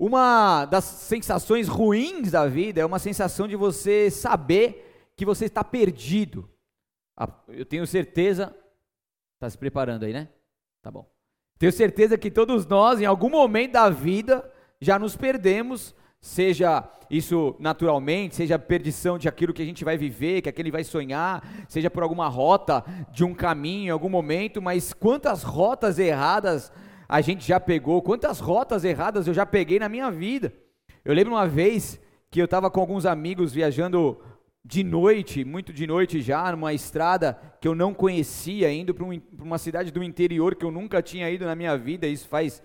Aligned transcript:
Uma 0.00 0.64
das 0.64 0.84
sensações 0.84 1.68
ruins 1.68 2.30
da 2.30 2.46
vida 2.46 2.80
é 2.80 2.86
uma 2.86 2.98
sensação 2.98 3.46
de 3.46 3.54
você 3.54 4.10
saber 4.10 5.12
que 5.14 5.26
você 5.26 5.44
está 5.44 5.62
perdido. 5.62 6.48
Eu 7.48 7.66
tenho 7.66 7.86
certeza. 7.86 8.56
Está 9.34 9.50
se 9.50 9.58
preparando 9.58 10.04
aí, 10.04 10.14
né? 10.14 10.30
Tá 10.80 10.90
bom. 10.90 11.06
Tenho 11.58 11.70
certeza 11.70 12.16
que 12.16 12.30
todos 12.30 12.64
nós, 12.64 12.98
em 12.98 13.04
algum 13.04 13.28
momento 13.28 13.72
da 13.72 13.90
vida, 13.90 14.50
já 14.80 14.98
nos 14.98 15.18
perdemos, 15.18 15.94
seja 16.18 16.88
isso 17.10 17.54
naturalmente, 17.58 18.36
seja 18.36 18.58
perdição 18.58 19.18
de 19.18 19.28
aquilo 19.28 19.52
que 19.52 19.60
a 19.60 19.66
gente 19.66 19.84
vai 19.84 19.98
viver, 19.98 20.40
que 20.40 20.48
aquele 20.48 20.70
vai 20.70 20.82
sonhar, 20.82 21.46
seja 21.68 21.90
por 21.90 22.02
alguma 22.02 22.26
rota 22.26 22.82
de 23.12 23.22
um 23.22 23.34
caminho 23.34 23.88
em 23.88 23.90
algum 23.90 24.08
momento, 24.08 24.62
mas 24.62 24.94
quantas 24.94 25.42
rotas 25.42 25.98
erradas 25.98 26.72
a 27.10 27.20
gente 27.20 27.44
já 27.44 27.58
pegou, 27.58 28.00
quantas 28.00 28.38
rotas 28.38 28.84
erradas 28.84 29.26
eu 29.26 29.34
já 29.34 29.44
peguei 29.44 29.80
na 29.80 29.88
minha 29.88 30.12
vida. 30.12 30.52
Eu 31.04 31.12
lembro 31.12 31.32
uma 31.32 31.44
vez 31.44 32.00
que 32.30 32.40
eu 32.40 32.44
estava 32.44 32.70
com 32.70 32.78
alguns 32.78 33.04
amigos 33.04 33.52
viajando 33.52 34.16
de 34.64 34.84
noite, 34.84 35.44
muito 35.44 35.72
de 35.72 35.88
noite 35.88 36.22
já, 36.22 36.52
numa 36.52 36.72
estrada 36.72 37.36
que 37.60 37.66
eu 37.66 37.74
não 37.74 37.92
conhecia, 37.92 38.72
indo 38.72 38.94
para 38.94 39.04
um, 39.04 39.20
uma 39.40 39.58
cidade 39.58 39.90
do 39.90 40.04
interior 40.04 40.54
que 40.54 40.64
eu 40.64 40.70
nunca 40.70 41.02
tinha 41.02 41.28
ido 41.28 41.44
na 41.44 41.56
minha 41.56 41.76
vida, 41.76 42.06
isso 42.06 42.28
faz 42.28 42.62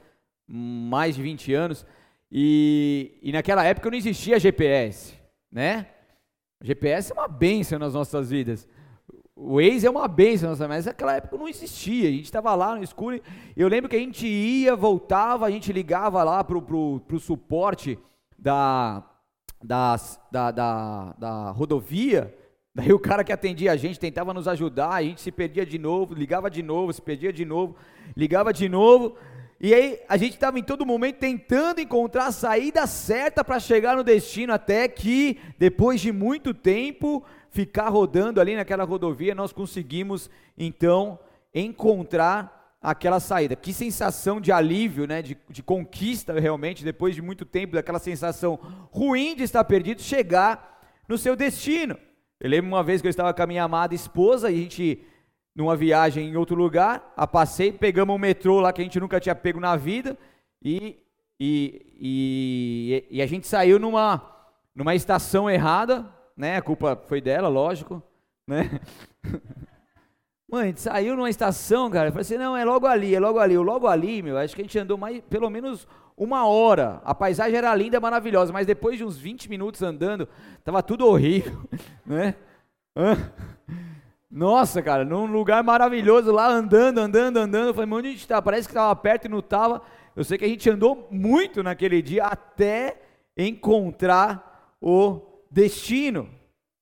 mais 0.47 1.15
de 1.15 1.23
20 1.23 1.51
anos, 1.55 1.83
e, 2.31 3.17
e 3.23 3.31
naquela 3.31 3.63
época 3.63 3.89
não 3.89 3.97
existia 3.97 4.39
GPS, 4.39 5.15
né? 5.51 5.87
GPS 6.61 7.11
é 7.11 7.15
uma 7.15 7.27
benção 7.27 7.79
nas 7.79 7.95
nossas 7.95 8.29
vidas. 8.29 8.67
O 9.35 9.55
Waze 9.57 9.85
é 9.85 9.89
uma 9.89 10.07
benção, 10.07 10.55
mas 10.67 10.85
naquela 10.85 11.17
época 11.17 11.37
não 11.37 11.47
existia. 11.47 12.07
A 12.07 12.11
gente 12.11 12.23
estava 12.23 12.55
lá 12.55 12.75
no 12.75 12.83
escuro. 12.83 13.19
Eu 13.55 13.67
lembro 13.67 13.89
que 13.89 13.95
a 13.95 13.99
gente 13.99 14.25
ia, 14.25 14.75
voltava, 14.75 15.45
a 15.45 15.51
gente 15.51 15.73
ligava 15.73 16.23
lá 16.23 16.41
para 16.41 16.57
o 16.57 17.19
suporte 17.19 17.99
da, 18.39 19.03
da, 19.65 19.95
da, 20.31 20.51
da, 20.51 21.15
da 21.17 21.51
rodovia, 21.51 22.33
daí 22.73 22.93
o 22.93 22.99
cara 22.99 23.23
que 23.23 23.33
atendia 23.33 23.71
a 23.71 23.75
gente 23.75 23.99
tentava 23.99 24.33
nos 24.33 24.47
ajudar, 24.47 24.93
a 24.93 25.03
gente 25.03 25.21
se 25.21 25.31
perdia 25.31 25.65
de 25.65 25.79
novo, 25.79 26.13
ligava 26.13 26.49
de 26.49 26.61
novo, 26.61 26.93
se 26.93 27.01
perdia 27.01 27.33
de 27.33 27.43
novo, 27.43 27.75
ligava 28.15 28.53
de 28.53 28.69
novo, 28.69 29.15
e 29.59 29.73
aí 29.73 29.99
a 30.07 30.17
gente 30.17 30.33
estava 30.33 30.59
em 30.59 30.63
todo 30.63 30.85
momento 30.85 31.17
tentando 31.17 31.81
encontrar 31.81 32.27
a 32.27 32.31
saída 32.31 32.85
certa 32.85 33.43
para 33.43 33.59
chegar 33.59 33.95
no 33.95 34.03
destino, 34.03 34.53
até 34.53 34.87
que 34.87 35.39
depois 35.57 35.99
de 35.99 36.11
muito 36.11 36.53
tempo 36.53 37.23
ficar 37.55 37.87
rodando 37.87 38.41
ali 38.41 38.53
naquela 38.53 38.83
rodovia, 38.83 39.33
nós 39.33 39.53
conseguimos 39.53 40.29
então 40.57 41.17
encontrar 41.53 42.75
aquela 42.81 43.21
saída. 43.21 43.55
Que 43.55 43.71
sensação 43.71 44.41
de 44.41 44.51
alívio, 44.51 45.07
né, 45.07 45.21
de, 45.21 45.37
de 45.49 45.63
conquista 45.63 46.37
realmente, 46.37 46.83
depois 46.83 47.15
de 47.15 47.21
muito 47.21 47.45
tempo, 47.45 47.75
daquela 47.75 47.97
sensação 47.97 48.59
ruim 48.91 49.37
de 49.37 49.43
estar 49.43 49.63
perdido, 49.63 50.01
chegar 50.01 50.85
no 51.07 51.17
seu 51.17 51.33
destino. 51.33 51.97
Eu 52.41 52.49
lembro 52.49 52.67
uma 52.67 52.83
vez 52.83 52.99
que 52.99 53.07
eu 53.07 53.09
estava 53.09 53.33
com 53.33 53.41
a 53.41 53.47
minha 53.47 53.63
amada 53.63 53.95
esposa 53.95 54.51
e 54.51 54.55
a 54.55 54.57
gente, 54.57 55.01
numa 55.55 55.77
viagem 55.77 56.27
em 56.27 56.35
outro 56.35 56.57
lugar, 56.57 57.13
a 57.15 57.25
passei, 57.25 57.71
pegamos 57.71 58.13
um 58.13 58.19
metrô 58.19 58.59
lá 58.59 58.73
que 58.73 58.81
a 58.81 58.83
gente 58.83 58.99
nunca 58.99 59.17
tinha 59.17 59.33
pego 59.33 59.61
na 59.61 59.77
vida 59.77 60.17
e, 60.61 60.97
e, 61.39 61.85
e, 61.97 63.07
e 63.11 63.21
a 63.21 63.25
gente 63.25 63.47
saiu 63.47 63.79
numa, 63.79 64.21
numa 64.75 64.93
estação 64.93 65.49
errada, 65.49 66.13
né? 66.35 66.57
A 66.57 66.61
culpa 66.61 66.95
foi 67.07 67.21
dela, 67.21 67.47
lógico, 67.47 68.01
né? 68.47 68.79
Mãe, 70.49 70.63
a 70.63 70.65
gente 70.67 70.81
saiu 70.81 71.15
numa 71.15 71.29
estação, 71.29 71.89
cara. 71.89 72.09
Eu 72.09 72.11
falei 72.11 72.21
assim: 72.21 72.37
não, 72.37 72.55
é 72.55 72.63
logo 72.63 72.85
ali, 72.85 73.15
é 73.15 73.19
logo 73.19 73.39
ali. 73.39 73.57
O 73.57 73.63
logo 73.63 73.87
ali, 73.87 74.21
meu, 74.21 74.37
acho 74.37 74.55
que 74.55 74.61
a 74.61 74.63
gente 74.63 74.77
andou 74.77 74.97
mais, 74.97 75.21
pelo 75.21 75.49
menos 75.49 75.87
uma 76.15 76.47
hora. 76.47 77.01
A 77.03 77.15
paisagem 77.15 77.57
era 77.57 77.73
linda, 77.75 77.99
maravilhosa, 77.99 78.53
mas 78.53 78.67
depois 78.67 78.97
de 78.97 79.03
uns 79.03 79.17
20 79.17 79.49
minutos 79.49 79.81
andando, 79.81 80.27
tava 80.63 80.83
tudo 80.83 81.07
horrível, 81.07 81.61
né? 82.05 82.35
Nossa, 84.29 84.81
cara, 84.81 85.03
num 85.03 85.25
lugar 85.25 85.63
maravilhoso 85.63 86.31
lá, 86.31 86.47
andando, 86.47 86.99
andando, 86.99 87.37
andando. 87.37 87.67
Eu 87.67 87.73
falei, 87.73 87.91
onde 87.91 88.07
a 88.09 88.11
gente 88.11 88.27
tá? 88.27 88.41
Parece 88.41 88.67
que 88.67 88.71
estava 88.71 88.95
perto 88.95 89.25
e 89.25 89.29
não 89.29 89.39
estava. 89.39 89.81
Eu 90.15 90.23
sei 90.23 90.37
que 90.37 90.45
a 90.45 90.47
gente 90.47 90.69
andou 90.69 91.07
muito 91.09 91.63
naquele 91.63 92.01
dia 92.01 92.25
até 92.25 93.01
encontrar 93.35 94.75
o 94.79 95.24
destino. 95.49 96.29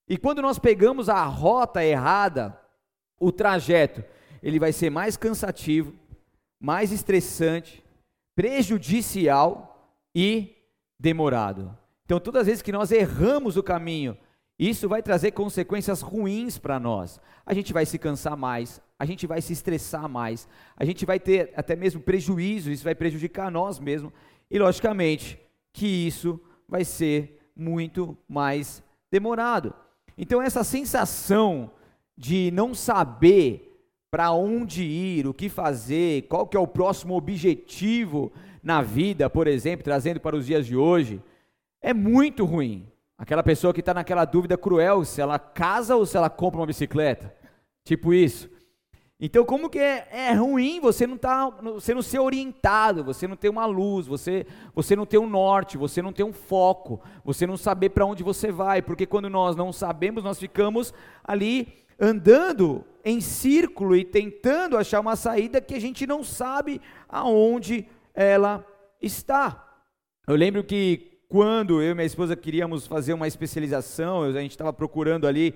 E 0.07 0.17
quando 0.17 0.41
nós 0.41 0.59
pegamos 0.59 1.09
a 1.09 1.23
rota 1.23 1.83
errada, 1.83 2.59
o 3.19 3.31
trajeto 3.31 4.03
ele 4.41 4.59
vai 4.59 4.73
ser 4.73 4.89
mais 4.89 5.15
cansativo, 5.15 5.93
mais 6.59 6.91
estressante, 6.91 7.83
prejudicial 8.35 9.97
e 10.13 10.55
demorado. 10.99 11.77
Então, 12.05 12.19
todas 12.19 12.41
as 12.41 12.47
vezes 12.47 12.61
que 12.61 12.71
nós 12.71 12.91
erramos 12.91 13.55
o 13.55 13.63
caminho, 13.63 14.17
isso 14.59 14.87
vai 14.87 15.01
trazer 15.01 15.31
consequências 15.31 16.01
ruins 16.01 16.57
para 16.57 16.79
nós. 16.79 17.19
A 17.45 17.53
gente 17.53 17.73
vai 17.73 17.85
se 17.85 17.97
cansar 17.97 18.37
mais, 18.37 18.81
a 18.99 19.05
gente 19.05 19.25
vai 19.25 19.41
se 19.41 19.53
estressar 19.53 20.07
mais, 20.07 20.47
a 20.75 20.85
gente 20.85 21.05
vai 21.05 21.19
ter 21.19 21.53
até 21.55 21.75
mesmo 21.75 22.01
prejuízo, 22.01 22.71
isso 22.71 22.83
vai 22.83 22.95
prejudicar 22.95 23.49
nós 23.49 23.79
mesmos, 23.79 24.11
e 24.49 24.59
logicamente 24.59 25.39
que 25.73 25.87
isso 25.87 26.39
vai 26.67 26.85
ser 26.85 27.39
muito 27.55 28.17
mais 28.27 28.83
demorado. 29.11 29.73
Então, 30.17 30.41
essa 30.41 30.63
sensação 30.63 31.71
de 32.17 32.51
não 32.51 32.73
saber 32.73 33.69
para 34.11 34.31
onde 34.31 34.83
ir, 34.83 35.25
o 35.25 35.33
que 35.33 35.49
fazer, 35.49 36.27
qual 36.27 36.45
que 36.45 36.55
é 36.55 36.59
o 36.59 36.67
próximo 36.67 37.15
objetivo 37.15 38.31
na 38.61 38.81
vida, 38.81 39.29
por 39.29 39.47
exemplo, 39.47 39.83
trazendo 39.83 40.19
para 40.19 40.35
os 40.35 40.45
dias 40.45 40.67
de 40.67 40.75
hoje, 40.75 41.21
é 41.81 41.93
muito 41.93 42.45
ruim. 42.45 42.87
Aquela 43.17 43.41
pessoa 43.41 43.73
que 43.73 43.79
está 43.79 43.93
naquela 43.93 44.25
dúvida 44.25 44.57
cruel 44.57 45.03
se 45.03 45.19
ela 45.19 45.39
casa 45.39 45.95
ou 45.95 46.05
se 46.05 46.15
ela 46.15 46.29
compra 46.29 46.59
uma 46.59 46.67
bicicleta, 46.67 47.33
tipo 47.83 48.13
isso. 48.13 48.52
Então, 49.19 49.45
como 49.45 49.69
que 49.69 49.79
é, 49.79 50.07
é 50.11 50.33
ruim 50.33 50.79
você 50.79 51.07
não 51.07 51.17
tá, 51.17 51.49
você 51.49 51.93
não 51.93 52.01
ser 52.01 52.19
orientado, 52.19 53.03
você 53.03 53.27
não 53.27 53.35
ter 53.35 53.47
uma 53.47 53.65
luz, 53.65 54.05
você, 54.07 54.45
você 54.75 54.95
não 54.95 55.05
ter 55.05 55.17
um 55.17 55.29
norte, 55.29 55.77
você 55.77 56.01
não 56.01 56.11
ter 56.11 56.23
um 56.23 56.33
foco, 56.33 57.01
você 57.23 57.47
não 57.47 57.55
saber 57.55 57.89
para 57.89 58.05
onde 58.05 58.23
você 58.23 58.51
vai, 58.51 58.81
porque 58.81 59.05
quando 59.05 59.29
nós 59.29 59.55
não 59.55 59.71
sabemos, 59.71 60.23
nós 60.23 60.39
ficamos 60.39 60.93
ali 61.23 61.83
andando 61.99 62.83
em 63.05 63.21
círculo 63.21 63.95
e 63.95 64.03
tentando 64.03 64.77
achar 64.77 64.99
uma 64.99 65.15
saída 65.15 65.61
que 65.61 65.75
a 65.75 65.79
gente 65.79 66.07
não 66.07 66.23
sabe 66.23 66.81
aonde 67.07 67.87
ela 68.13 68.65
está. 69.01 69.81
Eu 70.27 70.35
lembro 70.35 70.63
que 70.63 71.19
quando 71.29 71.81
eu 71.81 71.91
e 71.91 71.95
minha 71.95 72.05
esposa 72.05 72.35
queríamos 72.35 72.87
fazer 72.87 73.13
uma 73.13 73.27
especialização, 73.27 74.23
a 74.23 74.31
gente 74.33 74.51
estava 74.51 74.71
procurando 74.73 75.27
ali 75.27 75.55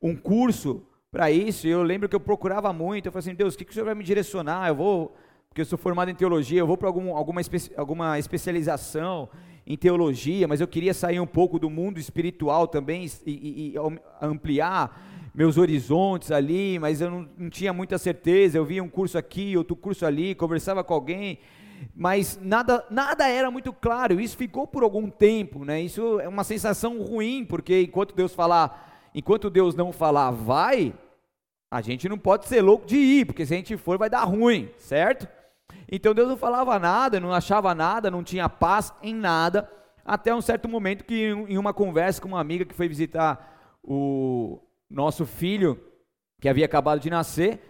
um 0.00 0.14
curso 0.14 0.86
para 1.10 1.30
isso, 1.30 1.66
e 1.66 1.70
eu 1.70 1.82
lembro 1.82 2.08
que 2.08 2.16
eu 2.16 2.20
procurava 2.20 2.72
muito, 2.72 3.06
eu 3.06 3.12
falei 3.12 3.28
assim, 3.28 3.34
Deus, 3.34 3.54
o 3.54 3.58
que, 3.58 3.64
que 3.64 3.70
o 3.70 3.74
Senhor 3.74 3.86
vai 3.86 3.94
me 3.94 4.04
direcionar? 4.04 4.68
Eu 4.68 4.74
vou, 4.74 5.16
porque 5.48 5.60
eu 5.60 5.64
sou 5.64 5.78
formado 5.78 6.10
em 6.10 6.14
teologia, 6.14 6.60
eu 6.60 6.66
vou 6.66 6.76
para 6.76 6.88
algum, 6.88 7.16
alguma, 7.16 7.40
espe 7.40 7.72
alguma 7.76 8.18
especialização 8.18 9.28
em 9.66 9.76
teologia, 9.76 10.46
mas 10.46 10.60
eu 10.60 10.68
queria 10.68 10.94
sair 10.94 11.18
um 11.18 11.26
pouco 11.26 11.58
do 11.58 11.68
mundo 11.68 11.98
espiritual 11.98 12.68
também 12.68 13.04
e, 13.26 13.30
e, 13.30 13.68
e 13.70 13.74
ampliar 14.20 15.02
meus 15.34 15.58
horizontes 15.58 16.30
ali, 16.30 16.78
mas 16.78 17.00
eu 17.00 17.10
não, 17.10 17.28
não 17.36 17.50
tinha 17.50 17.72
muita 17.72 17.98
certeza. 17.98 18.56
Eu 18.56 18.64
via 18.64 18.82
um 18.82 18.88
curso 18.88 19.18
aqui, 19.18 19.56
outro 19.56 19.76
curso 19.76 20.06
ali, 20.06 20.34
conversava 20.34 20.82
com 20.82 20.94
alguém, 20.94 21.40
mas 21.94 22.38
nada, 22.42 22.86
nada 22.90 23.28
era 23.28 23.50
muito 23.50 23.72
claro. 23.72 24.18
Isso 24.20 24.36
ficou 24.36 24.66
por 24.66 24.82
algum 24.82 25.10
tempo, 25.10 25.64
né? 25.64 25.80
Isso 25.80 26.20
é 26.20 26.28
uma 26.28 26.44
sensação 26.44 27.02
ruim, 27.02 27.44
porque 27.44 27.82
enquanto 27.82 28.14
Deus 28.14 28.32
falar, 28.32 28.85
enquanto 29.16 29.50
Deus 29.50 29.74
não 29.74 29.92
falar, 29.92 30.30
vai, 30.30 30.94
a 31.70 31.80
gente 31.80 32.08
não 32.08 32.18
pode 32.18 32.46
ser 32.46 32.60
louco 32.60 32.86
de 32.86 32.96
ir, 32.96 33.24
porque 33.24 33.46
se 33.46 33.54
a 33.54 33.56
gente 33.56 33.76
for 33.76 33.96
vai 33.96 34.10
dar 34.10 34.24
ruim, 34.24 34.70
certo? 34.76 35.26
Então 35.90 36.14
Deus 36.14 36.28
não 36.28 36.36
falava 36.36 36.78
nada, 36.78 37.18
não 37.18 37.32
achava 37.32 37.74
nada, 37.74 38.10
não 38.10 38.22
tinha 38.22 38.48
paz 38.48 38.92
em 39.02 39.14
nada, 39.14 39.68
até 40.04 40.34
um 40.34 40.42
certo 40.42 40.68
momento 40.68 41.02
que 41.02 41.30
em 41.48 41.56
uma 41.56 41.72
conversa 41.72 42.20
com 42.20 42.28
uma 42.28 42.40
amiga 42.40 42.64
que 42.64 42.74
foi 42.74 42.86
visitar 42.86 43.78
o, 43.82 44.60
nosso 44.88 45.26
filho, 45.26 45.80
que 46.40 46.48
havia 46.48 46.66
acabado 46.66 47.00
de 47.00 47.10
nascer, 47.10 47.60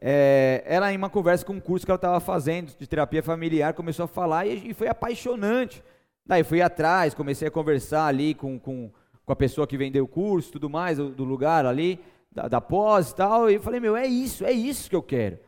é, 0.00 0.62
ela 0.66 0.92
em 0.92 0.96
uma 0.96 1.10
conversa 1.10 1.44
com 1.44 1.52
um 1.52 1.60
curso 1.60 1.86
que 1.86 1.90
ela 1.90 1.96
estava 1.96 2.20
fazendo 2.20 2.74
de 2.76 2.86
terapia 2.86 3.22
familiar, 3.22 3.74
começou 3.74 4.04
a 4.04 4.08
falar 4.08 4.46
e, 4.46 4.70
e, 4.70 4.74
foi 4.74 4.88
apaixonante. 4.88 5.82
Daí 6.26 6.42
fui 6.42 6.60
atrás, 6.60 7.14
comecei 7.14 7.48
a 7.48 7.50
conversar 7.50 8.06
ali 8.06 8.34
com, 8.34 8.58
com, 8.58 8.90
com 9.30 9.34
a 9.34 9.36
pessoa 9.36 9.64
que 9.64 9.78
vendeu 9.78 10.02
o 10.02 10.08
curso, 10.08 10.50
tudo 10.50 10.68
mais, 10.68 10.98
do, 10.98 11.22
lugar 11.22 11.64
ali, 11.64 12.00
da, 12.32 12.48
da, 12.48 12.60
pós 12.60 13.10
e 13.10 13.14
tal, 13.14 13.48
e 13.48 13.54
eu 13.54 13.62
falei, 13.62 13.78
meu, 13.78 13.96
é 13.96 14.04
isso, 14.04 14.44
é 14.44 14.50
isso 14.50 14.90
que 14.90 14.96
eu 14.96 15.02
quero. 15.02 15.38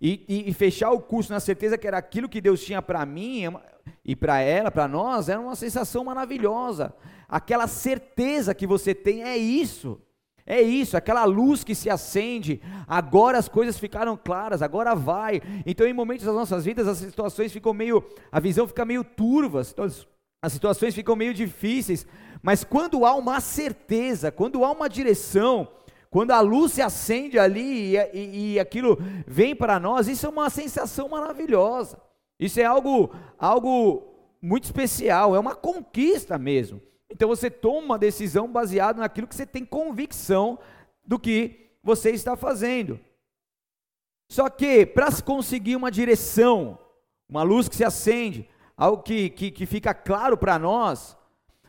E, 0.00 0.24
e, 0.28 0.50
e 0.50 0.52
fechar 0.52 0.90
o 0.90 1.00
curso 1.00 1.32
na 1.32 1.38
certeza 1.38 1.78
que 1.78 1.86
era 1.86 1.96
aquilo 1.96 2.28
que 2.28 2.40
Deus 2.40 2.60
tinha 2.60 2.82
para 2.82 3.06
mim 3.06 3.44
é 3.44 3.52
e 4.04 4.16
para 4.16 4.40
ela, 4.40 4.72
para 4.72 4.88
nós, 4.88 5.28
era 5.28 5.40
uma 5.40 5.54
sensação 5.54 6.02
maravilhosa. 6.02 6.92
Aquela 7.28 7.68
certeza 7.68 8.52
que 8.56 8.66
você 8.66 8.92
tem 8.92 9.22
é 9.22 9.36
isso. 9.36 10.02
É 10.44 10.60
isso, 10.60 10.96
aquela 10.96 11.24
luz 11.24 11.62
que 11.62 11.76
se 11.76 11.88
acende, 11.88 12.60
agora 12.88 13.38
as 13.38 13.48
coisas 13.48 13.78
ficaram 13.78 14.16
claras, 14.16 14.62
agora 14.62 14.96
vai. 14.96 15.40
Então, 15.64 15.86
em 15.86 15.92
momentos 15.92 16.26
das 16.26 16.34
nossas 16.34 16.64
vidas, 16.64 16.88
as 16.88 16.98
situações 16.98 17.52
ficam 17.52 17.72
meio, 17.72 18.02
a 18.32 18.40
visão 18.40 18.66
fica 18.66 18.84
meio 18.84 19.04
turva, 19.04 19.60
as 19.60 20.52
situações 20.52 20.94
ficam 20.94 21.14
meio 21.14 21.34
difíceis, 21.34 22.06
mas 22.42 22.64
quando 22.64 23.04
há 23.04 23.14
uma 23.14 23.40
certeza, 23.40 24.30
quando 24.30 24.64
há 24.64 24.70
uma 24.70 24.88
direção, 24.88 25.68
quando 26.10 26.30
a 26.30 26.40
luz 26.40 26.72
se 26.72 26.82
acende 26.82 27.38
ali 27.38 27.96
e, 27.96 28.10
e, 28.14 28.52
e 28.54 28.60
aquilo 28.60 28.98
vem 29.26 29.54
para 29.54 29.78
nós, 29.78 30.08
isso 30.08 30.26
é 30.26 30.28
uma 30.28 30.48
sensação 30.48 31.08
maravilhosa. 31.08 32.00
Isso 32.38 32.60
é 32.60 32.64
algo, 32.64 33.10
algo 33.38 34.14
muito 34.40 34.64
especial, 34.64 35.34
é 35.34 35.38
uma 35.38 35.54
conquista 35.54 36.38
mesmo. 36.38 36.80
Então 37.10 37.28
você 37.28 37.50
toma 37.50 37.78
uma 37.78 37.98
decisão 37.98 38.50
baseada 38.50 39.00
naquilo 39.00 39.26
que 39.26 39.34
você 39.34 39.46
tem 39.46 39.64
convicção 39.64 40.58
do 41.04 41.18
que 41.18 41.72
você 41.82 42.10
está 42.10 42.36
fazendo. 42.36 43.00
Só 44.30 44.48
que 44.48 44.86
para 44.86 45.10
se 45.10 45.22
conseguir 45.22 45.74
uma 45.74 45.90
direção, 45.90 46.78
uma 47.28 47.42
luz 47.42 47.68
que 47.68 47.76
se 47.76 47.84
acende, 47.84 48.48
algo 48.76 49.02
que, 49.02 49.30
que, 49.30 49.50
que 49.50 49.66
fica 49.66 49.92
claro 49.92 50.36
para 50.36 50.58
nós, 50.58 51.17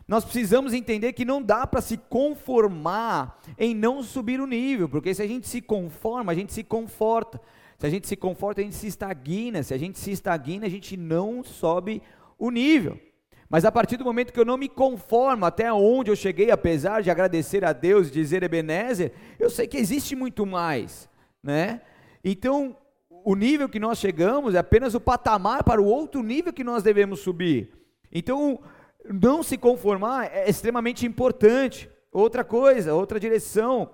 nós 0.09 0.25
precisamos 0.25 0.73
entender 0.73 1.13
que 1.13 1.23
não 1.23 1.39
dá 1.39 1.67
para 1.67 1.81
se 1.81 1.95
conformar 1.95 3.39
em 3.59 3.75
não 3.75 4.01
subir 4.01 4.41
o 4.41 4.47
nível, 4.47 4.89
porque 4.89 5.13
se 5.13 5.21
a 5.21 5.27
gente 5.27 5.47
se 5.47 5.61
conforma, 5.61 6.31
a 6.31 6.35
gente 6.35 6.51
se 6.51 6.63
conforta. 6.63 7.39
Se 7.77 7.85
a 7.85 7.89
gente 7.91 8.07
se 8.07 8.15
conforta, 8.15 8.59
a 8.59 8.63
gente 8.63 8.75
se 8.75 8.87
estagna. 8.87 9.61
Se 9.61 9.71
a 9.71 9.77
gente 9.77 9.99
se 9.99 10.11
estagna, 10.11 10.65
a 10.65 10.69
gente 10.69 10.97
não 10.97 11.43
sobe 11.43 12.01
o 12.39 12.49
nível. 12.49 12.99
Mas 13.47 13.63
a 13.65 13.71
partir 13.71 13.97
do 13.97 14.03
momento 14.03 14.33
que 14.33 14.39
eu 14.39 14.45
não 14.45 14.57
me 14.57 14.67
conformo 14.67 15.45
até 15.45 15.71
onde 15.71 16.09
eu 16.09 16.15
cheguei, 16.15 16.49
apesar 16.49 17.03
de 17.03 17.11
agradecer 17.11 17.63
a 17.63 17.71
Deus 17.71 18.09
dizer 18.09 18.41
Ebenezer, 18.41 19.13
eu 19.37 19.47
sei 19.47 19.67
que 19.67 19.77
existe 19.77 20.15
muito 20.15 20.43
mais, 20.43 21.07
né? 21.43 21.81
Então, 22.23 22.75
o 23.23 23.35
nível 23.35 23.69
que 23.69 23.79
nós 23.79 23.99
chegamos 23.99 24.55
é 24.55 24.57
apenas 24.57 24.95
o 24.95 24.99
patamar 24.99 25.63
para 25.63 25.79
o 25.79 25.85
outro 25.85 26.23
nível 26.23 26.51
que 26.51 26.63
nós 26.63 26.81
devemos 26.81 27.19
subir. 27.19 27.71
Então, 28.11 28.59
não 29.07 29.43
se 29.43 29.57
conformar 29.57 30.31
é 30.33 30.49
extremamente 30.49 31.05
importante. 31.05 31.89
Outra 32.11 32.43
coisa, 32.43 32.93
outra 32.93 33.19
direção, 33.19 33.91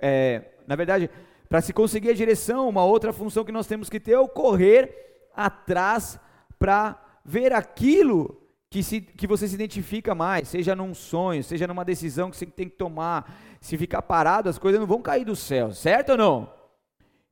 é, 0.00 0.52
na 0.66 0.76
verdade, 0.76 1.08
para 1.48 1.60
se 1.60 1.72
conseguir 1.72 2.10
a 2.10 2.14
direção, 2.14 2.68
uma 2.68 2.84
outra 2.84 3.12
função 3.12 3.44
que 3.44 3.52
nós 3.52 3.66
temos 3.66 3.88
que 3.88 4.00
ter 4.00 4.12
é 4.12 4.18
o 4.18 4.28
correr 4.28 5.28
atrás 5.34 6.18
para 6.58 7.00
ver 7.24 7.52
aquilo 7.52 8.40
que, 8.70 8.82
se, 8.82 9.00
que 9.00 9.26
você 9.26 9.46
se 9.46 9.54
identifica 9.54 10.14
mais, 10.14 10.48
seja 10.48 10.74
num 10.74 10.94
sonho, 10.94 11.44
seja 11.44 11.66
numa 11.66 11.84
decisão 11.84 12.30
que 12.30 12.36
você 12.36 12.46
tem 12.46 12.68
que 12.68 12.76
tomar. 12.76 13.32
Se 13.60 13.78
ficar 13.78 14.02
parado, 14.02 14.48
as 14.48 14.58
coisas 14.58 14.78
não 14.78 14.86
vão 14.86 15.00
cair 15.00 15.24
do 15.24 15.34
céu, 15.34 15.72
certo 15.72 16.10
ou 16.10 16.18
não? 16.18 16.52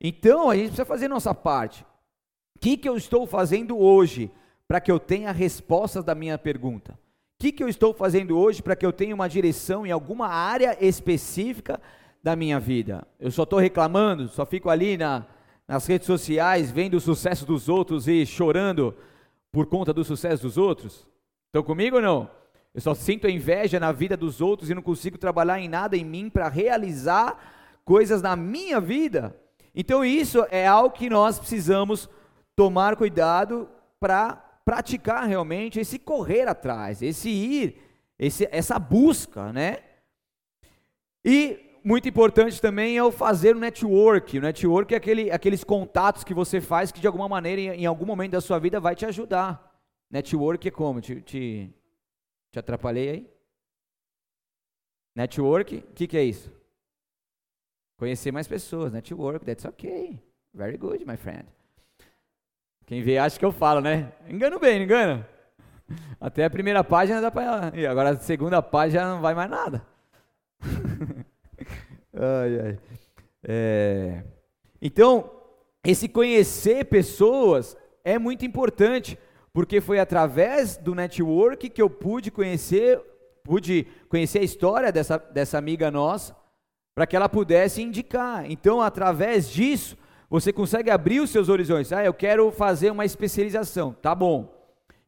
Então, 0.01 0.49
a 0.49 0.55
gente 0.55 0.67
precisa 0.67 0.85
fazer 0.85 1.07
nossa 1.07 1.35
parte. 1.35 1.85
O 2.55 2.59
que, 2.59 2.75
que 2.75 2.89
eu 2.89 2.97
estou 2.97 3.27
fazendo 3.27 3.77
hoje 3.77 4.31
para 4.67 4.81
que 4.81 4.91
eu 4.91 4.99
tenha 4.99 5.31
respostas 5.31 6.03
da 6.03 6.15
minha 6.15 6.37
pergunta? 6.37 6.97
Que, 7.43 7.51
que 7.51 7.63
eu 7.63 7.67
estou 7.67 7.93
fazendo 7.93 8.37
hoje 8.37 8.61
para 8.61 8.73
que 8.73 8.85
eu 8.85 8.93
tenha 8.93 9.13
uma 9.13 9.27
direção 9.27 9.85
em 9.85 9.91
alguma 9.91 10.27
área 10.29 10.77
específica 10.79 11.81
da 12.23 12.37
minha 12.37 12.57
vida? 12.57 13.05
Eu 13.19 13.31
só 13.31 13.43
estou 13.43 13.59
reclamando, 13.59 14.29
só 14.29 14.45
fico 14.45 14.69
ali 14.69 14.95
na, 14.95 15.25
nas 15.67 15.85
redes 15.85 16.07
sociais 16.07 16.71
vendo 16.71 16.95
o 16.95 17.01
sucesso 17.01 17.45
dos 17.45 17.67
outros 17.67 18.07
e 18.07 18.25
chorando 18.25 18.95
por 19.51 19.65
conta 19.65 19.91
do 19.91 20.05
sucesso 20.05 20.43
dos 20.43 20.57
outros? 20.57 21.05
Estão 21.47 21.61
comigo 21.63 21.97
ou 21.97 22.01
não? 22.01 22.31
Eu 22.73 22.79
só 22.79 22.95
sinto 22.95 23.27
inveja 23.27 23.77
na 23.77 23.91
vida 23.91 24.15
dos 24.15 24.39
outros 24.39 24.69
e 24.69 24.73
não 24.73 24.81
consigo 24.81 25.17
trabalhar 25.17 25.59
em 25.59 25.67
nada 25.67 25.97
em 25.97 26.05
mim 26.05 26.29
para 26.29 26.47
realizar 26.47 27.37
coisas 27.83 28.21
na 28.21 28.37
minha 28.37 28.79
vida. 28.79 29.35
Então 29.75 30.05
isso 30.05 30.45
é 30.49 30.65
algo 30.65 30.95
que 30.95 31.09
nós 31.09 31.39
precisamos 31.39 32.09
tomar 32.55 32.95
cuidado 32.95 33.67
para 33.99 34.41
praticar 34.65 35.27
realmente 35.27 35.79
esse 35.79 35.99
correr 35.99 36.47
atrás, 36.47 37.01
esse 37.01 37.29
ir, 37.29 37.81
esse, 38.17 38.47
essa 38.51 38.79
busca, 38.79 39.51
né? 39.51 39.79
E 41.23 41.79
muito 41.83 42.07
importante 42.07 42.61
também 42.61 42.97
é 42.97 43.03
o 43.03 43.11
fazer 43.11 43.55
o 43.55 43.59
network. 43.59 44.37
O 44.37 44.41
network 44.41 44.93
é 44.93 44.97
aquele, 44.97 45.31
aqueles 45.31 45.63
contatos 45.63 46.23
que 46.23 46.33
você 46.33 46.61
faz 46.61 46.91
que 46.91 47.01
de 47.01 47.07
alguma 47.07 47.27
maneira, 47.27 47.61
em, 47.61 47.81
em 47.81 47.85
algum 47.85 48.05
momento 48.05 48.31
da 48.31 48.41
sua 48.41 48.59
vida, 48.59 48.79
vai 48.79 48.95
te 48.95 49.05
ajudar. 49.05 49.71
Network 50.09 50.67
é 50.67 50.71
como? 50.71 51.01
Te, 51.01 51.21
te, 51.21 51.73
te 52.51 52.59
atrapalhei 52.59 53.09
aí? 53.09 53.33
Network, 55.15 55.77
o 55.77 55.93
que, 55.93 56.07
que 56.07 56.17
é 56.17 56.23
isso? 56.23 56.51
Conhecer 57.97 58.31
mais 58.31 58.47
pessoas, 58.47 58.91
network, 58.91 59.45
that's 59.45 59.65
okay. 59.65 60.19
Very 60.53 60.77
good, 60.77 61.05
my 61.05 61.17
friend. 61.17 61.47
Quem 62.93 63.01
vê 63.01 63.17
acha 63.17 63.39
que 63.39 63.43
eu 63.43 63.51
falo, 63.51 63.81
né? 63.81 64.11
Engano 64.29 64.59
bem, 64.59 64.77
não 64.77 64.85
engana? 64.85 65.27
Até 66.21 66.45
a 66.45 66.49
primeira 66.49 66.83
página 66.83 67.19
dá 67.19 67.31
para. 67.31 67.73
Agora 67.89 68.11
a 68.11 68.17
segunda 68.17 68.61
página 68.61 69.15
não 69.15 69.19
vai 69.19 69.33
mais 69.33 69.49
nada. 69.49 69.83
ai, 72.13 72.59
ai. 72.59 72.79
É... 73.43 74.23
Então, 74.79 75.27
esse 75.83 76.07
conhecer 76.07 76.85
pessoas 76.85 77.75
é 78.05 78.19
muito 78.19 78.45
importante, 78.45 79.17
porque 79.51 79.81
foi 79.81 79.97
através 79.97 80.77
do 80.77 80.93
network 80.93 81.71
que 81.71 81.81
eu 81.81 81.89
pude 81.89 82.29
conhecer, 82.29 83.01
pude 83.43 83.87
conhecer 84.07 84.37
a 84.37 84.43
história 84.43 84.91
dessa, 84.91 85.17
dessa 85.17 85.57
amiga 85.57 85.89
nossa, 85.89 86.35
para 86.93 87.07
que 87.07 87.15
ela 87.15 87.27
pudesse 87.27 87.81
indicar. 87.81 88.45
Então, 88.47 88.83
através 88.83 89.49
disso, 89.49 89.97
você 90.33 90.51
consegue 90.51 90.89
abrir 90.89 91.19
os 91.19 91.29
seus 91.29 91.47
horizontes. 91.47 91.93
Ah, 91.93 92.03
eu 92.03 92.11
quero 92.11 92.51
fazer 92.51 92.89
uma 92.89 93.05
especialização. 93.05 93.93
Tá 93.93 94.15
bom. 94.15 94.51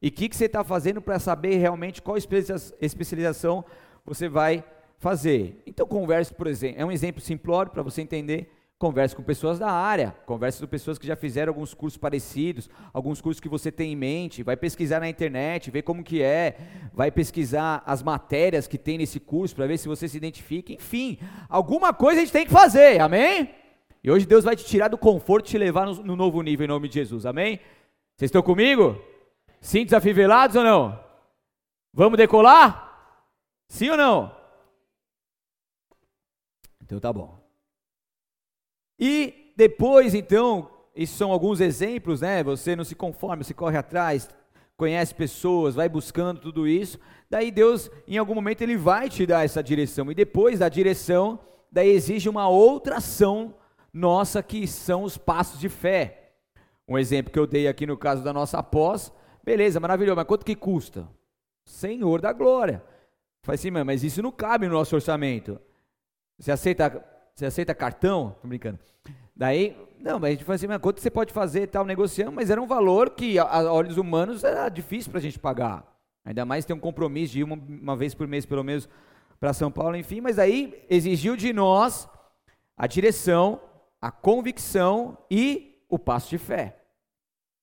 E 0.00 0.06
o 0.06 0.12
que, 0.12 0.28
que 0.28 0.36
você 0.36 0.44
está 0.44 0.62
fazendo 0.62 1.02
para 1.02 1.18
saber 1.18 1.56
realmente 1.56 2.00
qual 2.00 2.16
especialização 2.16 3.64
você 4.04 4.28
vai 4.28 4.62
fazer? 5.00 5.60
Então, 5.66 5.84
converse, 5.84 6.32
por 6.32 6.46
exemplo, 6.46 6.80
é 6.80 6.84
um 6.84 6.92
exemplo 6.92 7.20
simplório 7.20 7.72
para 7.72 7.82
você 7.82 8.02
entender. 8.02 8.52
Converse 8.78 9.16
com 9.16 9.22
pessoas 9.24 9.58
da 9.58 9.68
área, 9.68 10.14
converse 10.26 10.60
com 10.60 10.66
pessoas 10.68 10.96
que 10.96 11.08
já 11.08 11.16
fizeram 11.16 11.50
alguns 11.50 11.74
cursos 11.74 11.98
parecidos, 11.98 12.70
alguns 12.92 13.20
cursos 13.20 13.40
que 13.40 13.48
você 13.48 13.72
tem 13.72 13.94
em 13.94 13.96
mente, 13.96 14.44
vai 14.44 14.56
pesquisar 14.56 15.00
na 15.00 15.08
internet, 15.08 15.72
ver 15.72 15.82
como 15.82 16.04
que 16.04 16.22
é, 16.22 16.56
vai 16.94 17.10
pesquisar 17.10 17.82
as 17.84 18.00
matérias 18.00 18.68
que 18.68 18.78
tem 18.78 18.96
nesse 18.96 19.18
curso 19.18 19.56
para 19.56 19.66
ver 19.66 19.76
se 19.78 19.88
você 19.88 20.06
se 20.06 20.16
identifica, 20.16 20.72
enfim, 20.72 21.18
alguma 21.48 21.92
coisa 21.92 22.20
a 22.20 22.24
gente 22.24 22.32
tem 22.32 22.44
que 22.44 22.52
fazer, 22.52 23.00
amém? 23.00 23.65
E 24.06 24.10
hoje 24.10 24.24
Deus 24.24 24.44
vai 24.44 24.54
te 24.54 24.64
tirar 24.64 24.86
do 24.86 24.96
conforto 24.96 25.48
e 25.48 25.50
te 25.50 25.58
levar 25.58 25.84
no, 25.84 25.94
no 25.94 26.14
novo 26.14 26.40
nível 26.40 26.64
em 26.64 26.68
nome 26.68 26.86
de 26.86 26.94
Jesus. 26.94 27.26
Amém? 27.26 27.58
Vocês 28.16 28.28
estão 28.28 28.40
comigo? 28.40 29.02
Cintos 29.60 29.92
afivelados 29.92 30.54
ou 30.54 30.62
não? 30.62 31.04
Vamos 31.92 32.16
decolar? 32.16 33.18
Sim 33.68 33.90
ou 33.90 33.96
não? 33.96 34.32
Então 36.80 37.00
tá 37.00 37.12
bom. 37.12 37.36
E 38.96 39.52
depois, 39.56 40.14
então, 40.14 40.70
isso 40.94 41.16
são 41.16 41.32
alguns 41.32 41.60
exemplos, 41.60 42.20
né? 42.20 42.44
Você 42.44 42.76
não 42.76 42.84
se 42.84 42.94
conforma, 42.94 43.42
você 43.42 43.52
corre 43.52 43.76
atrás, 43.76 44.30
conhece 44.76 45.16
pessoas, 45.16 45.74
vai 45.74 45.88
buscando 45.88 46.40
tudo 46.40 46.68
isso. 46.68 46.96
Daí 47.28 47.50
Deus, 47.50 47.90
em 48.06 48.18
algum 48.18 48.36
momento, 48.36 48.62
Ele 48.62 48.76
vai 48.76 49.08
te 49.08 49.26
dar 49.26 49.44
essa 49.44 49.60
direção. 49.64 50.12
E 50.12 50.14
depois 50.14 50.60
da 50.60 50.68
direção, 50.68 51.40
daí 51.72 51.88
exige 51.88 52.28
uma 52.28 52.48
outra 52.48 52.98
ação 52.98 53.52
nossa 53.96 54.42
que 54.42 54.66
são 54.66 55.02
os 55.02 55.16
passos 55.16 55.58
de 55.58 55.70
fé. 55.70 56.34
Um 56.86 56.98
exemplo 56.98 57.32
que 57.32 57.38
eu 57.38 57.46
dei 57.46 57.66
aqui 57.66 57.86
no 57.86 57.96
caso 57.96 58.22
da 58.22 58.32
nossa 58.32 58.62
pós, 58.62 59.10
beleza, 59.42 59.80
maravilhoso, 59.80 60.16
mas 60.16 60.26
quanto 60.26 60.44
que 60.44 60.54
custa? 60.54 61.08
Senhor 61.64 62.20
da 62.20 62.32
glória. 62.32 62.84
Falei 63.42 63.56
assim, 63.56 63.70
mas 63.70 64.04
isso 64.04 64.22
não 64.22 64.30
cabe 64.30 64.66
no 64.66 64.74
nosso 64.74 64.94
orçamento. 64.94 65.58
Você 66.38 66.52
aceita, 66.52 67.02
você 67.34 67.46
aceita 67.46 67.74
cartão? 67.74 68.36
Tô 68.42 68.46
brincando. 68.46 68.78
Daí, 69.34 69.76
não, 69.98 70.18
mas 70.18 70.28
a 70.28 70.32
gente 70.32 70.44
falou 70.44 70.56
assim, 70.56 70.66
mas 70.66 70.78
quanto 70.78 71.00
você 71.00 71.10
pode 71.10 71.32
fazer 71.32 71.66
tal 71.66 71.84
negociando? 71.84 72.32
Mas 72.32 72.50
era 72.50 72.60
um 72.60 72.66
valor 72.66 73.10
que, 73.10 73.38
a, 73.38 73.72
olhos 73.72 73.96
humanos, 73.96 74.44
era 74.44 74.68
difícil 74.68 75.10
para 75.10 75.18
a 75.18 75.22
gente 75.22 75.38
pagar. 75.38 75.96
Ainda 76.24 76.44
mais 76.44 76.66
ter 76.66 76.74
um 76.74 76.78
compromisso 76.78 77.32
de 77.32 77.40
ir 77.40 77.44
uma, 77.44 77.56
uma 77.56 77.96
vez 77.96 78.14
por 78.14 78.28
mês, 78.28 78.44
pelo 78.44 78.62
menos, 78.62 78.88
para 79.40 79.54
São 79.54 79.70
Paulo, 79.70 79.96
enfim. 79.96 80.20
Mas 80.20 80.38
aí 80.38 80.84
exigiu 80.90 81.34
de 81.34 81.52
nós 81.52 82.06
a 82.76 82.86
direção 82.86 83.60
a 84.00 84.10
convicção 84.10 85.18
e 85.30 85.82
o 85.88 85.98
passo 85.98 86.30
de 86.30 86.38
fé. 86.38 86.76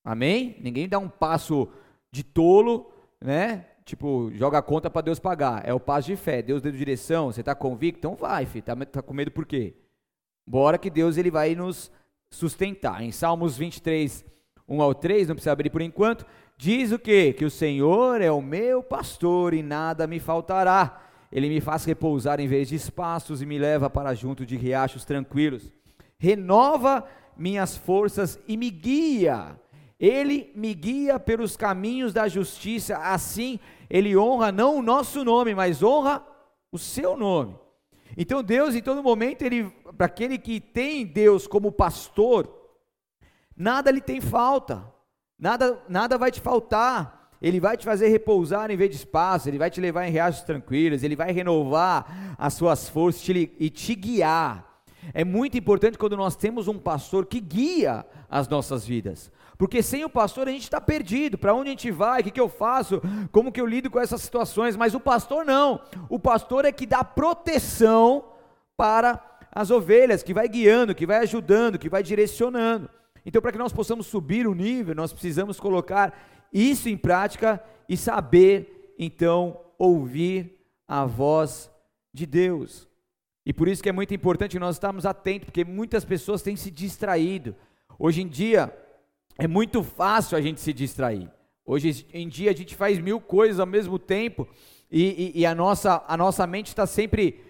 Amém? 0.04 0.58
Ninguém 0.60 0.88
dá 0.88 1.00
um 1.00 1.08
passo 1.08 1.70
de 2.12 2.24
tolo, 2.24 2.92
né? 3.22 3.66
Tipo, 3.86 4.32
joga 4.34 4.58
a 4.58 4.62
conta 4.62 4.90
para 4.90 5.02
Deus 5.02 5.20
pagar. 5.20 5.68
É 5.68 5.74
o 5.74 5.80
passo 5.80 6.08
de 6.08 6.16
fé. 6.16 6.42
Deus 6.42 6.62
deu 6.62 6.72
direção, 6.72 7.32
você 7.32 7.42
está 7.42 7.54
convicto? 7.54 8.00
Então 8.00 8.16
vai, 8.16 8.46
filho. 8.46 8.64
Tá, 8.64 8.76
tá 8.86 9.02
com 9.02 9.14
medo 9.14 9.32
por 9.32 9.46
quê? 9.46 9.76
Bora 10.46 10.78
que 10.78 10.90
Deus 10.90 11.18
ele 11.18 11.32
vai 11.32 11.56
nos 11.56 11.92
sustentar. 12.30 13.02
Em 13.02 13.12
Salmos 13.12 13.58
23, 13.58 14.26
1 14.68 14.82
ao 14.82 14.94
3, 14.94 15.28
não 15.28 15.36
precisa 15.36 15.52
abrir 15.52 15.70
por 15.70 15.82
enquanto, 15.82 16.26
diz 16.58 16.92
o 16.92 17.00
quê? 17.00 17.34
Que 17.34 17.46
o 17.46 17.52
Senhor 17.52 18.22
é 18.22 18.32
o 18.32 18.42
meu 18.42 18.82
pastor 18.82 19.54
e 19.54 19.62
nada 19.62 20.08
me 20.08 20.20
faltará. 20.20 21.02
Ele 21.32 21.50
me 21.50 21.62
faz 21.62 21.86
repousar 21.86 22.40
em 22.40 22.48
vez 22.48 22.70
de 22.70 22.76
espaços 22.76 23.42
e 23.42 23.46
me 23.46 23.58
leva 23.58 23.90
para 23.90 24.14
junto 24.14 24.46
de 24.46 24.56
riachos 24.56 25.06
tranquilos 25.06 25.72
renova 26.24 27.06
minhas 27.36 27.76
forças 27.76 28.40
e 28.48 28.56
me 28.56 28.70
guia 28.70 29.60
Ele 30.00 30.54
me 30.56 30.74
guia 30.74 31.20
pelos 31.20 31.58
caminhos 31.58 32.14
da 32.14 32.30
justiça, 32.30 32.98
assim 32.98 33.60
ele 33.90 34.16
honra 34.16 34.52
não 34.52 34.78
o 34.78 34.82
nosso 34.82 35.24
nome, 35.24 35.54
mas 35.54 35.84
honra 35.84 36.26
o 36.72 36.80
seu 36.80 37.18
nome. 37.18 37.56
Então 38.18 38.42
Deus, 38.42 38.74
em 38.74 38.82
todo 38.82 39.04
momento, 39.04 39.44
ele, 39.44 39.70
para 39.98 40.08
aquele 40.08 40.38
que 40.38 40.60
tem 40.60 41.06
Deus 41.06 41.46
como 41.46 41.72
pastor, 41.72 42.50
nada 43.56 43.92
lhe 43.92 44.02
tem 44.02 44.22
falta, 44.22 44.84
nada, 45.38 45.80
nada 45.90 46.18
vai 46.18 46.32
te 46.32 46.40
faltar. 46.40 47.22
Ele 47.42 47.60
vai 47.60 47.76
te 47.76 47.84
fazer 47.84 48.08
repousar 48.08 48.72
em 48.72 48.78
vez 48.78 48.90
de 48.90 48.96
espaço, 48.96 49.50
ele 49.50 49.58
vai 49.58 49.70
te 49.70 49.82
levar 49.82 50.08
em 50.08 50.12
riachos 50.12 50.44
tranquilos, 50.44 51.04
ele 51.04 51.16
vai 51.16 51.32
renovar 51.34 52.36
as 52.38 52.54
suas 52.54 52.88
forças 52.88 53.28
e 53.28 53.70
te 53.70 53.94
guiar. 53.94 54.73
É 55.14 55.24
muito 55.24 55.58
importante 55.58 55.98
quando 55.98 56.16
nós 56.16 56.36
temos 56.36 56.68
um 56.68 56.78
pastor 56.78 57.26
que 57.26 57.40
guia 57.40 58.06
as 58.30 58.48
nossas 58.48 58.86
vidas. 58.86 59.32
Porque 59.58 59.82
sem 59.82 60.04
o 60.04 60.10
pastor 60.10 60.48
a 60.48 60.52
gente 60.52 60.64
está 60.64 60.82
perdido. 60.82 61.38
Para 61.38 61.54
onde 61.54 61.70
a 61.70 61.72
gente 61.72 61.92
vai? 61.92 62.22
O 62.22 62.24
que, 62.24 62.32
que 62.32 62.40
eu 62.40 62.50
faço? 62.50 63.02
Como 63.32 63.52
que 63.52 63.62
eu 63.62 63.66
lido 63.66 63.90
com 63.90 64.00
essas 64.00 64.22
situações? 64.22 64.76
Mas 64.76 64.94
o 64.94 65.00
pastor 65.00 65.46
não. 65.46 65.82
O 66.10 66.20
pastor 66.20 66.66
é 66.66 66.72
que 66.72 66.86
dá 66.86 67.04
proteção 67.04 68.26
para 68.76 69.22
as 69.52 69.70
ovelhas, 69.70 70.24
que 70.24 70.34
vai 70.34 70.48
guiando, 70.48 70.96
que 70.96 71.06
vai 71.06 71.18
ajudando, 71.18 71.78
que 71.78 71.90
vai 71.90 72.02
direcionando. 72.02 72.90
Então, 73.26 73.42
para 73.42 73.52
que 73.52 73.58
nós 73.58 73.72
possamos 73.72 74.08
subir 74.08 74.48
o 74.48 74.54
nível, 74.54 74.96
nós 74.96 75.14
precisamos 75.14 75.60
colocar 75.60 76.14
isso 76.52 76.90
em 76.90 76.98
prática 76.98 77.64
e 77.88 77.96
saber, 77.96 78.94
então, 78.98 79.60
ouvir 79.78 80.60
a 80.88 81.06
voz 81.06 81.72
de 82.14 82.26
Deus. 82.26 82.88
E 83.46 83.52
por 83.52 83.68
isso 83.68 83.84
que 83.84 83.90
é 83.90 83.92
muito 83.92 84.14
importante 84.14 84.58
nós 84.58 84.76
estarmos 84.76 85.06
atentos, 85.06 85.46
porque 85.46 85.66
muitas 85.66 86.06
pessoas 86.06 86.42
têm 86.42 86.56
se 86.56 86.72
distraído. 86.72 87.56
Hoje 88.00 88.22
em 88.22 88.28
dia, 88.28 88.74
é 89.38 89.48
muito 89.48 89.84
fácil 89.84 90.38
a 90.38 90.42
gente 90.42 90.62
se 90.62 90.72
distrair. 90.72 91.30
Hoje 91.66 92.06
em 92.14 92.28
dia 92.28 92.52
a 92.52 92.56
gente 92.56 92.76
faz 92.76 93.00
mil 93.00 93.22
coisas 93.22 93.60
ao 93.60 93.66
mesmo 93.66 93.98
tempo 93.98 94.48
e, 94.92 95.34
e, 95.36 95.42
e 95.42 95.46
a, 95.46 95.56
nossa, 95.56 96.04
a 96.08 96.18
nossa 96.18 96.46
mente 96.46 96.68
está 96.68 96.86
sempre 96.86 97.42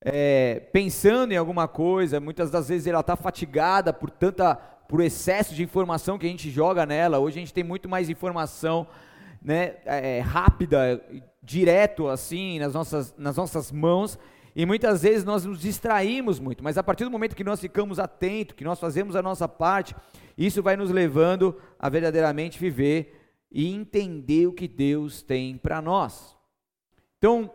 é, 0.00 0.60
pensando 0.72 1.32
em 1.32 1.36
alguma 1.36 1.66
coisa. 1.66 2.20
Muitas 2.20 2.50
das 2.50 2.68
vezes 2.68 2.86
ela 2.86 3.00
está 3.00 3.16
fatigada 3.16 3.92
por 3.92 4.08
tanta, 4.08 4.54
por 4.54 5.00
excesso 5.00 5.54
de 5.54 5.62
informação 5.62 6.16
que 6.18 6.26
a 6.26 6.28
gente 6.28 6.50
joga 6.50 6.86
nela. 6.86 7.18
Hoje 7.18 7.38
a 7.38 7.40
gente 7.40 7.52
tem 7.52 7.64
muito 7.64 7.88
mais 7.88 8.08
informação, 8.08 8.86
né, 9.42 9.74
é, 9.84 10.20
rápida, 10.20 11.04
direto 11.42 12.08
assim 12.08 12.58
nas 12.58 12.72
nossas, 12.72 13.14
nas 13.18 13.36
nossas 13.36 13.70
mãos. 13.70 14.18
E 14.58 14.64
muitas 14.64 15.02
vezes 15.02 15.22
nós 15.22 15.44
nos 15.44 15.60
distraímos 15.60 16.40
muito, 16.40 16.64
mas 16.64 16.78
a 16.78 16.82
partir 16.82 17.04
do 17.04 17.10
momento 17.10 17.36
que 17.36 17.44
nós 17.44 17.60
ficamos 17.60 17.98
atentos, 17.98 18.56
que 18.56 18.64
nós 18.64 18.80
fazemos 18.80 19.14
a 19.14 19.20
nossa 19.20 19.46
parte, 19.46 19.94
isso 20.34 20.62
vai 20.62 20.78
nos 20.78 20.90
levando 20.90 21.60
a 21.78 21.90
verdadeiramente 21.90 22.58
viver 22.58 23.44
e 23.52 23.70
entender 23.70 24.46
o 24.46 24.54
que 24.54 24.66
Deus 24.66 25.20
tem 25.20 25.58
para 25.58 25.82
nós. 25.82 26.34
Então, 27.18 27.50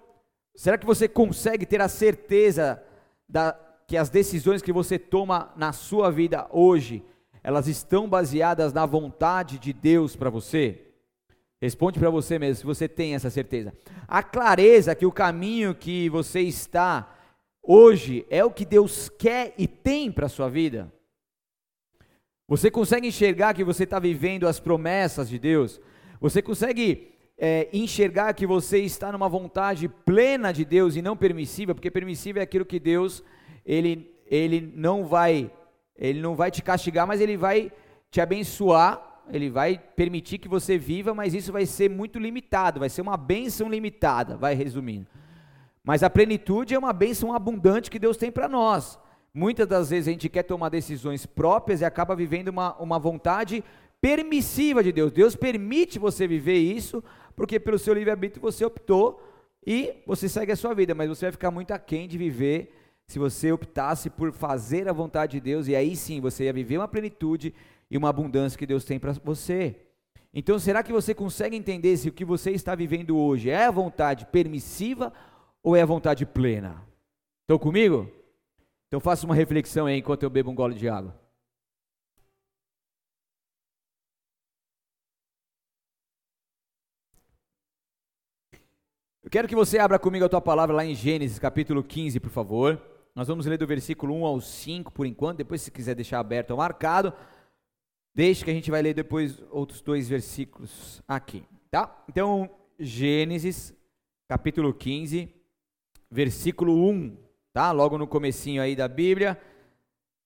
será 0.55 0.77
que 0.77 0.85
você 0.85 1.07
consegue 1.07 1.65
ter 1.65 1.81
a 1.81 1.87
certeza 1.87 2.83
da, 3.27 3.53
que 3.87 3.97
as 3.97 4.11
decisões 4.11 4.61
que 4.61 4.71
você 4.71 4.99
toma 4.99 5.51
na 5.57 5.73
sua 5.73 6.11
vida 6.11 6.47
hoje, 6.51 7.03
elas 7.41 7.67
estão 7.67 8.07
baseadas 8.07 8.73
na 8.73 8.85
vontade 8.85 9.57
de 9.57 9.73
Deus 9.73 10.15
para 10.15 10.29
você? 10.29 10.90
Responde 11.61 11.99
para 11.99 12.09
você 12.09 12.39
mesmo, 12.39 12.55
se 12.55 12.65
você 12.65 12.87
tem 12.87 13.13
essa 13.13 13.29
certeza. 13.29 13.73
A 14.07 14.23
clareza 14.23 14.95
que 14.95 15.05
o 15.05 15.11
caminho 15.11 15.75
que 15.75 16.09
você 16.09 16.41
está 16.41 17.15
hoje 17.61 18.25
é 18.29 18.43
o 18.43 18.49
que 18.49 18.65
Deus 18.65 19.09
quer 19.09 19.53
e 19.57 19.67
tem 19.67 20.11
para 20.11 20.25
a 20.25 20.29
sua 20.29 20.49
vida? 20.49 20.91
Você 22.47 22.71
consegue 22.71 23.07
enxergar 23.07 23.53
que 23.53 23.63
você 23.63 23.83
está 23.83 23.99
vivendo 23.99 24.47
as 24.47 24.59
promessas 24.59 25.29
de 25.29 25.37
Deus? 25.37 25.79
Você 26.19 26.41
consegue 26.41 27.13
é, 27.37 27.69
enxergar 27.71 28.33
que 28.33 28.47
você 28.47 28.79
está 28.79 29.11
numa 29.11 29.29
vontade 29.29 29.87
plena 29.87 30.51
de 30.51 30.65
Deus 30.65 30.95
e 30.95 31.01
não 31.01 31.15
permissiva? 31.15 31.75
Porque 31.75 31.91
permissiva 31.91 32.39
é 32.39 32.41
aquilo 32.41 32.65
que 32.65 32.79
Deus 32.79 33.23
ele, 33.63 34.13
ele 34.25 34.73
não 34.75 35.05
vai 35.05 35.51
ele 36.01 36.19
não 36.19 36.35
vai 36.35 36.49
te 36.49 36.63
castigar, 36.63 37.05
mas 37.05 37.21
ele 37.21 37.37
vai 37.37 37.71
te 38.09 38.19
abençoar. 38.19 39.10
Ele 39.33 39.49
vai 39.49 39.77
permitir 39.95 40.37
que 40.37 40.47
você 40.47 40.77
viva, 40.77 41.13
mas 41.13 41.33
isso 41.33 41.51
vai 41.51 41.65
ser 41.65 41.89
muito 41.89 42.19
limitado, 42.19 42.79
vai 42.79 42.89
ser 42.89 43.01
uma 43.01 43.17
bênção 43.17 43.69
limitada, 43.69 44.35
vai 44.37 44.53
resumindo. 44.53 45.07
Mas 45.83 46.03
a 46.03 46.09
plenitude 46.09 46.73
é 46.75 46.79
uma 46.79 46.93
bênção 46.93 47.33
abundante 47.33 47.89
que 47.89 47.99
Deus 47.99 48.17
tem 48.17 48.31
para 48.31 48.47
nós. 48.47 48.99
Muitas 49.33 49.67
das 49.67 49.89
vezes 49.89 50.07
a 50.07 50.11
gente 50.11 50.29
quer 50.29 50.43
tomar 50.43 50.69
decisões 50.69 51.25
próprias 51.25 51.81
e 51.81 51.85
acaba 51.85 52.15
vivendo 52.15 52.49
uma, 52.49 52.75
uma 52.77 52.99
vontade 52.99 53.63
permissiva 54.01 54.83
de 54.83 54.91
Deus. 54.91 55.11
Deus 55.11 55.35
permite 55.35 55.97
você 55.97 56.27
viver 56.27 56.57
isso, 56.57 57.03
porque 57.35 57.59
pelo 57.59 57.79
seu 57.79 57.93
livre-arbítrio 57.93 58.41
você 58.41 58.65
optou 58.65 59.21
e 59.65 59.93
você 60.05 60.27
segue 60.27 60.51
a 60.51 60.55
sua 60.55 60.73
vida, 60.73 60.93
mas 60.93 61.07
você 61.07 61.25
vai 61.25 61.31
ficar 61.31 61.51
muito 61.51 61.71
aquém 61.71 62.07
de 62.07 62.17
viver 62.17 62.75
se 63.07 63.19
você 63.19 63.51
optasse 63.51 64.09
por 64.09 64.31
fazer 64.31 64.87
a 64.87 64.93
vontade 64.93 65.33
de 65.33 65.41
Deus, 65.41 65.67
e 65.67 65.75
aí 65.75 65.95
sim 65.95 66.21
você 66.21 66.45
ia 66.45 66.53
viver 66.53 66.77
uma 66.77 66.87
plenitude 66.87 67.53
e 67.91 67.97
uma 67.97 68.09
abundância 68.09 68.57
que 68.57 68.65
Deus 68.65 68.85
tem 68.85 68.97
para 68.97 69.11
você. 69.11 69.75
Então, 70.33 70.57
será 70.57 70.81
que 70.81 70.93
você 70.93 71.13
consegue 71.13 71.57
entender 71.57 71.97
se 71.97 72.07
o 72.07 72.13
que 72.13 72.23
você 72.23 72.51
está 72.51 72.73
vivendo 72.73 73.17
hoje 73.17 73.49
é 73.49 73.65
a 73.65 73.71
vontade 73.71 74.25
permissiva 74.27 75.11
ou 75.61 75.75
é 75.75 75.81
a 75.81 75.85
vontade 75.85 76.25
plena? 76.25 76.81
Estão 77.41 77.59
comigo? 77.59 78.09
Então 78.87 79.01
faça 79.01 79.25
uma 79.25 79.35
reflexão 79.35 79.85
aí 79.85 79.97
enquanto 79.97 80.23
eu 80.23 80.29
bebo 80.29 80.51
um 80.51 80.55
gole 80.55 80.75
de 80.75 80.87
água. 80.87 81.19
Eu 89.21 89.29
quero 89.29 89.47
que 89.47 89.55
você 89.55 89.79
abra 89.79 89.99
comigo 89.99 90.25
a 90.25 90.29
tua 90.29 90.41
palavra 90.41 90.75
lá 90.75 90.85
em 90.85 90.95
Gênesis 90.95 91.39
capítulo 91.39 91.83
15, 91.83 92.19
por 92.21 92.29
favor. 92.29 92.81
Nós 93.13 93.27
vamos 93.27 93.45
ler 93.45 93.57
do 93.57 93.67
versículo 93.67 94.13
1 94.13 94.25
ao 94.25 94.39
5 94.39 94.91
por 94.91 95.05
enquanto, 95.05 95.37
depois 95.37 95.61
se 95.61 95.71
quiser 95.71 95.95
deixar 95.95 96.19
aberto 96.19 96.51
ou 96.51 96.57
marcado, 96.57 97.13
deixe 98.13 98.43
que 98.43 98.51
a 98.51 98.53
gente 98.53 98.71
vai 98.71 98.81
ler 98.81 98.93
depois 98.93 99.41
outros 99.49 99.81
dois 99.81 100.07
versículos 100.07 101.01
aqui, 101.07 101.43
tá? 101.69 102.03
Então, 102.09 102.49
Gênesis 102.79 103.73
capítulo 104.27 104.73
15, 104.73 105.33
versículo 106.09 106.89
1 106.89 107.31
tá? 107.53 107.71
Logo 107.71 107.97
no 107.97 108.07
comecinho 108.07 108.61
aí 108.61 108.75
da 108.75 108.87
Bíblia. 108.87 109.39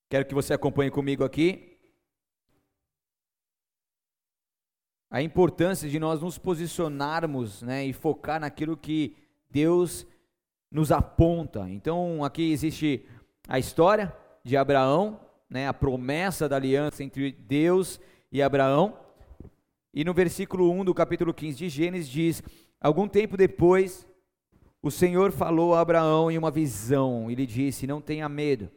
Quero 0.08 0.24
que 0.24 0.34
você 0.34 0.54
acompanhe 0.54 0.90
comigo 0.90 1.24
aqui. 1.24 1.76
A 5.10 5.22
importância 5.22 5.88
de 5.88 5.98
nós 5.98 6.20
nos 6.20 6.36
posicionarmos, 6.36 7.62
né, 7.62 7.86
e 7.86 7.92
focar 7.92 8.40
naquilo 8.40 8.76
que 8.76 9.16
Deus 9.50 10.06
nos 10.70 10.90
aponta. 10.90 11.70
Então, 11.70 12.24
aqui 12.24 12.50
existe 12.50 13.06
a 13.48 13.58
história 13.58 14.14
de 14.44 14.56
Abraão, 14.56 15.20
né, 15.48 15.68
a 15.68 15.74
promessa 15.74 16.48
da 16.48 16.56
aliança 16.56 17.02
entre 17.02 17.32
Deus 17.32 18.00
e 18.30 18.42
Abraão. 18.42 18.98
E 19.92 20.04
no 20.04 20.12
versículo 20.12 20.70
1 20.72 20.84
do 20.84 20.94
capítulo 20.94 21.32
15 21.32 21.56
de 21.56 21.68
Gênesis 21.68 22.08
diz: 22.08 22.42
Algum 22.80 23.08
tempo 23.08 23.36
depois, 23.36 24.06
o 24.82 24.90
Senhor 24.90 25.32
falou 25.32 25.74
a 25.74 25.80
Abraão 25.80 26.30
em 26.30 26.38
uma 26.38 26.50
visão 26.50 27.30
e 27.30 27.34
lhe 27.34 27.46
disse: 27.46 27.86
Não 27.86 28.00
tenha 28.00 28.28
medo, 28.28 28.70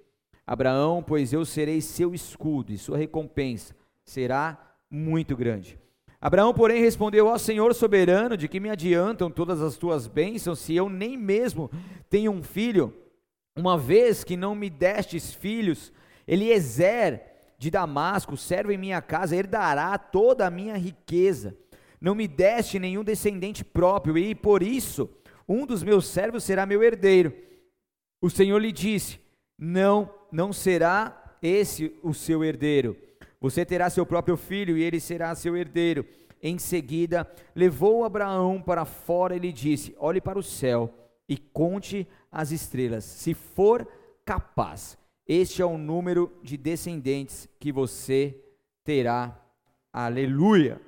Abraão, 0.45 1.03
pois 1.03 1.33
eu 1.33 1.43
serei 1.45 1.81
seu 1.81 2.13
escudo 2.13 2.71
e 2.71 2.77
sua 2.77 2.97
recompensa 2.97 3.75
será 4.03 4.57
muito 4.89 5.37
grande. 5.37 5.77
Abraão, 6.19 6.53
porém, 6.53 6.81
respondeu: 6.81 7.27
Ó 7.27 7.37
Senhor 7.37 7.73
soberano, 7.73 8.35
de 8.35 8.47
que 8.47 8.59
me 8.59 8.69
adiantam 8.69 9.29
todas 9.31 9.61
as 9.61 9.77
tuas 9.77 10.07
bênçãos, 10.07 10.59
se 10.59 10.75
eu 10.75 10.89
nem 10.89 11.15
mesmo 11.15 11.69
tenho 12.09 12.31
um 12.31 12.43
filho, 12.43 12.93
uma 13.55 13.77
vez 13.77 14.23
que 14.23 14.35
não 14.35 14.55
me 14.55 14.69
destes 14.69 15.33
filhos, 15.33 15.93
Eliezer 16.29 17.23
de 17.57 17.71
Damasco, 17.71 18.37
servo 18.37 18.71
em 18.71 18.77
minha 18.77 19.01
casa, 19.01 19.35
herdará 19.35 19.97
toda 19.97 20.45
a 20.45 20.51
minha 20.51 20.77
riqueza. 20.77 21.57
Não 21.99 22.13
me 22.13 22.27
deste 22.27 22.77
nenhum 22.77 23.03
descendente 23.03 23.65
próprio, 23.65 24.15
e 24.15 24.35
por 24.35 24.61
isso 24.61 25.09
um 25.47 25.65
dos 25.65 25.81
meus 25.81 26.07
servos 26.07 26.43
será 26.43 26.67
meu 26.67 26.83
herdeiro. 26.83 27.33
O 28.21 28.29
Senhor 28.29 28.59
lhe 28.59 28.71
disse: 28.71 29.19
Não, 29.57 30.13
não 30.31 30.53
será 30.53 31.37
esse 31.41 31.97
o 32.03 32.13
seu 32.13 32.43
herdeiro. 32.43 32.95
Você 33.41 33.65
terá 33.65 33.89
seu 33.89 34.05
próprio 34.05 34.37
filho 34.37 34.77
e 34.77 34.83
ele 34.83 34.99
será 34.99 35.33
seu 35.33 35.57
herdeiro. 35.57 36.05
Em 36.41 36.59
seguida, 36.59 37.29
levou 37.55 38.05
Abraão 38.05 38.61
para 38.61 38.85
fora 38.85 39.35
e 39.35 39.39
lhe 39.39 39.51
disse: 39.51 39.95
Olhe 39.97 40.21
para 40.21 40.37
o 40.37 40.43
céu 40.43 40.93
e 41.27 41.37
conte 41.37 42.07
as 42.31 42.51
estrelas, 42.51 43.03
se 43.03 43.33
for 43.33 43.87
capaz. 44.23 44.95
Este 45.31 45.61
é 45.61 45.65
o 45.65 45.77
número 45.77 46.35
de 46.41 46.57
descendentes 46.57 47.47
que 47.59 47.71
você 47.71 48.35
terá. 48.83 49.39
Aleluia. 49.93 50.81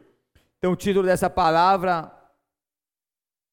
Então, 0.58 0.72
o 0.72 0.76
título 0.76 1.06
dessa 1.06 1.30
palavra 1.30 2.12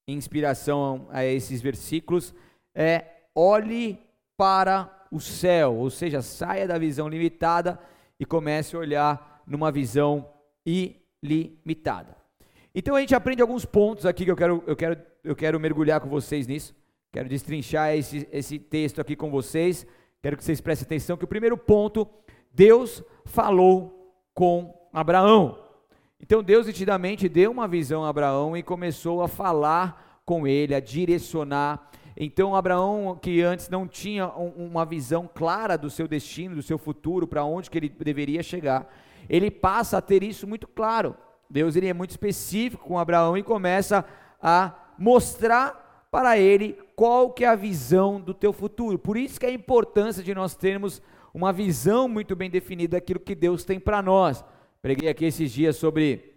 inspiração 0.08 1.06
a 1.10 1.22
esses 1.26 1.60
versículos 1.60 2.34
é 2.74 3.04
olhe 3.34 3.98
para 4.34 5.06
o 5.12 5.20
céu, 5.20 5.74
ou 5.74 5.90
seja, 5.90 6.22
saia 6.22 6.66
da 6.66 6.78
visão 6.78 7.06
limitada 7.06 7.78
e 8.18 8.24
comece 8.24 8.74
a 8.74 8.78
olhar 8.78 9.42
numa 9.46 9.70
visão 9.70 10.26
ilimitada. 10.64 12.16
Então 12.74 12.96
a 12.96 13.00
gente 13.00 13.14
aprende 13.14 13.42
alguns 13.42 13.66
pontos 13.66 14.06
aqui 14.06 14.24
que 14.24 14.30
eu 14.30 14.36
quero, 14.36 14.64
eu 14.66 14.74
quero, 14.74 14.98
eu 15.22 15.36
quero 15.36 15.60
mergulhar 15.60 16.00
com 16.00 16.08
vocês 16.08 16.46
nisso. 16.46 16.74
Quero 17.12 17.28
destrinchar 17.28 17.94
esse, 17.94 18.26
esse 18.32 18.58
texto 18.58 19.02
aqui 19.02 19.14
com 19.14 19.30
vocês. 19.30 19.86
Quero 20.20 20.36
que 20.36 20.44
vocês 20.44 20.60
prestem 20.60 20.86
atenção 20.86 21.16
que 21.16 21.24
o 21.24 21.28
primeiro 21.28 21.56
ponto, 21.56 22.08
Deus 22.52 23.02
falou 23.24 24.14
com 24.34 24.74
Abraão. 24.92 25.58
Então 26.20 26.42
Deus 26.42 26.66
nitidamente 26.66 27.28
deu 27.28 27.52
uma 27.52 27.68
visão 27.68 28.04
a 28.04 28.08
Abraão 28.08 28.56
e 28.56 28.62
começou 28.62 29.22
a 29.22 29.28
falar 29.28 30.20
com 30.24 30.46
ele, 30.46 30.74
a 30.74 30.80
direcionar. 30.80 31.88
Então 32.16 32.56
Abraão, 32.56 33.16
que 33.20 33.40
antes 33.42 33.68
não 33.68 33.86
tinha 33.86 34.26
uma 34.28 34.84
visão 34.84 35.30
clara 35.32 35.78
do 35.78 35.88
seu 35.88 36.08
destino, 36.08 36.56
do 36.56 36.62
seu 36.62 36.78
futuro, 36.78 37.26
para 37.26 37.44
onde 37.44 37.70
que 37.70 37.78
ele 37.78 37.88
deveria 37.88 38.42
chegar, 38.42 38.92
ele 39.28 39.52
passa 39.52 39.98
a 39.98 40.02
ter 40.02 40.24
isso 40.24 40.48
muito 40.48 40.66
claro. 40.66 41.16
Deus 41.48 41.76
ele 41.76 41.86
é 41.86 41.94
muito 41.94 42.10
específico 42.10 42.84
com 42.84 42.98
Abraão 42.98 43.38
e 43.38 43.42
começa 43.44 44.04
a 44.42 44.74
mostrar 44.98 45.87
para 46.10 46.38
ele 46.38 46.78
qual 46.96 47.30
que 47.32 47.44
é 47.44 47.48
a 47.48 47.56
visão 47.56 48.20
do 48.20 48.32
teu 48.32 48.52
futuro. 48.52 48.98
Por 48.98 49.16
isso 49.16 49.38
que 49.38 49.46
é 49.46 49.50
a 49.50 49.52
importância 49.52 50.22
de 50.22 50.34
nós 50.34 50.54
termos 50.54 51.02
uma 51.32 51.52
visão 51.52 52.08
muito 52.08 52.34
bem 52.34 52.50
definida 52.50 52.96
daquilo 52.96 53.20
que 53.20 53.34
Deus 53.34 53.64
tem 53.64 53.78
para 53.78 54.02
nós. 54.02 54.44
Preguei 54.80 55.08
aqui 55.08 55.24
esses 55.24 55.52
dias 55.52 55.76
sobre, 55.76 56.34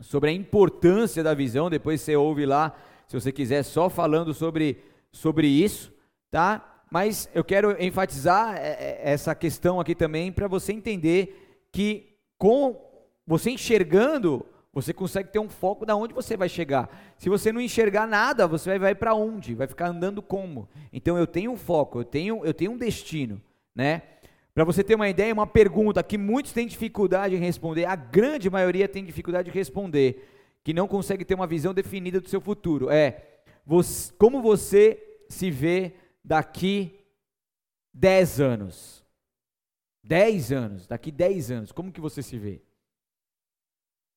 sobre 0.00 0.30
a 0.30 0.32
importância 0.32 1.22
da 1.22 1.34
visão, 1.34 1.70
depois 1.70 2.00
você 2.00 2.16
ouve 2.16 2.44
lá, 2.44 2.76
se 3.08 3.18
você 3.18 3.32
quiser, 3.32 3.62
só 3.62 3.88
falando 3.88 4.34
sobre, 4.34 4.78
sobre 5.12 5.46
isso, 5.46 5.92
tá? 6.30 6.82
Mas 6.90 7.28
eu 7.34 7.44
quero 7.44 7.82
enfatizar 7.82 8.56
é, 8.56 8.68
é, 8.68 9.00
essa 9.04 9.34
questão 9.34 9.80
aqui 9.80 9.94
também 9.94 10.30
para 10.30 10.46
você 10.46 10.72
entender 10.72 11.66
que 11.72 12.16
com 12.38 12.80
você 13.26 13.50
enxergando, 13.50 14.46
você 14.76 14.92
consegue 14.92 15.30
ter 15.30 15.38
um 15.38 15.48
foco 15.48 15.86
da 15.86 15.96
onde 15.96 16.12
você 16.12 16.36
vai 16.36 16.50
chegar. 16.50 17.14
Se 17.16 17.30
você 17.30 17.50
não 17.50 17.62
enxergar 17.62 18.06
nada, 18.06 18.46
você 18.46 18.68
vai, 18.68 18.78
vai 18.78 18.94
para 18.94 19.14
onde? 19.14 19.54
Vai 19.54 19.66
ficar 19.66 19.88
andando 19.88 20.20
como? 20.20 20.68
Então 20.92 21.16
eu 21.16 21.26
tenho 21.26 21.50
um 21.50 21.56
foco, 21.56 22.00
eu 22.00 22.04
tenho, 22.04 22.44
eu 22.44 22.52
tenho 22.52 22.72
um 22.72 22.76
destino, 22.76 23.40
né? 23.74 24.02
Para 24.54 24.64
você 24.64 24.84
ter 24.84 24.94
uma 24.94 25.08
ideia, 25.08 25.32
uma 25.32 25.46
pergunta 25.46 26.02
que 26.02 26.18
muitos 26.18 26.52
têm 26.52 26.66
dificuldade 26.66 27.34
em 27.34 27.38
responder, 27.38 27.86
a 27.86 27.96
grande 27.96 28.50
maioria 28.50 28.86
tem 28.86 29.02
dificuldade 29.02 29.50
de 29.50 29.58
responder, 29.58 30.28
que 30.62 30.74
não 30.74 30.86
consegue 30.86 31.24
ter 31.24 31.34
uma 31.34 31.46
visão 31.46 31.72
definida 31.72 32.20
do 32.20 32.28
seu 32.28 32.42
futuro. 32.42 32.90
É 32.90 33.22
você, 33.64 34.12
como 34.18 34.42
você 34.42 35.02
se 35.26 35.50
vê 35.50 35.94
daqui 36.22 37.00
10 37.94 38.42
anos? 38.42 39.02
10 40.04 40.52
anos, 40.52 40.86
daqui 40.86 41.10
10 41.10 41.50
anos, 41.50 41.72
como 41.72 41.90
que 41.90 42.00
você 42.00 42.22
se 42.22 42.36
vê? 42.36 42.60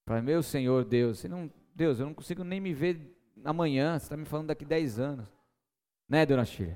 Fala, 0.10 0.24
meu 0.24 0.42
Senhor 0.42 0.84
Deus, 0.86 1.24
não, 1.25 1.51
Deus, 1.75 2.00
eu 2.00 2.08
não 2.08 2.16
consigo 2.16 2.44
nem 2.44 2.60
me 2.60 2.74
ver 2.74 3.16
amanhã, 3.46 3.92
você 3.92 4.06
está 4.06 4.18
me 4.18 4.25
falando 4.25 4.48
daqui 4.48 4.66
10 4.66 5.00
anos. 5.00 5.32
Né, 6.10 6.25
dona 6.25 6.44
Shirley? 6.44 6.75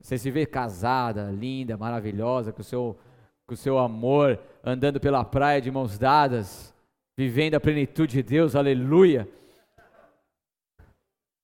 Você 0.00 0.18
se 0.18 0.28
vê 0.28 0.44
casada, 0.44 1.30
linda, 1.30 1.76
maravilhosa, 1.76 2.52
com 2.52 2.60
o 2.60 2.64
seu, 2.64 2.98
com 3.46 3.54
o 3.54 3.56
seu 3.56 3.78
amor, 3.78 4.36
andando 4.64 4.98
pela 4.98 5.24
praia 5.24 5.60
de 5.60 5.70
mãos 5.70 5.96
dadas, 5.96 6.74
vivendo 7.16 7.54
a 7.54 7.60
plenitude 7.60 8.14
de 8.14 8.22
Deus, 8.24 8.56
aleluia. 8.56 9.28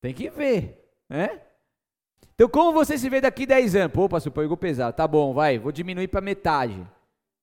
Tem 0.00 0.12
que 0.12 0.29
ver, 0.29 0.93
né? 1.09 1.41
Então, 2.35 2.49
como 2.49 2.73
você 2.73 2.99
se 2.99 3.09
vê 3.09 3.21
daqui 3.21 3.47
10 3.47 3.77
anos? 3.77 3.93
Pô, 3.93 4.09
pastor, 4.09 4.33
pegou 4.33 4.57
pesado. 4.57 4.97
Tá 4.97 5.07
bom, 5.07 5.33
vai, 5.33 5.57
vou 5.57 5.71
diminuir 5.71 6.09
para 6.09 6.21
metade. 6.21 6.85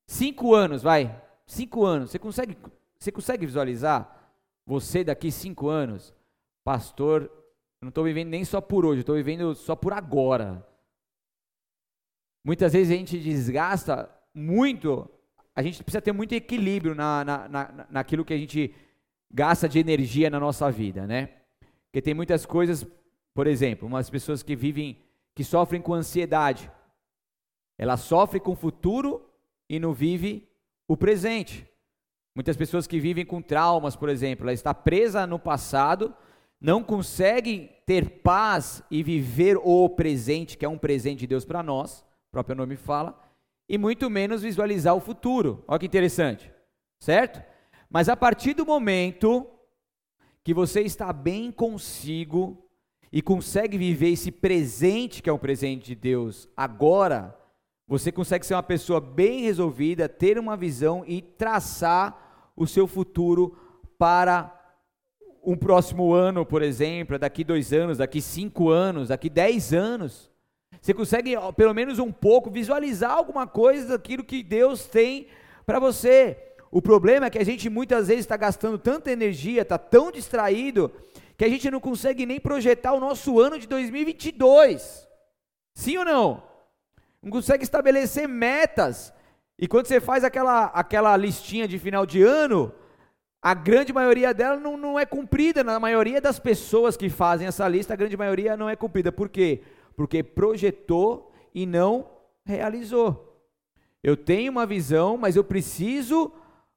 Cinco 0.06 0.54
anos, 0.54 0.84
vai. 0.84 1.18
Cinco 1.48 1.86
anos. 1.86 2.12
Você 2.12 2.20
consegue, 2.20 2.58
você 3.00 3.12
consegue 3.12 3.46
visualizar 3.46 4.34
você 4.66 5.04
daqui 5.04 5.32
cinco 5.32 5.68
anos? 5.68 6.14
Pastor, 6.64 7.24
eu 7.24 7.86
não 7.86 7.90
estou 7.90 8.04
vivendo 8.04 8.30
nem 8.30 8.44
só 8.44 8.60
por 8.60 8.86
hoje, 8.86 9.02
estou 9.02 9.16
vivendo 9.16 9.54
só 9.54 9.76
por 9.76 9.94
agora. 9.94 10.66
Muitas 12.44 12.74
vezes 12.74 12.94
a 12.94 12.98
gente 12.98 13.20
desgasta 13.20 14.10
muito, 14.34 15.10
a 15.56 15.62
gente 15.62 15.84
precisa 15.84 16.02
ter 16.02 16.12
muito 16.12 16.34
equilíbrio 16.34 16.96
na, 16.96 17.24
na, 17.24 17.48
na, 17.48 17.88
naquilo 17.90 18.26
que 18.26 18.34
a 18.34 18.38
gente 18.38 18.74
gasta 19.32 19.68
de 19.68 19.80
energia 19.80 20.30
na 20.30 20.40
nossa 20.40 20.72
vida, 20.72 21.06
né? 21.06 21.30
Porque 21.86 22.02
tem 22.02 22.14
muitas 22.14 22.46
coisas, 22.46 22.86
por 23.34 23.48
exemplo, 23.48 23.88
umas 23.88 24.10
pessoas 24.10 24.44
que 24.44 24.56
vivem, 24.56 25.02
que 25.34 25.44
sofrem 25.44 25.82
com 25.82 25.94
ansiedade. 25.94 26.72
Ela 27.78 27.98
sofre 27.98 28.40
com 28.40 28.52
o 28.52 28.56
futuro 28.56 29.30
e 29.70 29.80
não 29.80 29.94
vive 29.94 30.48
o 30.88 30.96
presente. 30.96 31.68
Muitas 32.36 32.58
pessoas 32.58 32.86
que 32.86 33.00
vivem 33.00 33.26
com 33.26 33.42
traumas, 33.42 33.96
por 33.96 34.10
exemplo, 34.10 34.46
ela 34.46 34.54
está 34.54 34.74
presa 34.74 35.26
no 35.26 35.40
passado, 35.40 36.14
não 36.62 36.84
consegue 36.84 37.72
ter 37.86 38.22
paz 38.22 38.84
e 38.92 39.02
viver 39.02 39.58
o 39.58 39.90
presente, 39.90 40.58
que 40.58 40.66
é 40.66 40.70
um 40.70 40.78
presente 40.78 41.22
de 41.22 41.28
Deus 41.28 41.46
para 41.46 41.64
nós 41.64 42.04
próprio 42.36 42.54
nome 42.54 42.76
fala, 42.76 43.18
e 43.70 43.78
muito 43.78 44.10
menos 44.10 44.42
visualizar 44.42 44.94
o 44.94 45.00
futuro. 45.00 45.64
Olha 45.70 45.80
que 45.80 45.86
interessante, 45.86 46.52
certo? 47.00 47.42
Mas 47.90 48.10
a 48.10 48.18
partir 48.18 48.54
do 48.54 48.66
momento 48.66 49.48
que 50.44 50.54
você 50.54 50.82
está 50.82 51.14
bem 51.14 51.50
consigo 51.50 52.68
e 53.10 53.22
consegue 53.22 53.78
viver 53.78 54.10
esse 54.10 54.32
presente 54.32 55.24
que 55.24 55.30
é 55.30 55.34
um 55.34 55.38
presente 55.38 55.86
de 55.86 55.96
Deus 55.96 56.50
agora, 56.58 57.34
você 57.88 58.12
consegue 58.12 58.46
ser 58.46 58.56
uma 58.56 58.62
pessoa 58.62 59.00
bem 59.00 59.44
resolvida, 59.44 60.10
ter 60.10 60.38
uma 60.38 60.58
visão 60.58 61.06
e 61.08 61.22
traçar 61.22 62.25
o 62.56 62.66
seu 62.66 62.88
futuro 62.88 63.58
para 63.98 64.52
um 65.44 65.56
próximo 65.56 66.14
ano, 66.14 66.46
por 66.46 66.62
exemplo, 66.62 67.20
daqui 67.20 67.44
dois 67.44 67.72
anos, 67.72 68.00
daqui 68.00 68.22
cinco 68.22 68.70
anos, 68.70 69.10
daqui 69.10 69.30
dez 69.30 69.74
anos. 69.74 70.32
Você 70.82 70.94
consegue, 70.94 71.34
pelo 71.56 71.74
menos 71.74 72.00
um 72.00 72.12
pouco, 72.12 72.50
visualizar 72.50 73.12
alguma 73.12 73.46
coisa 73.46 73.90
daquilo 73.90 74.24
que 74.24 74.44
Deus 74.44 74.86
tem 74.86 75.28
para 75.66 75.80
você. 75.80 76.38
O 76.72 76.82
problema 76.82 77.28
é 77.28 77.30
que 77.30 77.40
a 77.40 77.46
gente 77.46 77.70
muitas 77.70 78.08
vezes 78.08 78.26
está 78.26 78.36
gastando 78.36 78.78
tanta 78.78 79.12
energia, 79.12 79.62
está 79.62 79.78
tão 79.78 80.12
distraído, 80.12 80.92
que 81.38 81.46
a 81.46 81.50
gente 81.50 81.70
não 81.70 81.80
consegue 81.80 82.26
nem 82.26 82.40
projetar 82.40 82.94
o 82.94 83.00
nosso 83.00 83.40
ano 83.40 83.60
de 83.60 83.68
2022. 83.68 85.08
Sim 85.74 85.98
ou 85.98 86.06
não? 86.06 86.44
Não 87.22 87.32
consegue 87.32 87.64
estabelecer 87.64 88.28
metas. 88.28 89.14
E 89.58 89.68
quando 89.68 89.88
você 89.88 90.00
faz 90.00 90.24
aquela, 90.24 90.66
aquela 90.66 91.16
listinha 91.16 91.68
de 91.68 91.80
final 91.80 92.06
de 92.06 92.22
ano, 92.22 92.74
a 93.42 93.54
grande 93.54 93.94
maioria 93.94 94.34
dela 94.34 94.58
não, 94.58 94.76
não 94.76 95.00
é 95.00 95.06
cumprida. 95.06 95.64
Na 95.64 95.80
maioria 95.80 96.20
das 96.20 96.40
pessoas 96.40 96.98
que 96.98 97.10
fazem 97.10 97.48
essa 97.48 97.68
lista, 97.68 97.94
a 97.94 97.98
grande 97.98 98.18
maioria 98.18 98.58
não 98.58 98.70
é 98.70 98.76
cumprida. 98.76 99.12
Por 99.12 99.30
quê? 99.30 99.62
porque 99.96 100.22
projetou 100.22 101.32
e 101.54 101.66
não 101.66 102.10
realizou. 102.46 103.42
Eu 104.04 104.16
tenho 104.16 104.52
uma 104.52 104.66
visão, 104.66 105.18
mas 105.18 105.36
eu 105.36 105.44
preciso 105.44 106.32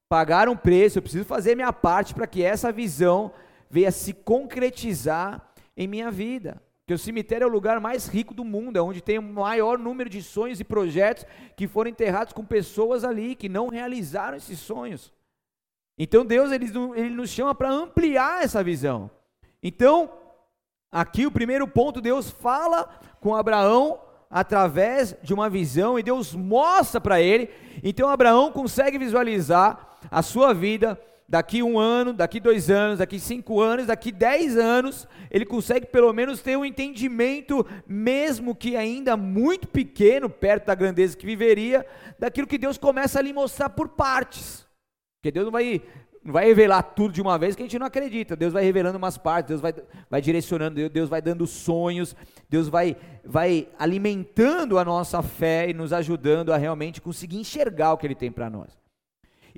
pagar 0.09 0.49
um 0.49 0.57
preço, 0.57 0.99
eu 0.99 1.03
preciso 1.03 1.25
fazer 1.25 1.55
minha 1.55 1.73
parte 1.73 2.15
para 2.15 2.27
que 2.27 2.43
essa 2.43 2.73
visão 2.73 3.33
venha 3.69 3.91
se 3.91 4.15
concretizar 4.15 5.53
em 5.77 5.87
minha 5.87 6.11
vida. 6.11 6.63
Porque 6.89 6.95
o 6.95 6.99
cemitério 6.99 7.45
é 7.45 7.47
o 7.47 7.53
lugar 7.53 7.79
mais 7.83 8.09
rico 8.09 8.33
do 8.33 8.43
mundo, 8.43 8.79
é 8.79 8.81
onde 8.81 9.03
tem 9.03 9.19
o 9.19 9.23
maior 9.23 9.79
número 9.79 10.09
de 10.09 10.23
sonhos 10.23 10.59
e 10.59 10.65
projetos 10.65 11.27
que 11.55 11.69
foram 11.69 11.91
enterrados 11.91 12.33
com 12.33 12.43
pessoas 12.43 13.05
ali 13.05 13.35
que 13.35 13.47
não 13.47 13.69
realizaram 13.69 14.39
esses 14.39 14.59
sonhos. 14.59 15.13
Então 15.99 16.25
Deus 16.25 16.51
ele, 16.51 16.65
ele 16.97 17.11
nos 17.11 17.29
chama 17.29 17.55
para 17.55 17.71
ampliar 17.71 18.43
essa 18.43 18.65
visão. 18.65 19.11
Então, 19.63 20.11
Aqui 20.91 21.27
o 21.27 21.31
primeiro 21.31 21.69
ponto, 21.69 22.01
Deus 22.01 22.31
fala 22.31 22.89
com 23.21 23.37
Abraão 23.37 24.01
através 24.31 25.15
de 25.23 25.35
uma 25.35 25.51
visão 25.51 25.99
e 25.99 26.03
Deus 26.03 26.35
mostra 26.35 26.99
para 26.99 27.21
ele. 27.21 27.51
Então 27.85 28.09
Abraão 28.09 28.51
consegue 28.51 28.97
visualizar 28.97 29.99
a 30.11 30.23
sua 30.23 30.55
vida 30.55 30.99
daqui 31.29 31.63
um 31.63 31.79
ano, 31.79 32.13
daqui 32.13 32.41
dois 32.41 32.71
anos, 32.71 32.99
daqui 32.99 33.21
cinco 33.21 33.61
anos, 33.61 33.87
daqui 33.87 34.11
dez 34.11 34.57
anos. 34.57 35.07
Ele 35.31 35.45
consegue 35.45 35.87
pelo 35.87 36.13
menos 36.13 36.41
ter 36.41 36.57
um 36.57 36.65
entendimento, 36.65 37.67
mesmo 37.87 38.55
que 38.55 38.77
ainda 38.77 39.17
muito 39.17 39.69
pequeno, 39.69 40.31
perto 40.31 40.67
da 40.67 40.75
grandeza 40.75 41.17
que 41.17 41.27
viveria, 41.27 41.85
daquilo 42.19 42.47
que 42.47 42.57
Deus 42.57 42.79
começa 42.79 43.19
a 43.19 43.23
lhe 43.23 43.33
mostrar 43.33 43.69
por 43.69 43.89
partes. 43.89 44.67
Porque 45.21 45.31
Deus 45.31 45.45
não 45.45 45.53
vai 45.53 45.83
não 46.25 46.33
vai 46.33 46.47
revelar 46.47 46.83
tudo 46.83 47.15
de 47.15 47.23
uma 47.23 47.39
vez 47.39 47.55
que 47.55 47.63
a 47.63 47.65
gente 47.65 47.79
não 47.79 47.87
acredita. 47.87 48.37
Deus 48.37 48.53
vai 48.53 48.63
revelando 48.63 48.99
umas 48.99 49.17
partes, 49.17 49.49
Deus 49.49 49.61
vai, 49.61 49.75
vai 50.11 50.21
direcionando, 50.21 50.89
Deus 50.89 51.09
vai 51.09 51.23
dando 51.23 51.47
sonhos, 51.47 52.15
Deus 52.51 52.69
vai, 52.69 52.97
vai 53.25 53.69
alimentando 53.79 54.79
a 54.79 54.85
nossa 54.85 55.23
fé 55.23 55.71
e 55.71 55.75
nos 55.75 55.93
ajudando 55.93 56.53
a 56.53 56.57
realmente 56.57 57.01
conseguir 57.01 57.39
enxergar 57.39 57.93
o 57.93 57.97
que 57.97 58.07
Ele 58.07 58.15
tem 58.15 58.31
para 58.31 58.51
nós. 58.51 58.88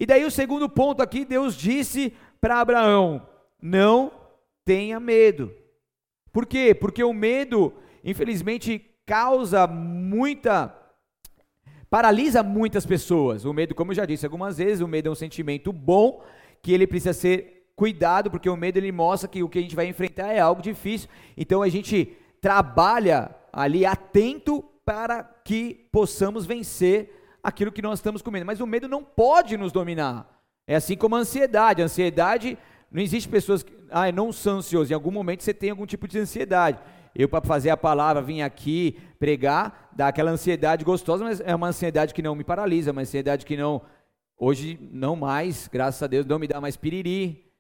E 0.01 0.07
daí 0.07 0.25
o 0.25 0.31
segundo 0.31 0.67
ponto 0.67 1.03
aqui, 1.03 1.27
Deus 1.27 1.55
disse 1.55 2.15
para 2.41 2.59
Abraão: 2.59 3.29
não 3.61 4.11
tenha 4.65 4.99
medo. 4.99 5.55
Por 6.33 6.47
quê? 6.47 6.75
Porque 6.75 7.05
o 7.05 7.13
medo, 7.13 7.75
infelizmente, 8.03 8.83
causa 9.05 9.67
muita 9.67 10.75
paralisa 11.91 12.43
muitas 12.43 12.87
pessoas. 12.87 13.45
O 13.45 13.53
medo, 13.53 13.75
como 13.75 13.91
eu 13.91 13.97
já 13.97 14.07
disse 14.07 14.25
algumas 14.25 14.57
vezes, 14.57 14.81
o 14.81 14.89
medo 14.89 15.09
é 15.09 15.13
um 15.13 15.17
sentimento 15.17 15.73
bom 15.73 16.23
que 16.63 16.73
ele 16.73 16.87
precisa 16.87 17.13
ser 17.13 17.73
cuidado, 17.75 18.31
porque 18.31 18.49
o 18.49 18.57
medo 18.57 18.79
ele 18.79 18.93
mostra 18.93 19.29
que 19.29 19.43
o 19.43 19.49
que 19.49 19.59
a 19.59 19.63
gente 19.63 19.75
vai 19.75 19.87
enfrentar 19.87 20.33
é 20.33 20.39
algo 20.39 20.63
difícil. 20.63 21.11
Então 21.37 21.63
a 21.63 21.69
gente 21.69 22.17
trabalha 22.41 23.35
ali 23.53 23.85
atento 23.85 24.63
para 24.85 25.25
que 25.25 25.89
possamos 25.91 26.47
vencer 26.47 27.20
aquilo 27.43 27.73
que 27.73 27.83
nós 27.83 27.99
estamos 27.99 28.23
com 28.23 28.31
medo. 28.31 28.47
Mas 28.47 28.61
o 28.61 28.67
medo 28.67 28.89
não 28.89 29.03
pode 29.03 29.57
nos 29.57 29.73
dominar. 29.73 30.41
É 30.67 30.77
assim 30.77 30.97
como 30.97 31.17
a 31.17 31.19
ansiedade. 31.19 31.83
A 31.83 31.85
ansiedade, 31.85 32.59
não 32.91 33.03
existe 33.03 33.29
pessoas 33.29 33.63
que, 33.63 33.73
ah, 33.91 34.11
não 34.13 34.33
são 34.33 34.59
ansiosos. 34.59 34.91
Em 34.91 34.95
algum 34.95 35.11
momento 35.11 35.43
você 35.43 35.53
tem 35.53 35.71
algum 35.71 35.87
tipo 35.87 36.07
de 36.07 36.19
ansiedade. 36.19 36.79
Eu, 37.15 37.29
para 37.29 37.45
fazer 37.45 37.71
a 37.71 37.77
palavra, 37.77 38.23
vim 38.23 38.41
aqui 38.41 38.99
pregar, 39.19 39.91
dá 39.93 40.09
aquela 40.09 40.31
ansiedade 40.31 40.85
gostosa, 40.85 41.25
mas 41.25 41.41
é 41.41 41.55
uma 41.55 41.69
ansiedade 41.69 42.15
que 42.15 42.23
não 42.23 42.35
me 42.35 42.45
paralisa, 42.45 42.93
uma 42.93 43.03
ansiedade 43.03 43.45
que 43.45 43.57
não, 43.57 43.83
hoje 44.39 44.79
não 44.93 45.17
mais, 45.17 45.69
graças 45.69 46.01
a 46.03 46.07
Deus, 46.07 46.25
não 46.25 46.39
me 46.39 46.47
dá 46.47 46.61
mais 46.61 46.77
piriri, 46.77 47.53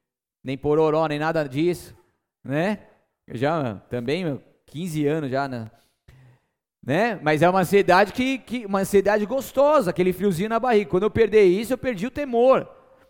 nem 0.42 0.56
pororó, 0.56 1.06
nem 1.06 1.18
nada 1.18 1.48
disso, 1.48 1.96
né? 2.44 2.78
Eu 3.26 3.36
já 3.36 3.74
também, 3.90 4.40
15 4.66 5.06
anos 5.06 5.30
já, 5.30 5.48
né? 5.48 5.70
Né? 6.84 7.18
Mas 7.22 7.42
é 7.42 7.48
uma 7.48 7.60
ansiedade 7.60 8.12
que, 8.12 8.38
que 8.38 8.66
uma 8.66 8.80
ansiedade 8.80 9.26
gostosa, 9.26 9.90
aquele 9.90 10.12
friozinho 10.12 10.48
na 10.48 10.58
barriga. 10.58 10.90
Quando 10.90 11.02
eu 11.04 11.10
perder 11.10 11.44
isso, 11.44 11.72
eu 11.72 11.78
perdi 11.78 12.06
o 12.06 12.10
temor. 12.10 12.68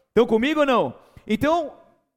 Estão 0.08 0.26
comigo 0.26 0.60
ou 0.60 0.66
não? 0.66 0.94
Então, 1.26 1.72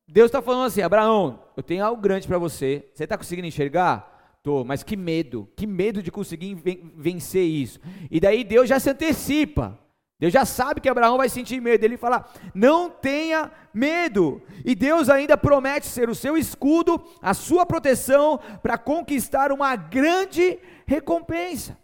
Deus 0.07 0.25
está 0.27 0.41
falando 0.41 0.65
assim, 0.65 0.81
Abraão, 0.81 1.39
eu 1.55 1.63
tenho 1.63 1.85
algo 1.85 2.01
grande 2.01 2.27
para 2.27 2.37
você. 2.37 2.89
Você 2.93 3.03
está 3.03 3.17
conseguindo 3.17 3.47
enxergar? 3.47 4.37
Tô, 4.41 4.65
mas 4.65 4.83
que 4.83 4.97
medo, 4.97 5.47
que 5.55 5.65
medo 5.65 6.03
de 6.03 6.11
conseguir 6.11 6.55
vencer 6.97 7.45
isso. 7.45 7.79
E 8.11 8.19
daí 8.19 8.43
Deus 8.43 8.67
já 8.67 8.79
se 8.79 8.89
antecipa. 8.89 9.79
Deus 10.19 10.33
já 10.33 10.45
sabe 10.45 10.81
que 10.81 10.89
Abraão 10.89 11.17
vai 11.17 11.29
sentir 11.29 11.61
medo. 11.61 11.83
Ele 11.83 11.97
fala: 11.97 12.25
não 12.53 12.89
tenha 12.89 13.51
medo. 13.73 14.41
E 14.65 14.75
Deus 14.75 15.09
ainda 15.09 15.37
promete 15.37 15.85
ser 15.87 16.09
o 16.09 16.15
seu 16.15 16.37
escudo, 16.37 17.01
a 17.21 17.33
sua 17.33 17.65
proteção, 17.65 18.39
para 18.61 18.77
conquistar 18.77 19.51
uma 19.51 19.75
grande 19.75 20.59
recompensa. 20.85 21.77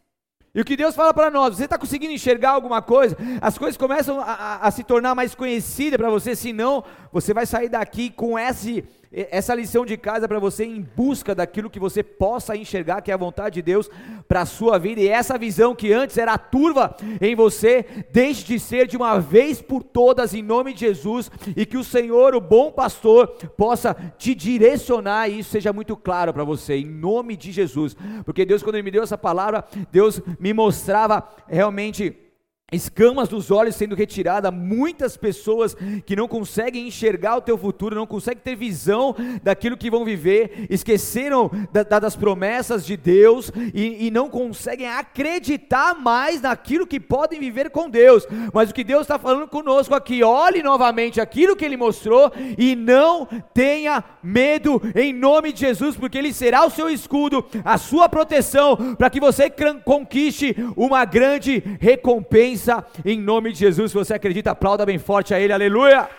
E 0.54 0.62
o 0.62 0.66
que 0.66 0.76
Deus 0.76 0.96
fala 0.96 1.14
para 1.14 1.30
nós, 1.30 1.56
você 1.56 1.66
está 1.66 1.78
conseguindo 1.78 2.12
enxergar 2.12 2.52
alguma 2.52 2.82
coisa? 2.82 3.16
As 3.40 3.58
coisas 3.58 3.78
começam 3.78 4.20
a, 4.20 4.24
a, 4.24 4.68
a 4.68 4.72
se 4.72 4.84
tornar 4.84 5.14
mais 5.14 5.36
conhecidas 5.36 5.98
para 5.98 6.10
você, 6.10 6.36
senão 6.36 6.84
você 7.12 7.34
vai 7.34 7.46
sair 7.46 7.70
daqui 7.70 8.10
com 8.10 8.38
esse 8.38 8.84
essa 9.12 9.56
lição 9.56 9.86
de 9.86 9.98
casa 9.98 10.28
para 10.28 10.38
você 10.38 10.64
em 10.64 10.82
busca 10.82 11.34
daquilo 11.34 11.70
que 11.70 11.80
você 11.80 12.04
possa 12.04 12.56
enxergar 12.56 13.02
que 13.02 13.10
é 13.10 13.14
a 13.14 13.18
vontade 13.18 13.56
de 13.56 13.62
Deus 13.64 13.90
para 14.28 14.42
a 14.42 14.46
sua 14.46 14.78
vida. 14.78 15.02
E 15.02 15.08
essa 15.08 15.38
visão 15.38 15.74
que 15.74 15.92
antes 15.92 16.18
era 16.18 16.38
turva 16.38 16.96
em 17.20 17.36
você, 17.36 17.84
deixe 18.12 18.46
de 18.46 18.60
ser 18.60 18.88
de 18.88 18.96
uma 18.96 19.20
vez 19.20 19.62
por 19.62 19.82
todas 19.82 20.36
em 20.36 20.44
nome 20.44 20.74
de 20.74 20.82
Jesus. 20.82 21.32
E 21.58 21.66
que 21.66 21.78
o 21.78 21.84
Senhor, 21.84 22.36
o 22.36 22.42
bom 22.42 22.72
pastor, 22.72 23.28
possa 23.58 23.96
te 24.18 24.36
direcionar 24.36 25.28
e 25.28 25.40
isso 25.40 25.50
seja 25.50 25.74
muito 25.74 25.98
claro 25.98 26.32
para 26.32 26.44
você 26.44 26.76
em 26.76 26.86
nome 26.86 27.36
de 27.36 27.52
Jesus, 27.52 27.96
porque 28.24 28.46
Deus 28.46 28.62
quando 28.62 28.76
ele 28.76 28.84
me 28.84 28.92
deu 28.92 29.04
essa 29.04 29.18
palavra, 29.18 29.66
Deus 29.92 30.22
me 30.40 30.54
mostrava 30.54 31.28
realmente 31.48 32.29
escamas 32.72 33.28
dos 33.28 33.52
olhos 33.52 33.76
sendo 33.76 33.96
retirada, 33.96 34.52
muitas 34.52 35.18
pessoas 35.18 35.76
que 36.06 36.16
não 36.16 36.28
conseguem 36.28 36.88
enxergar 36.88 37.38
o 37.38 37.42
teu 37.42 37.58
futuro, 37.58 37.96
não 37.96 38.06
conseguem 38.06 38.42
ter 38.44 38.56
visão 38.56 39.16
daquilo 39.44 39.78
que 39.78 39.90
vão 39.90 40.06
viver, 40.06 40.68
esqueceram 40.70 41.50
da, 41.72 41.84
da, 41.84 42.00
das 42.00 42.16
promessas 42.16 42.86
de 42.86 42.96
Deus 42.96 43.52
e, 43.74 44.08
e, 44.08 44.12
não 44.12 44.30
conseguem 44.30 44.88
acreditar 44.88 45.96
mais 45.96 46.42
naquilo 46.42 46.88
que 46.88 47.00
podem 47.00 47.40
viver 47.40 47.70
com 47.70 47.90
Deus. 47.90 48.28
Mas 48.54 48.70
o 48.70 48.74
que 48.74 48.84
Deus 48.84 49.02
está 49.02 49.18
falando 49.18 49.48
conosco 49.48 49.96
aqui, 49.96 50.24
olhe 50.24 50.62
novamente 50.62 51.22
aquilo 51.22 51.56
que 51.56 51.66
Ele 51.66 51.78
mostrou 51.78 52.32
e 52.58 52.76
não 52.76 53.28
tenha 53.54 54.04
medo 54.22 54.82
em 54.96 55.14
nome 55.14 55.52
de 55.52 55.62
Jesus, 55.62 55.96
porque 55.96 56.18
Ele 56.18 56.34
será 56.34 56.66
o 56.66 56.70
seu 56.70 56.90
escudo, 56.90 57.46
a 57.64 57.78
sua 57.78 58.08
proteção, 58.10 58.96
para 58.96 59.10
que 59.10 59.20
você 59.20 59.52
conquiste 59.84 60.56
uma 60.76 61.06
grande 61.06 61.64
recompensa 61.80 62.59
em 63.06 63.20
nome 63.20 63.52
de 63.52 63.60
Jesus. 63.60 63.92
Se 63.92 63.98
você 63.98 64.14
acredita, 64.14 64.52
aplauda 64.52 64.86
bem 64.86 64.98
forte 64.98 65.34
a 65.34 65.40
Ele, 65.40 65.54
aleluia. 65.54 66.10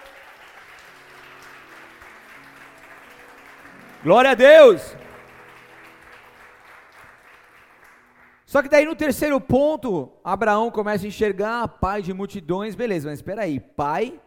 Glória 4.03 4.31
a 4.31 4.35
Deus. 4.35 4.97
Só 8.47 8.63
que 8.63 8.69
daí 8.69 8.85
no 8.85 8.97
terceiro 8.97 9.41
ponto, 9.41 10.11
Abraão 10.25 10.71
começa 10.71 11.05
a 11.05 11.09
enxergar 11.09 11.69
pai 11.69 12.03
de 12.03 12.13
multidões, 12.13 12.75
beleza, 12.75 13.09
mas 13.09 13.19
espera 13.19 13.43
aí, 13.43 13.61
pai 13.61 14.21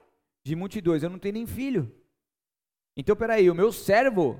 de 0.45 0.56
multidões, 0.56 1.04
eu 1.04 1.10
não 1.10 1.19
tenho 1.19 1.34
nem 1.34 1.45
filho. 1.45 1.91
Então, 2.95 3.15
peraí, 3.15 3.49
o 3.49 3.56
meu 3.56 3.71
servo, 3.71 4.39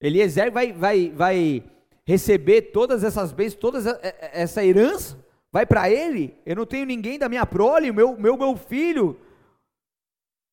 Eliezer 0.00 0.52
vai, 0.52 0.72
vai, 0.72 1.10
vai 1.10 1.64
receber 2.06 2.62
todas 2.70 3.02
essas 3.02 3.32
bênçãos, 3.32 3.60
toda 3.60 4.00
essa 4.32 4.64
herança? 4.64 5.23
Vai 5.54 5.64
para 5.64 5.88
ele, 5.88 6.36
eu 6.44 6.56
não 6.56 6.66
tenho 6.66 6.84
ninguém 6.84 7.16
da 7.16 7.28
minha 7.28 7.46
prole, 7.46 7.92
meu, 7.92 8.18
meu, 8.18 8.36
meu 8.36 8.56
filho, 8.56 9.16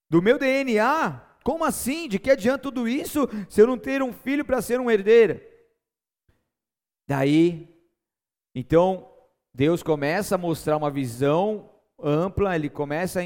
do 0.08 0.22
meu 0.22 0.38
DNA, 0.38 1.20
como 1.44 1.66
assim? 1.66 2.08
De 2.08 2.20
que 2.20 2.30
adianta 2.30 2.60
tudo 2.60 2.88
isso 2.88 3.28
se 3.50 3.60
eu 3.60 3.66
não 3.66 3.80
ter 3.80 4.04
um 4.04 4.14
filho 4.14 4.46
para 4.46 4.62
ser 4.62 4.80
um 4.80 4.92
herdeiro? 4.92 5.42
Daí, 7.08 7.68
então, 8.54 9.12
Deus 9.52 9.82
começa 9.82 10.36
a 10.36 10.38
mostrar 10.38 10.78
uma 10.78 10.92
visão 10.92 11.72
ampla, 12.00 12.56
ele 12.56 12.70
começa 12.70 13.22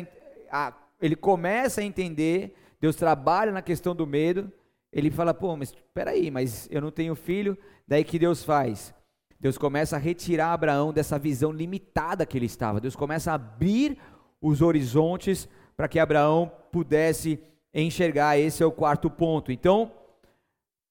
a, 0.49 0.67
a, 0.69 0.73
ele 1.01 1.17
começa 1.17 1.81
a 1.81 1.83
entender, 1.83 2.55
Deus 2.79 2.95
trabalha 2.95 3.51
na 3.51 3.61
questão 3.61 3.93
do 3.93 4.07
medo, 4.07 4.49
ele 4.93 5.11
fala, 5.11 5.33
pô, 5.33 5.57
mas 5.57 5.71
espera 5.71 6.11
aí, 6.11 6.31
mas 6.31 6.69
eu 6.71 6.79
não 6.79 6.89
tenho 6.89 7.15
filho, 7.15 7.57
daí 7.85 8.05
que 8.05 8.17
Deus 8.17 8.45
faz? 8.45 8.95
Deus 9.39 9.57
começa 9.57 9.95
a 9.95 9.99
retirar 9.99 10.53
Abraão 10.53 10.93
dessa 10.93 11.19
visão 11.19 11.51
limitada 11.51 12.25
que 12.25 12.37
ele 12.37 12.45
estava. 12.45 12.79
Deus 12.79 12.95
começa 12.95 13.31
a 13.31 13.35
abrir 13.35 13.97
os 14.41 14.61
horizontes 14.61 15.47
para 15.75 15.87
que 15.87 15.99
Abraão 15.99 16.51
pudesse 16.71 17.39
enxergar. 17.73 18.37
Esse 18.39 18.63
é 18.63 18.65
o 18.65 18.71
quarto 18.71 19.09
ponto. 19.09 19.51
Então, 19.51 19.91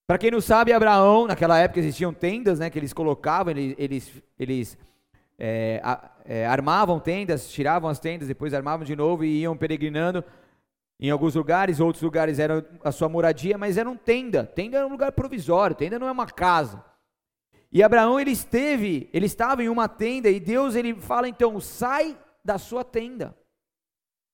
para 0.07 0.17
quem 0.17 0.29
não 0.29 0.41
sabe, 0.41 0.71
Abraão, 0.71 1.25
naquela 1.25 1.57
época 1.57 1.79
existiam 1.79 2.13
tendas, 2.13 2.59
né, 2.59 2.69
que 2.69 2.77
eles 2.77 2.93
colocavam, 2.93 3.51
eles, 3.51 3.75
eles, 3.77 4.23
eles 4.37 4.77
é, 5.39 5.81
é, 6.23 6.45
armavam 6.45 6.99
tendas, 6.99 7.49
tiravam 7.49 7.89
as 7.89 7.99
tendas, 7.99 8.27
depois 8.27 8.53
armavam 8.53 8.85
de 8.85 8.95
novo 8.95 9.25
e 9.25 9.41
iam 9.41 9.57
peregrinando. 9.57 10.23
Em 10.99 11.09
alguns 11.09 11.35
lugares, 11.35 11.79
outros 11.79 12.03
lugares 12.03 12.39
eram 12.39 12.63
a 12.83 12.91
sua 12.91 13.09
moradia, 13.09 13.57
mas 13.57 13.77
eram 13.77 13.97
tenda. 13.97 14.45
Tenda 14.45 14.77
era 14.77 14.87
um 14.87 14.91
lugar 14.91 15.11
provisório, 15.11 15.75
tenda 15.75 15.99
não 15.99 16.07
é 16.07 16.11
uma 16.11 16.27
casa. 16.27 16.83
E 17.75 17.83
Abraão 17.83 18.17
ele 18.17 18.31
esteve, 18.31 19.09
ele 19.11 19.25
estava 19.25 19.61
em 19.61 19.67
uma 19.67 19.89
tenda 19.89 20.29
e 20.29 20.39
Deus 20.39 20.75
ele 20.75 20.95
fala 20.95 21.27
então, 21.27 21.59
sai 21.59 22.17
da 22.41 22.57
sua 22.57 22.85
tenda. 22.85 23.37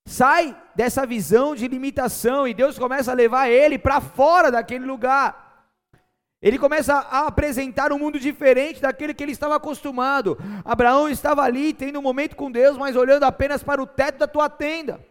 Sai 0.07 0.55
dessa 0.75 1.07
visão 1.07 1.55
de 1.55 1.67
limitação 1.67 2.47
e 2.47 2.53
Deus 2.53 2.77
começa 2.77 3.09
a 3.09 3.15
levar 3.15 3.49
ele 3.49 3.79
para 3.79 3.99
fora 3.99 4.51
daquele 4.51 4.85
lugar. 4.85 5.71
Ele 6.39 6.59
começa 6.59 6.93
a 6.93 7.25
apresentar 7.25 7.91
um 7.91 7.97
mundo 7.97 8.19
diferente 8.19 8.79
daquele 8.79 9.11
que 9.11 9.23
ele 9.23 9.31
estava 9.31 9.55
acostumado. 9.55 10.37
Abraão 10.63 11.09
estava 11.09 11.41
ali 11.41 11.73
tendo 11.73 11.97
um 11.97 12.03
momento 12.03 12.35
com 12.35 12.51
Deus, 12.51 12.77
mas 12.77 12.95
olhando 12.95 13.23
apenas 13.23 13.63
para 13.63 13.81
o 13.81 13.87
teto 13.87 14.19
da 14.19 14.27
tua 14.27 14.51
tenda. 14.51 15.03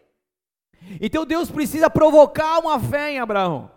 Então 1.00 1.26
Deus 1.26 1.50
precisa 1.50 1.90
provocar 1.90 2.60
uma 2.60 2.78
fé 2.78 3.10
em 3.10 3.18
Abraão. 3.18 3.72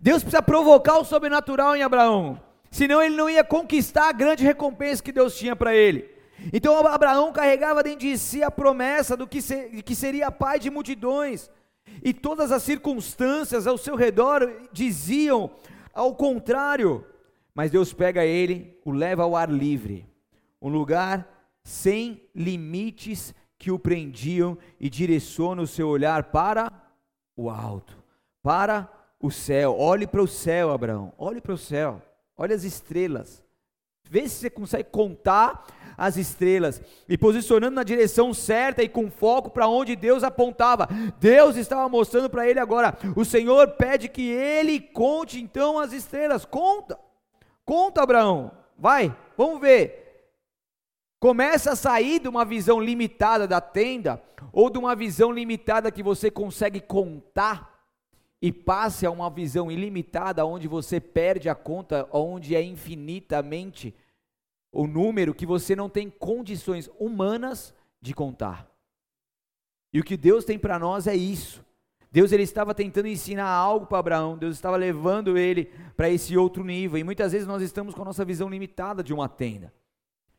Deus 0.00 0.22
precisa 0.22 0.40
provocar 0.40 0.96
o 0.96 1.04
sobrenatural 1.04 1.74
em 1.74 1.82
Abraão 1.82 2.49
senão 2.70 3.02
ele 3.02 3.16
não 3.16 3.28
ia 3.28 3.42
conquistar 3.42 4.08
a 4.08 4.12
grande 4.12 4.44
recompensa 4.44 5.02
que 5.02 5.12
Deus 5.12 5.36
tinha 5.36 5.56
para 5.56 5.74
ele. 5.74 6.08
Então 6.52 6.86
Abraão 6.86 7.32
carregava 7.32 7.82
dentro 7.82 8.00
de 8.00 8.16
si 8.16 8.42
a 8.42 8.50
promessa 8.50 9.16
do 9.16 9.26
que, 9.26 9.42
ser, 9.42 9.70
de 9.70 9.82
que 9.82 9.94
seria 9.94 10.30
pai 10.30 10.58
de 10.58 10.70
multidões, 10.70 11.50
e 12.02 12.14
todas 12.14 12.52
as 12.52 12.62
circunstâncias 12.62 13.66
ao 13.66 13.76
seu 13.76 13.96
redor 13.96 14.50
diziam 14.72 15.50
ao 15.92 16.14
contrário, 16.14 17.04
mas 17.54 17.70
Deus 17.70 17.92
pega 17.92 18.24
ele, 18.24 18.78
o 18.84 18.90
leva 18.90 19.22
ao 19.24 19.36
ar 19.36 19.50
livre, 19.50 20.06
um 20.62 20.68
lugar 20.68 21.28
sem 21.62 22.22
limites 22.34 23.34
que 23.58 23.70
o 23.70 23.78
prendiam 23.78 24.56
e 24.78 24.88
direciona 24.88 25.60
o 25.60 25.66
seu 25.66 25.88
olhar 25.88 26.24
para 26.24 26.72
o 27.36 27.50
alto, 27.50 28.02
para 28.42 28.90
o 29.20 29.30
céu. 29.30 29.76
Olhe 29.78 30.06
para 30.06 30.22
o 30.22 30.28
céu, 30.28 30.70
Abraão, 30.70 31.12
olhe 31.18 31.40
para 31.40 31.52
o 31.52 31.58
céu. 31.58 32.00
Olha 32.40 32.56
as 32.56 32.64
estrelas. 32.64 33.44
Vê 34.08 34.26
se 34.26 34.36
você 34.36 34.48
consegue 34.48 34.88
contar 34.90 35.66
as 35.94 36.16
estrelas 36.16 36.80
e 37.06 37.18
posicionando 37.18 37.74
na 37.76 37.82
direção 37.82 38.32
certa 38.32 38.82
e 38.82 38.88
com 38.88 39.10
foco 39.10 39.50
para 39.50 39.68
onde 39.68 39.94
Deus 39.94 40.24
apontava. 40.24 40.88
Deus 41.20 41.56
estava 41.56 41.86
mostrando 41.86 42.30
para 42.30 42.48
ele 42.48 42.58
agora. 42.58 42.96
O 43.14 43.26
Senhor 43.26 43.72
pede 43.72 44.08
que 44.08 44.26
ele 44.30 44.80
conte 44.80 45.38
então 45.38 45.78
as 45.78 45.92
estrelas. 45.92 46.46
Conta, 46.46 46.98
conta, 47.62 48.02
Abraão. 48.02 48.50
Vai, 48.78 49.14
vamos 49.36 49.60
ver. 49.60 50.00
Começa 51.20 51.72
a 51.72 51.76
sair 51.76 52.20
de 52.20 52.28
uma 52.28 52.46
visão 52.46 52.80
limitada 52.80 53.46
da 53.46 53.60
tenda, 53.60 54.22
ou 54.50 54.70
de 54.70 54.78
uma 54.78 54.96
visão 54.96 55.30
limitada 55.30 55.92
que 55.92 56.02
você 56.02 56.30
consegue 56.30 56.80
contar, 56.80 57.69
e 58.42 58.50
passe 58.50 59.04
a 59.04 59.10
uma 59.10 59.28
visão 59.28 59.70
ilimitada, 59.70 60.46
onde 60.46 60.66
você 60.66 60.98
perde 60.98 61.48
a 61.48 61.54
conta, 61.54 62.08
onde 62.10 62.56
é 62.56 62.62
infinitamente 62.62 63.94
o 64.72 64.86
número 64.86 65.34
que 65.34 65.44
você 65.44 65.76
não 65.76 65.88
tem 65.88 66.08
condições 66.08 66.88
humanas 66.98 67.74
de 68.00 68.14
contar. 68.14 68.70
E 69.92 70.00
o 70.00 70.04
que 70.04 70.16
Deus 70.16 70.44
tem 70.44 70.58
para 70.58 70.78
nós 70.78 71.06
é 71.06 71.14
isso. 71.14 71.64
Deus 72.12 72.32
ele 72.32 72.42
estava 72.42 72.74
tentando 72.74 73.06
ensinar 73.06 73.48
algo 73.48 73.86
para 73.86 73.98
Abraão, 73.98 74.36
Deus 74.36 74.56
estava 74.56 74.76
levando 74.76 75.38
ele 75.38 75.66
para 75.96 76.10
esse 76.10 76.36
outro 76.36 76.64
nível. 76.64 76.98
E 76.98 77.04
muitas 77.04 77.32
vezes 77.32 77.46
nós 77.46 77.62
estamos 77.62 77.94
com 77.94 78.02
a 78.02 78.06
nossa 78.06 78.24
visão 78.24 78.48
limitada 78.48 79.02
de 79.02 79.12
uma 79.12 79.28
tenda. 79.28 79.72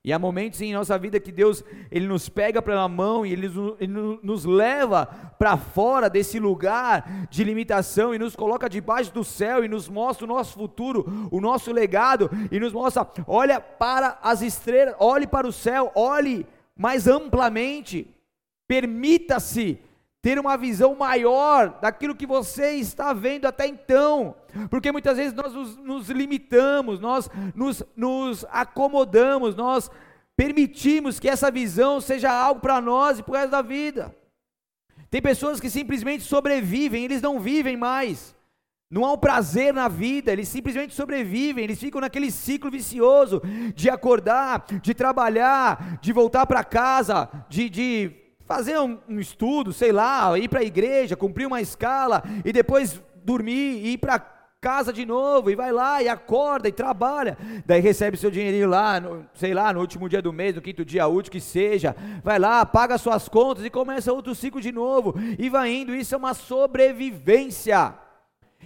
E 0.04 0.12
há 0.12 0.18
momentos 0.18 0.60
em 0.62 0.74
nossa 0.74 0.98
vida 0.98 1.20
que 1.20 1.32
Deus 1.32 1.64
ele 1.92 2.08
nos 2.08 2.28
pega 2.28 2.60
pela 2.60 2.88
mão 2.88 3.24
e 3.24 3.34
ele, 3.34 3.48
ele 3.80 4.20
nos 4.24 4.46
leva 4.46 5.06
para 5.38 5.56
fora 5.58 6.10
desse 6.10 6.40
lugar 6.40 7.28
de 7.30 7.44
limitação 7.44 8.14
e 8.14 8.18
nos 8.18 8.36
coloca 8.36 8.68
debaixo 8.68 9.14
do 9.14 9.24
céu 9.24 9.64
e 9.64 9.68
nos 9.68 9.88
mostra 9.88 10.26
o 10.26 10.28
nosso 10.28 10.54
futuro, 10.54 11.30
o 11.32 11.40
nosso 11.40 11.72
legado 11.72 12.32
e 12.52 12.60
nos 12.60 12.74
mostra, 12.74 13.08
olha 13.28 13.62
para 13.62 14.18
as 14.24 14.42
estrelas, 14.42 14.96
olhe 14.98 15.28
para 15.28 15.48
o 15.48 15.54
céu, 15.54 15.92
olhe 15.94 16.48
mais 16.76 17.08
amplamente, 17.08 18.08
permita-se 18.68 19.80
ter 20.22 20.38
uma 20.38 20.56
visão 20.56 20.96
maior 20.96 21.80
daquilo 21.82 22.16
que 22.16 22.28
você 22.28 22.74
está 22.74 23.12
vendo 23.12 23.46
até 23.46 23.66
então, 23.66 24.36
porque 24.70 24.92
muitas 24.92 25.18
vezes 25.18 25.34
nós 25.34 25.54
nos, 25.54 25.78
nos 25.78 26.10
limitamos, 26.10 27.00
nós 27.00 27.28
nos, 27.56 27.82
nos, 27.96 28.46
acomodamos, 28.52 29.56
nós 29.56 29.90
permitimos 30.38 31.20
que 31.20 31.28
essa 31.28 31.50
visão 31.50 32.00
seja 32.00 32.32
algo 32.32 32.62
para 32.62 32.80
nós 32.80 33.18
e 33.18 33.24
para 33.24 33.32
o 33.32 33.36
resto 33.36 33.52
da 33.52 33.62
vida. 33.64 34.16
Tem 35.10 35.22
pessoas 35.22 35.60
que 35.60 35.70
simplesmente 35.70 36.24
sobrevivem, 36.24 37.04
eles 37.04 37.22
não 37.22 37.40
vivem 37.40 37.76
mais. 37.76 38.36
Não 38.90 39.06
há 39.06 39.14
um 39.14 39.18
prazer 39.18 39.74
na 39.74 39.88
vida, 39.88 40.32
eles 40.34 40.50
simplesmente 40.50 40.94
sobrevivem, 40.94 41.64
eles 41.64 41.80
ficam 41.80 42.02
naquele 42.02 42.30
ciclo 42.30 42.70
vicioso 42.70 43.42
de 43.74 43.90
acordar, 43.90 44.66
de 44.82 44.94
trabalhar, 44.94 45.98
de 46.02 46.12
voltar 46.12 46.46
para 46.46 46.64
casa, 46.64 47.30
de, 47.50 47.70
de 47.70 48.21
fazer 48.56 48.78
um, 48.80 49.00
um 49.08 49.20
estudo, 49.20 49.72
sei 49.72 49.94
lá, 49.94 50.38
ir 50.38 50.50
para 50.50 50.60
a 50.60 50.64
igreja, 50.64 51.16
cumprir 51.16 51.46
uma 51.46 51.62
escala 51.62 52.22
e 52.44 52.52
depois 52.52 53.02
dormir 53.24 53.80
e 53.82 53.94
ir 53.94 53.98
para 53.98 54.20
casa 54.60 54.92
de 54.92 55.06
novo 55.06 55.50
e 55.50 55.56
vai 55.56 55.72
lá 55.72 56.04
e 56.04 56.10
acorda 56.10 56.68
e 56.68 56.72
trabalha, 56.72 57.38
daí 57.66 57.82
recebe 57.82 58.16
seu 58.18 58.30
dinheirinho 58.30 58.70
lá, 58.70 59.00
no, 59.00 59.26
sei 59.34 59.54
lá, 59.54 59.72
no 59.74 59.80
último 59.80 60.10
dia 60.10 60.22
do 60.22 60.34
mês, 60.34 60.54
no 60.54 60.62
quinto 60.62 60.84
dia 60.84 61.08
útil 61.08 61.32
que 61.32 61.40
seja, 61.40 61.96
vai 62.24 62.38
lá, 62.38 62.66
paga 62.66 62.98
suas 62.98 63.30
contas 63.30 63.64
e 63.64 63.70
começa 63.70 64.12
outro 64.12 64.36
ciclo 64.36 64.60
de 64.60 64.72
novo. 64.72 65.16
E 65.40 65.50
vai 65.50 65.74
indo, 65.74 65.96
isso 65.96 66.14
é 66.14 66.18
uma 66.18 66.34
sobrevivência. 66.34 67.96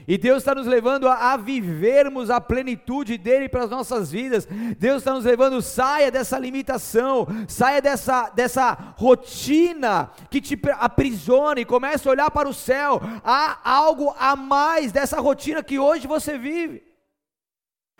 E 0.07 0.17
Deus 0.17 0.39
está 0.39 0.53
nos 0.53 0.67
levando 0.67 1.07
a, 1.07 1.33
a, 1.33 1.37
vivermos 1.37 2.29
a 2.29 2.39
plenitude 2.39 3.17
dele 3.17 3.49
para 3.49 3.63
as 3.63 3.69
nossas 3.69 4.11
vidas. 4.11 4.47
Deus 4.77 4.97
está 4.97 5.13
nos 5.13 5.25
levando, 5.25 5.61
saia 5.61 6.11
dessa 6.11 6.37
limitação, 6.37 7.27
saia 7.47 7.81
dessa, 7.81 8.29
dessa 8.29 8.73
rotina 8.97 10.11
que 10.29 10.39
te 10.39 10.59
aprisiona 10.73 11.59
e 11.59 11.65
comece 11.65 12.07
a 12.07 12.11
olhar 12.11 12.29
para 12.29 12.47
o 12.47 12.53
céu. 12.53 13.01
Há 13.23 13.57
algo 13.63 14.13
a 14.19 14.35
mais 14.35 14.91
dessa 14.91 15.19
rotina 15.19 15.63
que 15.63 15.79
hoje 15.79 16.07
você 16.07 16.37
vive. 16.37 16.83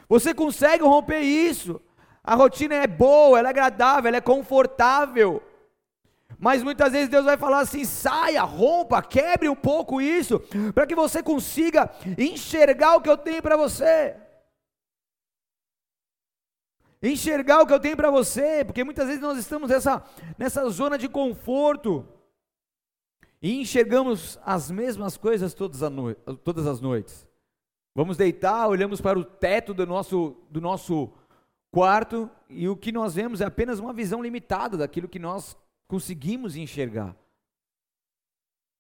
Você 0.07 0.33
consegue 0.33 0.83
romper 0.83 1.21
isso. 1.21 1.81
A 2.23 2.35
rotina 2.35 2.75
é 2.75 2.87
boa, 2.87 3.39
ela 3.39 3.49
é 3.49 3.51
agradável, 3.51 4.07
ela 4.07 4.17
é 4.17 4.21
confortável. 4.21 5.41
Mas 6.45 6.61
muitas 6.61 6.91
vezes 6.91 7.09
Deus 7.09 7.25
vai 7.25 7.37
falar 7.37 7.61
assim: 7.61 7.83
saia, 7.83 8.43
rompa, 8.43 9.01
quebre 9.01 9.49
um 9.49 9.55
pouco 9.55 9.99
isso, 9.99 10.39
para 10.75 10.85
que 10.85 10.93
você 10.93 11.23
consiga 11.23 11.89
enxergar 12.19 12.95
o 12.95 13.01
que 13.01 13.09
eu 13.09 13.17
tenho 13.17 13.41
para 13.41 13.57
você. 13.57 14.15
Enxergar 17.01 17.61
o 17.61 17.65
que 17.65 17.73
eu 17.73 17.79
tenho 17.79 17.97
para 17.97 18.11
você, 18.11 18.63
porque 18.63 18.83
muitas 18.83 19.07
vezes 19.07 19.23
nós 19.23 19.39
estamos 19.39 19.71
nessa, 19.71 20.03
nessa 20.37 20.69
zona 20.69 20.99
de 20.99 21.09
conforto 21.09 22.07
e 23.41 23.59
enxergamos 23.59 24.37
as 24.45 24.69
mesmas 24.69 25.17
coisas 25.17 25.55
todas, 25.55 25.81
todas 26.43 26.67
as 26.67 26.79
noites. 26.79 27.27
Vamos 27.95 28.17
deitar, 28.17 28.67
olhamos 28.67 29.01
para 29.01 29.17
o 29.17 29.25
teto 29.25 29.73
do 29.73 29.87
nosso, 29.87 30.37
do 30.51 30.61
nosso 30.61 31.11
quarto 31.71 32.29
e 32.47 32.69
o 32.69 32.77
que 32.77 32.91
nós 32.91 33.15
vemos 33.15 33.41
é 33.41 33.45
apenas 33.45 33.79
uma 33.79 33.93
visão 33.93 34.21
limitada 34.21 34.77
daquilo 34.77 35.09
que 35.09 35.17
nós 35.17 35.57
conseguimos 35.87 36.55
enxergar. 36.55 37.15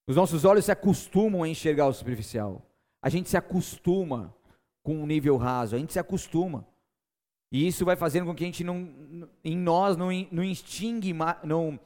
Os 0.07 0.15
nossos 0.15 0.45
olhos 0.45 0.65
se 0.65 0.71
acostumam 0.71 1.43
a 1.43 1.47
enxergar 1.47 1.87
o 1.87 1.93
superficial. 1.93 2.61
A 3.01 3.09
gente 3.09 3.29
se 3.29 3.37
acostuma 3.37 4.35
com 4.83 4.95
um 4.95 5.05
nível 5.05 5.37
raso, 5.37 5.75
a 5.75 5.79
gente 5.79 5.93
se 5.93 5.99
acostuma. 5.99 6.67
E 7.51 7.67
isso 7.67 7.85
vai 7.85 7.95
fazendo 7.95 8.25
com 8.25 8.35
que 8.35 8.43
a 8.43 8.47
gente 8.47 8.63
não, 8.63 9.29
em 9.43 9.57
nós 9.57 9.97
não, 9.97 10.09
não 10.31 10.43
instingue, 10.43 11.13
não, 11.43 11.79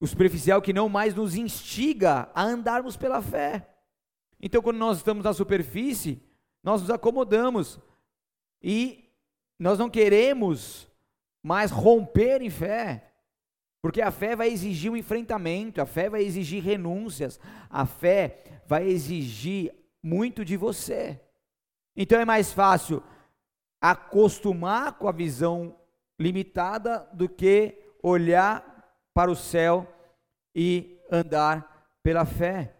o 0.00 0.06
superficial 0.06 0.62
que 0.62 0.72
não 0.72 0.88
mais 0.88 1.14
nos 1.14 1.34
instiga 1.34 2.30
a 2.34 2.42
andarmos 2.42 2.96
pela 2.96 3.20
fé. 3.20 3.68
Então, 4.40 4.62
quando 4.62 4.78
nós 4.78 4.98
estamos 4.98 5.24
na 5.24 5.32
superfície, 5.32 6.22
nós 6.62 6.80
nos 6.80 6.90
acomodamos 6.90 7.80
e 8.62 9.12
nós 9.58 9.78
não 9.78 9.90
queremos 9.90 10.88
mais 11.42 11.70
romper 11.70 12.40
em 12.40 12.50
fé. 12.50 13.07
Porque 13.80 14.02
a 14.02 14.10
fé 14.10 14.34
vai 14.34 14.48
exigir 14.48 14.90
um 14.90 14.96
enfrentamento, 14.96 15.80
a 15.80 15.86
fé 15.86 16.10
vai 16.10 16.22
exigir 16.22 16.62
renúncias, 16.62 17.38
a 17.70 17.86
fé 17.86 18.60
vai 18.66 18.88
exigir 18.88 19.72
muito 20.02 20.44
de 20.44 20.56
você. 20.56 21.20
Então 21.96 22.18
é 22.20 22.24
mais 22.24 22.52
fácil 22.52 23.02
acostumar 23.80 24.98
com 24.98 25.08
a 25.08 25.12
visão 25.12 25.76
limitada 26.18 27.08
do 27.12 27.28
que 27.28 27.78
olhar 28.02 28.64
para 29.14 29.30
o 29.30 29.36
céu 29.36 29.86
e 30.54 30.98
andar 31.10 31.96
pela 32.02 32.24
fé. 32.24 32.74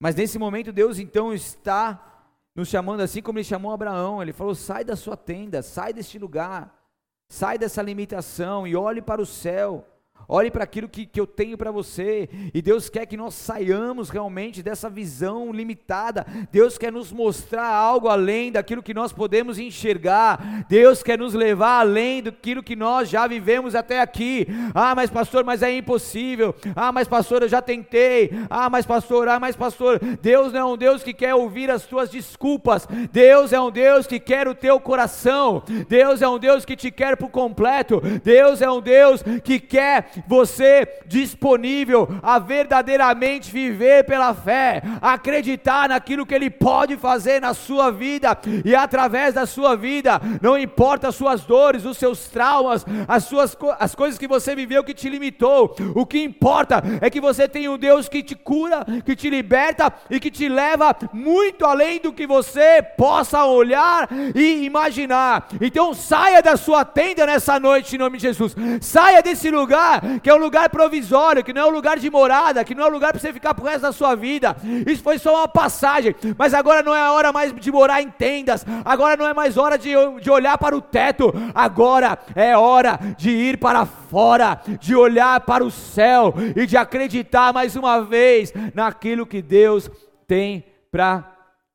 Mas 0.00 0.14
nesse 0.14 0.38
momento 0.38 0.72
Deus 0.72 0.98
então 0.98 1.32
está 1.32 2.30
nos 2.54 2.68
chamando 2.68 3.00
assim 3.00 3.20
como 3.20 3.38
ele 3.38 3.44
chamou 3.44 3.72
Abraão, 3.72 4.22
ele 4.22 4.32
falou: 4.32 4.54
"Sai 4.54 4.84
da 4.84 4.94
sua 4.94 5.16
tenda, 5.16 5.62
sai 5.62 5.92
deste 5.92 6.18
lugar". 6.18 6.83
Sai 7.28 7.58
dessa 7.58 7.82
limitação 7.82 8.66
e 8.66 8.76
olhe 8.76 9.02
para 9.02 9.20
o 9.20 9.26
céu. 9.26 9.84
Olhe 10.28 10.50
para 10.50 10.64
aquilo 10.64 10.88
que, 10.88 11.04
que 11.04 11.20
eu 11.20 11.26
tenho 11.26 11.56
para 11.56 11.70
você, 11.70 12.28
e 12.52 12.62
Deus 12.62 12.88
quer 12.88 13.06
que 13.06 13.16
nós 13.16 13.34
saiamos 13.34 14.08
realmente 14.08 14.62
dessa 14.62 14.88
visão 14.88 15.52
limitada. 15.52 16.26
Deus 16.50 16.78
quer 16.78 16.90
nos 16.90 17.12
mostrar 17.12 17.66
algo 17.66 18.08
além 18.08 18.50
daquilo 18.50 18.82
que 18.82 18.94
nós 18.94 19.12
podemos 19.12 19.58
enxergar. 19.58 20.64
Deus 20.68 21.02
quer 21.02 21.18
nos 21.18 21.34
levar 21.34 21.80
além 21.80 22.22
daquilo 22.22 22.62
que 22.62 22.74
nós 22.74 23.08
já 23.08 23.26
vivemos 23.26 23.74
até 23.74 24.00
aqui. 24.00 24.46
Ah, 24.74 24.94
mas 24.94 25.10
pastor, 25.10 25.44
mas 25.44 25.62
é 25.62 25.76
impossível. 25.76 26.54
Ah, 26.74 26.90
mas 26.90 27.06
pastor, 27.06 27.42
eu 27.42 27.48
já 27.48 27.60
tentei. 27.60 28.30
Ah, 28.48 28.70
mas 28.70 28.86
pastor, 28.86 29.28
ah, 29.28 29.38
mas 29.38 29.56
pastor. 29.56 30.00
Deus 30.22 30.52
não 30.52 30.60
é 30.60 30.64
um 30.64 30.76
Deus 30.76 31.02
que 31.02 31.12
quer 31.12 31.34
ouvir 31.34 31.70
as 31.70 31.84
tuas 31.84 32.08
desculpas. 32.08 32.88
Deus 33.12 33.52
é 33.52 33.60
um 33.60 33.70
Deus 33.70 34.06
que 34.06 34.18
quer 34.18 34.48
o 34.48 34.54
teu 34.54 34.80
coração. 34.80 35.62
Deus 35.86 36.22
é 36.22 36.28
um 36.28 36.38
Deus 36.38 36.64
que 36.64 36.76
te 36.76 36.90
quer 36.90 37.16
por 37.16 37.28
completo. 37.30 38.00
Deus 38.22 38.62
é 38.62 38.70
um 38.70 38.80
Deus 38.80 39.22
que 39.42 39.60
quer 39.60 40.03
você 40.26 40.86
disponível 41.06 42.08
a 42.22 42.38
verdadeiramente 42.38 43.50
viver 43.50 44.04
pela 44.04 44.34
fé, 44.34 44.82
acreditar 45.00 45.88
naquilo 45.88 46.26
que 46.26 46.34
Ele 46.34 46.50
pode 46.50 46.96
fazer 46.96 47.40
na 47.40 47.54
sua 47.54 47.90
vida 47.90 48.38
e 48.64 48.74
através 48.74 49.34
da 49.34 49.46
sua 49.46 49.76
vida, 49.76 50.20
não 50.40 50.58
importa 50.58 51.08
as 51.08 51.14
suas 51.14 51.42
dores, 51.42 51.84
os 51.84 51.96
seus 51.96 52.28
traumas, 52.28 52.84
as, 53.06 53.24
suas, 53.24 53.56
as 53.78 53.94
coisas 53.94 54.18
que 54.18 54.28
você 54.28 54.54
viveu 54.54 54.84
que 54.84 54.94
te 54.94 55.08
limitou, 55.08 55.74
o 55.94 56.06
que 56.06 56.22
importa 56.22 56.82
é 57.00 57.10
que 57.10 57.20
você 57.20 57.48
tem 57.48 57.68
um 57.68 57.78
Deus 57.78 58.08
que 58.08 58.22
te 58.22 58.34
cura, 58.34 58.84
que 59.04 59.16
te 59.16 59.30
liberta 59.30 59.92
e 60.10 60.18
que 60.20 60.30
te 60.30 60.48
leva 60.48 60.94
muito 61.12 61.64
além 61.64 62.00
do 62.00 62.12
que 62.12 62.26
você 62.26 62.82
possa 62.82 63.44
olhar 63.44 64.08
e 64.34 64.64
imaginar. 64.64 65.48
Então 65.60 65.94
saia 65.94 66.42
da 66.42 66.56
sua 66.56 66.84
tenda 66.84 67.26
nessa 67.26 67.58
noite 67.58 67.94
em 67.94 67.98
nome 67.98 68.18
de 68.18 68.22
Jesus, 68.22 68.54
saia 68.80 69.22
desse 69.22 69.50
lugar 69.50 69.93
que 70.22 70.30
é 70.30 70.34
um 70.34 70.38
lugar 70.38 70.68
provisório, 70.70 71.44
que 71.44 71.52
não 71.52 71.62
é 71.62 71.66
um 71.66 71.70
lugar 71.70 71.98
de 71.98 72.10
morada, 72.10 72.64
que 72.64 72.74
não 72.74 72.84
é 72.84 72.88
um 72.88 72.92
lugar 72.92 73.12
para 73.12 73.20
você 73.20 73.32
ficar 73.32 73.54
pro 73.54 73.64
resto 73.64 73.82
da 73.82 73.92
sua 73.92 74.14
vida. 74.14 74.56
Isso 74.86 75.02
foi 75.02 75.18
só 75.18 75.38
uma 75.38 75.48
passagem, 75.48 76.14
mas 76.36 76.54
agora 76.54 76.82
não 76.82 76.94
é 76.94 77.10
hora 77.10 77.32
mais 77.32 77.52
de 77.52 77.72
morar 77.72 78.02
em 78.02 78.10
tendas, 78.10 78.64
agora 78.84 79.16
não 79.16 79.26
é 79.26 79.34
mais 79.34 79.56
hora 79.56 79.78
de, 79.78 79.90
de 80.20 80.30
olhar 80.30 80.58
para 80.58 80.76
o 80.76 80.80
teto, 80.80 81.32
agora 81.54 82.18
é 82.34 82.56
hora 82.56 82.98
de 83.16 83.30
ir 83.30 83.58
para 83.58 83.86
fora, 83.86 84.60
de 84.80 84.94
olhar 84.94 85.40
para 85.40 85.64
o 85.64 85.70
céu 85.70 86.34
e 86.56 86.66
de 86.66 86.76
acreditar 86.76 87.52
mais 87.52 87.76
uma 87.76 88.00
vez 88.02 88.52
naquilo 88.74 89.26
que 89.26 89.42
Deus 89.42 89.90
tem 90.26 90.64
para 90.90 91.32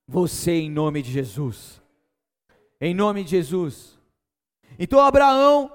você 0.07 0.51
em 0.51 0.71
nome 0.71 1.01
de 1.01 1.11
Jesus. 1.11 1.81
Em 2.81 2.93
nome 2.93 3.23
de 3.23 3.31
Jesus. 3.31 3.99
Então 4.77 4.99
Abraão 4.99 5.71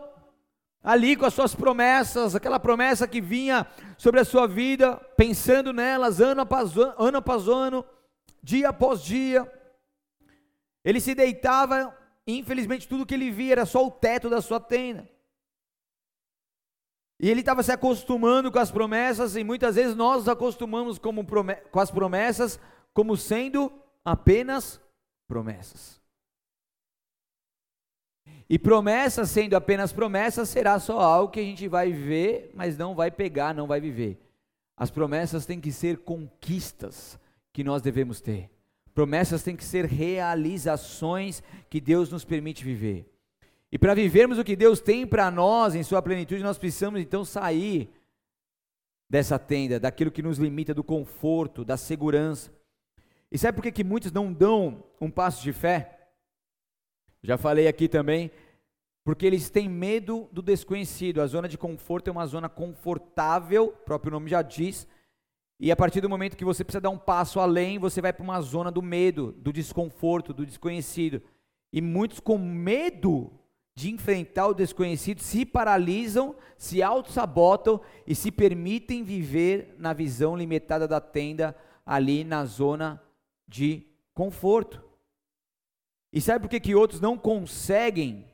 ali 0.84 1.16
com 1.16 1.24
as 1.24 1.32
suas 1.32 1.54
promessas, 1.54 2.36
aquela 2.36 2.60
promessa 2.60 3.08
que 3.08 3.20
vinha 3.20 3.66
sobre 3.96 4.20
a 4.20 4.24
sua 4.24 4.46
vida, 4.46 4.96
pensando 5.16 5.72
nelas 5.72 6.20
ano 6.20 6.42
após 6.42 6.76
ano, 6.76 6.94
ano, 6.98 7.18
após 7.18 7.48
ano 7.48 7.84
dia 8.44 8.68
após 8.68 9.02
dia. 9.02 9.50
Ele 10.84 11.00
se 11.00 11.14
deitava, 11.14 11.96
e 12.26 12.38
infelizmente 12.38 12.86
tudo 12.86 13.06
que 13.06 13.14
ele 13.14 13.30
via 13.30 13.52
era 13.52 13.66
só 13.66 13.86
o 13.86 13.90
teto 13.90 14.28
da 14.28 14.42
sua 14.42 14.60
tenda. 14.60 15.08
E 17.18 17.30
ele 17.30 17.40
estava 17.40 17.62
se 17.62 17.72
acostumando 17.72 18.52
com 18.52 18.58
as 18.58 18.70
promessas, 18.70 19.34
e 19.34 19.42
muitas 19.42 19.76
vezes 19.76 19.96
nós 19.96 20.18
nos 20.18 20.28
acostumamos 20.28 20.98
com 20.98 21.80
as 21.80 21.90
promessas 21.90 22.60
como 22.92 23.16
sendo 23.16 23.72
apenas 24.04 24.78
promessas. 25.26 26.03
E 28.48 28.58
promessa 28.58 29.24
sendo 29.24 29.54
apenas 29.54 29.92
promessa 29.92 30.44
será 30.44 30.78
só 30.78 31.00
algo 31.00 31.32
que 31.32 31.40
a 31.40 31.44
gente 31.44 31.66
vai 31.66 31.92
ver, 31.92 32.50
mas 32.54 32.76
não 32.76 32.94
vai 32.94 33.10
pegar, 33.10 33.54
não 33.54 33.66
vai 33.66 33.80
viver. 33.80 34.18
As 34.76 34.90
promessas 34.90 35.46
têm 35.46 35.60
que 35.60 35.72
ser 35.72 35.98
conquistas 35.98 37.18
que 37.52 37.64
nós 37.64 37.80
devemos 37.80 38.20
ter. 38.20 38.50
Promessas 38.94 39.42
têm 39.42 39.56
que 39.56 39.64
ser 39.64 39.86
realizações 39.86 41.42
que 41.70 41.80
Deus 41.80 42.10
nos 42.10 42.24
permite 42.24 42.64
viver. 42.64 43.10
E 43.72 43.78
para 43.78 43.94
vivermos 43.94 44.38
o 44.38 44.44
que 44.44 44.54
Deus 44.54 44.80
tem 44.80 45.06
para 45.06 45.30
nós 45.30 45.74
em 45.74 45.82
sua 45.82 46.00
plenitude, 46.00 46.42
nós 46.42 46.58
precisamos 46.58 47.00
então 47.00 47.24
sair 47.24 47.90
dessa 49.08 49.38
tenda, 49.38 49.80
daquilo 49.80 50.12
que 50.12 50.22
nos 50.22 50.38
limita, 50.38 50.74
do 50.74 50.84
conforto, 50.84 51.64
da 51.64 51.76
segurança. 51.76 52.52
E 53.32 53.38
sabe 53.38 53.56
por 53.56 53.62
que, 53.62 53.72
que 53.72 53.84
muitos 53.84 54.12
não 54.12 54.32
dão 54.32 54.84
um 55.00 55.10
passo 55.10 55.42
de 55.42 55.52
fé? 55.52 55.93
Já 57.24 57.38
falei 57.38 57.66
aqui 57.66 57.88
também, 57.88 58.30
porque 59.02 59.24
eles 59.24 59.48
têm 59.48 59.66
medo 59.66 60.28
do 60.30 60.42
desconhecido. 60.42 61.22
A 61.22 61.26
zona 61.26 61.48
de 61.48 61.56
conforto 61.56 62.08
é 62.08 62.12
uma 62.12 62.26
zona 62.26 62.50
confortável, 62.50 63.68
o 63.68 63.84
próprio 63.84 64.12
nome 64.12 64.28
já 64.28 64.42
diz. 64.42 64.86
E 65.58 65.72
a 65.72 65.76
partir 65.76 66.02
do 66.02 66.08
momento 66.08 66.36
que 66.36 66.44
você 66.44 66.62
precisa 66.62 66.82
dar 66.82 66.90
um 66.90 66.98
passo 66.98 67.40
além, 67.40 67.78
você 67.78 68.02
vai 68.02 68.12
para 68.12 68.22
uma 68.22 68.38
zona 68.42 68.70
do 68.70 68.82
medo, 68.82 69.32
do 69.38 69.54
desconforto, 69.54 70.34
do 70.34 70.44
desconhecido. 70.44 71.22
E 71.72 71.80
muitos 71.80 72.20
com 72.20 72.36
medo 72.36 73.32
de 73.74 73.90
enfrentar 73.90 74.48
o 74.48 74.54
desconhecido 74.54 75.20
se 75.20 75.46
paralisam, 75.46 76.36
se 76.58 76.82
auto-sabotam 76.82 77.80
e 78.06 78.14
se 78.14 78.30
permitem 78.30 79.02
viver 79.02 79.74
na 79.78 79.94
visão 79.94 80.36
limitada 80.36 80.86
da 80.86 81.00
tenda 81.00 81.56
ali 81.86 82.22
na 82.22 82.44
zona 82.44 83.02
de 83.48 83.86
conforto. 84.12 84.93
E 86.14 86.20
sabe 86.20 86.42
por 86.44 86.48
que, 86.48 86.60
que 86.60 86.76
outros 86.76 87.00
não 87.00 87.18
conseguem 87.18 88.32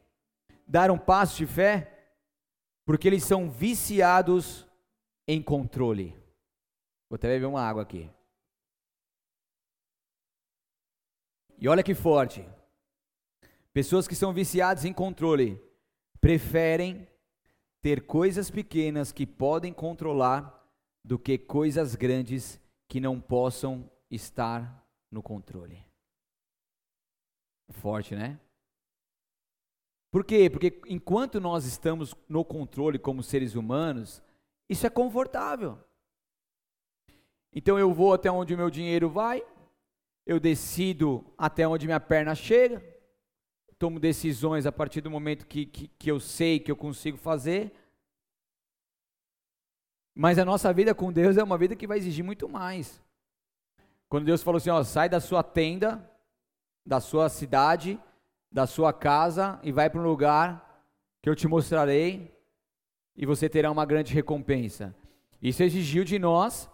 dar 0.68 0.90
um 0.90 0.98
passo 0.98 1.38
de 1.38 1.46
fé? 1.46 2.12
Porque 2.84 3.08
eles 3.08 3.24
são 3.24 3.50
viciados 3.50 4.68
em 5.26 5.42
controle. 5.42 6.10
Vou 7.08 7.16
até 7.16 7.26
beber 7.26 7.46
uma 7.46 7.62
água 7.62 7.82
aqui. 7.82 8.10
E 11.58 11.66
olha 11.68 11.82
que 11.82 11.94
forte. 11.94 12.46
Pessoas 13.72 14.06
que 14.06 14.14
são 14.14 14.30
viciadas 14.30 14.84
em 14.84 14.92
controle 14.92 15.58
preferem 16.20 17.08
ter 17.80 18.04
coisas 18.04 18.50
pequenas 18.50 19.10
que 19.10 19.26
podem 19.26 19.72
controlar 19.72 20.70
do 21.02 21.18
que 21.18 21.38
coisas 21.38 21.94
grandes 21.94 22.60
que 22.86 23.00
não 23.00 23.18
possam 23.18 23.90
estar 24.10 24.86
no 25.10 25.22
controle. 25.22 25.89
Forte, 27.70 28.14
né? 28.14 28.38
Por 30.10 30.24
quê? 30.24 30.50
Porque 30.50 30.80
enquanto 30.88 31.40
nós 31.40 31.64
estamos 31.64 32.14
no 32.28 32.44
controle 32.44 32.98
como 32.98 33.22
seres 33.22 33.54
humanos, 33.54 34.22
isso 34.68 34.86
é 34.86 34.90
confortável. 34.90 35.78
Então 37.52 37.78
eu 37.78 37.92
vou 37.92 38.12
até 38.12 38.30
onde 38.30 38.54
o 38.54 38.56
meu 38.56 38.70
dinheiro 38.70 39.08
vai, 39.08 39.42
eu 40.26 40.38
decido 40.38 41.24
até 41.38 41.66
onde 41.66 41.86
minha 41.86 42.00
perna 42.00 42.34
chega, 42.34 42.82
tomo 43.78 43.98
decisões 43.98 44.66
a 44.66 44.72
partir 44.72 45.00
do 45.00 45.10
momento 45.10 45.46
que, 45.46 45.66
que, 45.66 45.88
que 45.88 46.10
eu 46.10 46.20
sei 46.20 46.60
que 46.60 46.70
eu 46.70 46.76
consigo 46.76 47.16
fazer. 47.16 47.72
Mas 50.14 50.38
a 50.38 50.44
nossa 50.44 50.72
vida 50.72 50.94
com 50.94 51.12
Deus 51.12 51.36
é 51.36 51.42
uma 51.42 51.56
vida 51.56 51.74
que 51.74 51.86
vai 51.86 51.98
exigir 51.98 52.24
muito 52.24 52.48
mais. 52.48 53.02
Quando 54.08 54.26
Deus 54.26 54.42
falou 54.42 54.58
assim: 54.58 54.70
ó, 54.70 54.82
sai 54.82 55.08
da 55.08 55.20
sua 55.20 55.42
tenda, 55.42 56.08
da 56.90 56.98
sua 56.98 57.28
cidade, 57.28 58.00
da 58.50 58.66
sua 58.66 58.92
casa 58.92 59.60
e 59.62 59.70
vai 59.70 59.88
para 59.88 60.00
um 60.00 60.02
lugar 60.02 60.82
que 61.22 61.30
eu 61.30 61.36
te 61.36 61.46
mostrarei 61.46 62.36
e 63.16 63.24
você 63.24 63.48
terá 63.48 63.70
uma 63.70 63.86
grande 63.86 64.12
recompensa. 64.12 64.92
Isso 65.40 65.62
exigiu 65.62 66.02
de 66.02 66.18
nós 66.18 66.68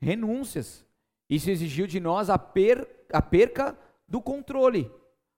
renúncias. 0.00 0.84
Isso 1.28 1.48
exigiu 1.52 1.86
de 1.86 2.00
nós 2.00 2.28
a, 2.28 2.36
per, 2.36 2.84
a 3.12 3.22
perca 3.22 3.78
do 4.08 4.20
controle. 4.20 4.90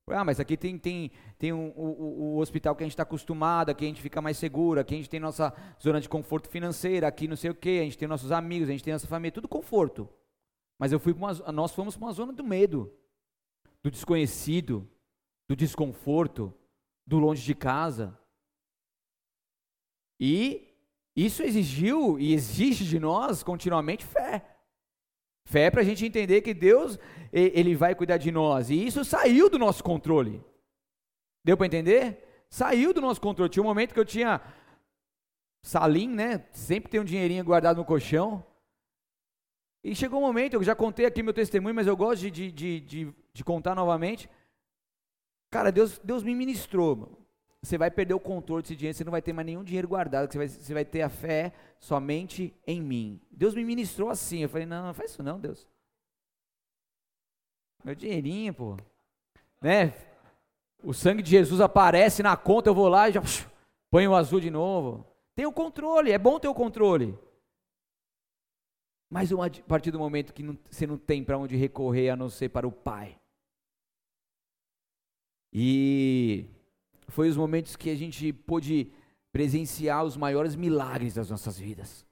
Ah, 0.06 0.24
mas 0.24 0.40
aqui 0.40 0.56
tem, 0.56 0.78
tem, 0.78 1.10
tem 1.38 1.52
um, 1.52 1.70
o, 1.76 2.36
o 2.36 2.38
hospital 2.38 2.74
que 2.74 2.82
a 2.82 2.86
gente 2.86 2.94
está 2.94 3.02
acostumado, 3.02 3.68
aqui 3.68 3.84
a 3.84 3.88
gente 3.88 4.00
fica 4.00 4.22
mais 4.22 4.38
seguro, 4.38 4.80
aqui 4.80 4.94
a 4.94 4.96
gente 4.96 5.10
tem 5.10 5.20
nossa 5.20 5.52
zona 5.78 6.00
de 6.00 6.08
conforto 6.08 6.48
financeira, 6.48 7.06
aqui 7.06 7.28
não 7.28 7.36
sei 7.36 7.50
o 7.50 7.54
que, 7.54 7.80
a 7.80 7.84
gente 7.84 7.98
tem 7.98 8.08
nossos 8.08 8.32
amigos, 8.32 8.70
a 8.70 8.72
gente 8.72 8.82
tem 8.82 8.94
nossa 8.94 9.06
família, 9.06 9.30
tudo 9.30 9.46
conforto. 9.46 10.08
Mas 10.78 10.90
eu 10.90 10.98
fui 10.98 11.12
uma, 11.12 11.34
nós 11.52 11.72
fomos 11.72 11.98
para 11.98 12.06
uma 12.06 12.12
zona 12.14 12.32
do 12.32 12.42
medo 12.42 12.90
do 13.82 13.90
desconhecido, 13.90 14.88
do 15.48 15.56
desconforto, 15.56 16.54
do 17.06 17.18
longe 17.18 17.42
de 17.42 17.54
casa. 17.54 18.18
E 20.20 20.68
isso 21.16 21.42
exigiu 21.42 22.18
e 22.18 22.32
exige 22.32 22.84
de 22.84 22.98
nós 22.98 23.42
continuamente 23.42 24.04
fé. 24.04 24.48
Fé 25.44 25.70
para 25.70 25.80
a 25.80 25.84
gente 25.84 26.06
entender 26.06 26.42
que 26.42 26.54
Deus 26.54 26.98
ele 27.32 27.74
vai 27.74 27.94
cuidar 27.94 28.16
de 28.16 28.30
nós. 28.30 28.70
E 28.70 28.86
isso 28.86 29.04
saiu 29.04 29.50
do 29.50 29.58
nosso 29.58 29.82
controle. 29.82 30.42
Deu 31.44 31.56
para 31.56 31.66
entender? 31.66 32.46
Saiu 32.48 32.94
do 32.94 33.00
nosso 33.00 33.20
controle. 33.20 33.50
Tinha 33.50 33.62
um 33.62 33.66
momento 33.66 33.92
que 33.92 34.00
eu 34.00 34.04
tinha 34.04 34.40
salim, 35.64 36.08
né? 36.08 36.46
Sempre 36.52 36.90
tem 36.90 37.00
um 37.00 37.04
dinheirinho 37.04 37.44
guardado 37.44 37.78
no 37.78 37.84
colchão. 37.84 38.46
E 39.84 39.94
chegou 39.96 40.20
um 40.20 40.26
momento, 40.26 40.54
eu 40.54 40.62
já 40.62 40.76
contei 40.76 41.04
aqui 41.04 41.22
meu 41.22 41.32
testemunho, 41.32 41.74
mas 41.74 41.88
eu 41.88 41.96
gosto 41.96 42.22
de, 42.22 42.30
de, 42.30 42.52
de, 42.52 42.80
de, 42.80 43.14
de 43.34 43.44
contar 43.44 43.74
novamente. 43.74 44.28
Cara, 45.50 45.70
Deus, 45.70 45.98
Deus 45.98 46.22
me 46.22 46.34
ministrou. 46.34 47.18
Você 47.62 47.78
vai 47.78 47.90
perder 47.90 48.14
o 48.14 48.20
controle 48.20 48.62
desse 48.62 48.74
dinheiro, 48.74 48.96
você 48.96 49.04
não 49.04 49.12
vai 49.12 49.22
ter 49.22 49.32
mais 49.32 49.46
nenhum 49.46 49.62
dinheiro 49.62 49.86
guardado, 49.86 50.30
você 50.30 50.38
vai, 50.38 50.48
você 50.48 50.74
vai 50.74 50.84
ter 50.84 51.02
a 51.02 51.08
fé 51.08 51.52
somente 51.78 52.52
em 52.66 52.80
mim. 52.80 53.20
Deus 53.30 53.54
me 53.54 53.64
ministrou 53.64 54.10
assim. 54.10 54.40
Eu 54.40 54.48
falei, 54.48 54.66
não, 54.66 54.86
não 54.86 54.94
faz 54.94 55.12
isso 55.12 55.22
não, 55.22 55.38
Deus. 55.38 55.68
Meu 57.84 57.94
dinheirinho, 57.94 58.52
pô. 58.52 58.76
Né? 59.60 59.94
O 60.82 60.92
sangue 60.92 61.22
de 61.22 61.30
Jesus 61.30 61.60
aparece 61.60 62.22
na 62.22 62.36
conta, 62.36 62.68
eu 62.68 62.74
vou 62.74 62.88
lá 62.88 63.08
e 63.08 63.12
já 63.12 63.22
ponho 63.90 64.10
o 64.10 64.16
azul 64.16 64.40
de 64.40 64.50
novo. 64.50 65.06
Tem 65.36 65.46
o 65.46 65.52
controle, 65.52 66.10
é 66.10 66.18
bom 66.18 66.40
ter 66.40 66.48
o 66.48 66.54
controle. 66.54 67.16
Mas 69.08 69.30
a 69.32 69.36
partir 69.68 69.90
do 69.90 69.98
momento 69.98 70.32
que 70.32 70.42
não, 70.42 70.58
você 70.68 70.86
não 70.86 70.98
tem 70.98 71.22
para 71.22 71.38
onde 71.38 71.54
recorrer 71.54 72.10
a 72.10 72.16
não 72.16 72.28
ser 72.28 72.48
para 72.48 72.66
o 72.66 72.72
Pai. 72.72 73.20
E 75.52 76.46
foi 77.08 77.28
os 77.28 77.36
momentos 77.36 77.76
que 77.76 77.90
a 77.90 77.94
gente 77.94 78.32
pôde 78.32 78.90
presenciar 79.30 80.04
os 80.04 80.16
maiores 80.16 80.56
milagres 80.56 81.14
das 81.14 81.30
nossas 81.30 81.58
vidas. 81.58 82.06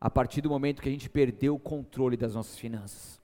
A 0.00 0.10
partir 0.10 0.40
do 0.40 0.50
momento 0.50 0.82
que 0.82 0.88
a 0.88 0.92
gente 0.92 1.10
perdeu 1.10 1.54
o 1.54 1.60
controle 1.60 2.16
das 2.16 2.34
nossas 2.34 2.58
finanças. 2.58 3.20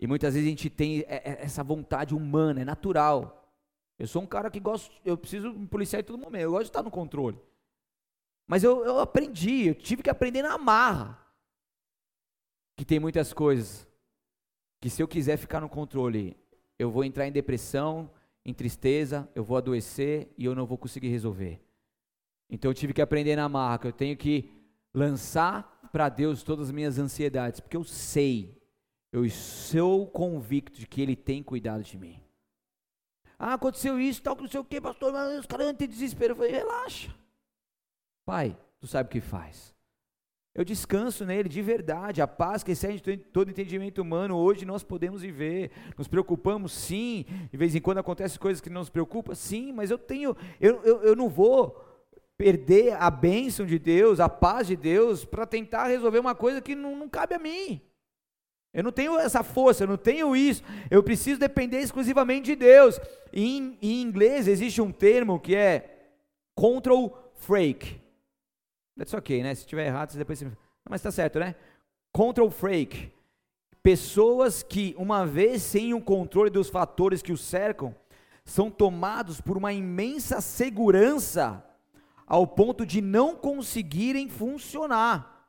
E 0.00 0.06
muitas 0.06 0.34
vezes 0.34 0.46
a 0.46 0.50
gente 0.50 0.68
tem 0.68 1.04
essa 1.06 1.62
vontade 1.62 2.14
humana, 2.14 2.62
é 2.62 2.64
natural. 2.64 3.52
Eu 3.98 4.06
sou 4.06 4.22
um 4.22 4.26
cara 4.26 4.50
que 4.50 4.58
gosto, 4.58 4.92
eu 5.04 5.16
preciso 5.16 5.52
me 5.52 5.66
policiar 5.66 6.00
em 6.00 6.04
todo 6.04 6.18
momento, 6.18 6.42
eu 6.42 6.50
gosto 6.50 6.64
de 6.64 6.70
estar 6.70 6.82
no 6.82 6.90
controle. 6.90 7.40
Mas 8.46 8.64
eu, 8.64 8.84
eu 8.84 8.98
aprendi, 8.98 9.68
eu 9.68 9.74
tive 9.74 10.02
que 10.02 10.10
aprender 10.10 10.42
na 10.42 10.58
marra 10.58 11.24
que 12.76 12.84
tem 12.84 12.98
muitas 12.98 13.32
coisas 13.32 13.88
que 14.80 14.90
se 14.90 15.02
eu 15.02 15.08
quiser 15.08 15.36
ficar 15.36 15.60
no 15.60 15.68
controle, 15.68 16.36
eu 16.84 16.90
vou 16.90 17.04
entrar 17.04 17.26
em 17.26 17.32
depressão, 17.32 18.10
em 18.44 18.52
tristeza, 18.52 19.28
eu 19.34 19.42
vou 19.42 19.56
adoecer 19.56 20.32
e 20.36 20.44
eu 20.44 20.54
não 20.54 20.66
vou 20.66 20.78
conseguir 20.78 21.08
resolver. 21.08 21.60
Então 22.48 22.70
eu 22.70 22.74
tive 22.74 22.92
que 22.92 23.02
aprender 23.02 23.36
na 23.36 23.48
marra, 23.48 23.78
que 23.78 23.86
eu 23.86 23.92
tenho 23.92 24.16
que 24.16 24.50
lançar 24.92 25.88
para 25.90 26.08
Deus 26.08 26.42
todas 26.42 26.68
as 26.68 26.72
minhas 26.72 26.98
ansiedades, 26.98 27.60
porque 27.60 27.76
eu 27.76 27.84
sei, 27.84 28.60
eu 29.10 29.28
sou 29.30 30.06
convicto 30.06 30.78
de 30.78 30.86
que 30.86 31.00
Ele 31.00 31.16
tem 31.16 31.42
cuidado 31.42 31.82
de 31.82 31.96
mim. 31.96 32.20
Ah, 33.38 33.54
aconteceu 33.54 33.98
isso, 33.98 34.22
tal, 34.22 34.36
não 34.36 34.46
sei 34.46 34.60
o 34.60 34.64
que, 34.64 34.80
pastor, 34.80 35.12
mas 35.12 35.40
os 35.40 35.46
caras 35.46 35.74
têm 35.76 35.88
desespero. 35.88 36.32
Eu 36.32 36.36
falei, 36.36 36.52
relaxa. 36.52 37.14
Pai, 38.24 38.56
tu 38.78 38.86
sabe 38.86 39.08
o 39.08 39.10
que 39.10 39.20
faz. 39.20 39.73
Eu 40.54 40.64
descanso 40.64 41.24
nele 41.24 41.48
de 41.48 41.60
verdade, 41.60 42.22
a 42.22 42.28
paz 42.28 42.62
que 42.62 42.70
excede 42.70 43.16
todo 43.16 43.50
entendimento 43.50 44.00
humano, 44.00 44.36
hoje 44.36 44.64
nós 44.64 44.84
podemos 44.84 45.22
viver. 45.22 45.72
Nos 45.98 46.06
preocupamos, 46.06 46.70
sim, 46.70 47.24
de 47.50 47.56
vez 47.56 47.74
em 47.74 47.80
quando 47.80 47.98
acontecem 47.98 48.38
coisas 48.38 48.60
que 48.60 48.70
não 48.70 48.80
nos 48.80 48.88
preocupam, 48.88 49.34
sim, 49.34 49.72
mas 49.72 49.90
eu 49.90 49.98
tenho, 49.98 50.36
eu, 50.60 50.80
eu, 50.84 51.02
eu 51.02 51.16
não 51.16 51.28
vou 51.28 51.76
perder 52.36 52.94
a 53.00 53.10
bênção 53.10 53.66
de 53.66 53.80
Deus, 53.80 54.20
a 54.20 54.28
paz 54.28 54.68
de 54.68 54.76
Deus, 54.76 55.24
para 55.24 55.44
tentar 55.44 55.88
resolver 55.88 56.20
uma 56.20 56.36
coisa 56.36 56.60
que 56.60 56.76
não, 56.76 56.94
não 56.94 57.08
cabe 57.08 57.34
a 57.34 57.38
mim. 57.38 57.80
Eu 58.72 58.84
não 58.84 58.92
tenho 58.92 59.18
essa 59.18 59.42
força, 59.42 59.82
eu 59.82 59.88
não 59.88 59.96
tenho 59.96 60.36
isso. 60.36 60.62
Eu 60.88 61.02
preciso 61.02 61.38
depender 61.40 61.78
exclusivamente 61.78 62.46
de 62.46 62.56
Deus. 62.56 63.00
Em, 63.32 63.76
em 63.82 64.02
inglês 64.02 64.46
existe 64.46 64.80
um 64.80 64.92
termo 64.92 65.40
que 65.40 65.56
é 65.56 66.12
control 66.54 67.32
freak. 67.34 68.03
That's 68.96 69.14
ok, 69.14 69.42
né? 69.42 69.54
Se 69.54 69.62
estiver 69.62 69.86
errado, 69.86 70.10
você 70.10 70.18
depois 70.18 70.38
você... 70.38 70.50
Mas 70.88 71.00
está 71.00 71.10
certo, 71.10 71.38
né? 71.38 71.54
Control 72.12 72.50
freak. 72.50 73.12
Pessoas 73.82 74.62
que, 74.62 74.94
uma 74.96 75.26
vez 75.26 75.62
sem 75.62 75.92
o 75.92 76.00
controle 76.00 76.50
dos 76.50 76.70
fatores 76.70 77.20
que 77.20 77.32
os 77.32 77.42
cercam, 77.42 77.94
são 78.44 78.70
tomados 78.70 79.40
por 79.40 79.56
uma 79.56 79.72
imensa 79.72 80.40
segurança 80.40 81.64
ao 82.26 82.46
ponto 82.46 82.86
de 82.86 83.00
não 83.00 83.34
conseguirem 83.34 84.28
funcionar. 84.28 85.48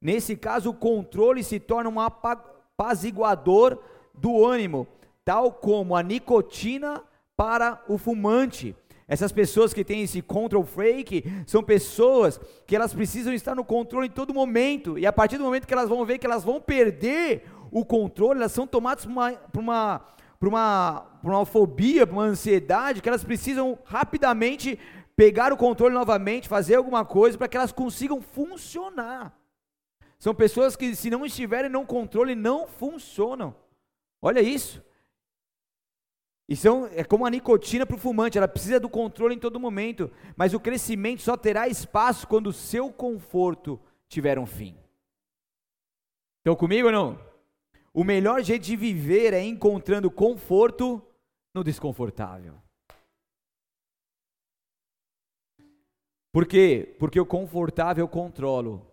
Nesse 0.00 0.36
caso, 0.36 0.70
o 0.70 0.74
controle 0.74 1.42
se 1.42 1.58
torna 1.60 1.90
um 1.90 2.00
apaziguador 2.00 3.78
do 4.14 4.44
ânimo, 4.44 4.86
tal 5.24 5.52
como 5.52 5.94
a 5.94 6.02
nicotina 6.02 7.02
para 7.36 7.82
o 7.88 7.98
fumante. 7.98 8.74
Essas 9.08 9.32
pessoas 9.32 9.72
que 9.72 9.82
têm 9.82 10.02
esse 10.02 10.20
control 10.20 10.62
freak 10.64 11.24
são 11.46 11.62
pessoas 11.62 12.38
que 12.66 12.76
elas 12.76 12.92
precisam 12.92 13.32
estar 13.32 13.54
no 13.54 13.64
controle 13.64 14.08
em 14.08 14.10
todo 14.10 14.34
momento, 14.34 14.98
e 14.98 15.06
a 15.06 15.12
partir 15.12 15.38
do 15.38 15.44
momento 15.44 15.66
que 15.66 15.72
elas 15.72 15.88
vão 15.88 16.04
ver 16.04 16.18
que 16.18 16.26
elas 16.26 16.44
vão 16.44 16.60
perder 16.60 17.44
o 17.70 17.86
controle, 17.86 18.38
elas 18.38 18.52
são 18.52 18.66
tomadas 18.66 19.06
por 19.06 19.10
uma, 19.10 19.32
por 19.32 19.60
uma, 19.60 20.00
por 20.38 20.48
uma, 20.48 21.06
por 21.22 21.30
uma 21.30 21.46
fobia, 21.46 22.06
por 22.06 22.12
uma 22.12 22.24
ansiedade, 22.24 23.00
que 23.00 23.08
elas 23.08 23.24
precisam 23.24 23.78
rapidamente 23.82 24.78
pegar 25.16 25.52
o 25.54 25.56
controle 25.56 25.94
novamente, 25.94 26.46
fazer 26.46 26.74
alguma 26.74 27.04
coisa 27.04 27.38
para 27.38 27.48
que 27.48 27.56
elas 27.56 27.72
consigam 27.72 28.20
funcionar. 28.20 29.32
São 30.18 30.34
pessoas 30.34 30.76
que, 30.76 30.94
se 30.94 31.08
não 31.08 31.24
estiverem 31.24 31.70
no 31.70 31.86
controle, 31.86 32.34
não 32.34 32.66
funcionam. 32.66 33.54
Olha 34.20 34.40
isso. 34.40 34.82
E 36.48 36.56
são, 36.56 36.86
é 36.86 37.04
como 37.04 37.26
a 37.26 37.30
nicotina 37.30 37.84
para 37.84 37.96
o 37.96 37.98
fumante, 37.98 38.38
ela 38.38 38.48
precisa 38.48 38.80
do 38.80 38.88
controle 38.88 39.34
em 39.34 39.38
todo 39.38 39.60
momento, 39.60 40.10
mas 40.34 40.54
o 40.54 40.60
crescimento 40.60 41.20
só 41.20 41.36
terá 41.36 41.68
espaço 41.68 42.26
quando 42.26 42.46
o 42.46 42.52
seu 42.52 42.90
conforto 42.90 43.78
tiver 44.08 44.38
um 44.38 44.46
fim. 44.46 44.74
Estão 46.38 46.56
comigo 46.56 46.86
ou 46.86 46.92
não? 46.92 47.20
O 47.92 48.02
melhor 48.02 48.42
jeito 48.42 48.62
de 48.62 48.76
viver 48.76 49.34
é 49.34 49.42
encontrando 49.42 50.10
conforto 50.10 51.02
no 51.54 51.62
desconfortável. 51.62 52.54
Por 56.32 56.46
quê? 56.46 56.96
Porque 56.98 57.20
o 57.20 57.26
confortável 57.26 58.04
eu 58.04 58.08
controlo, 58.08 58.90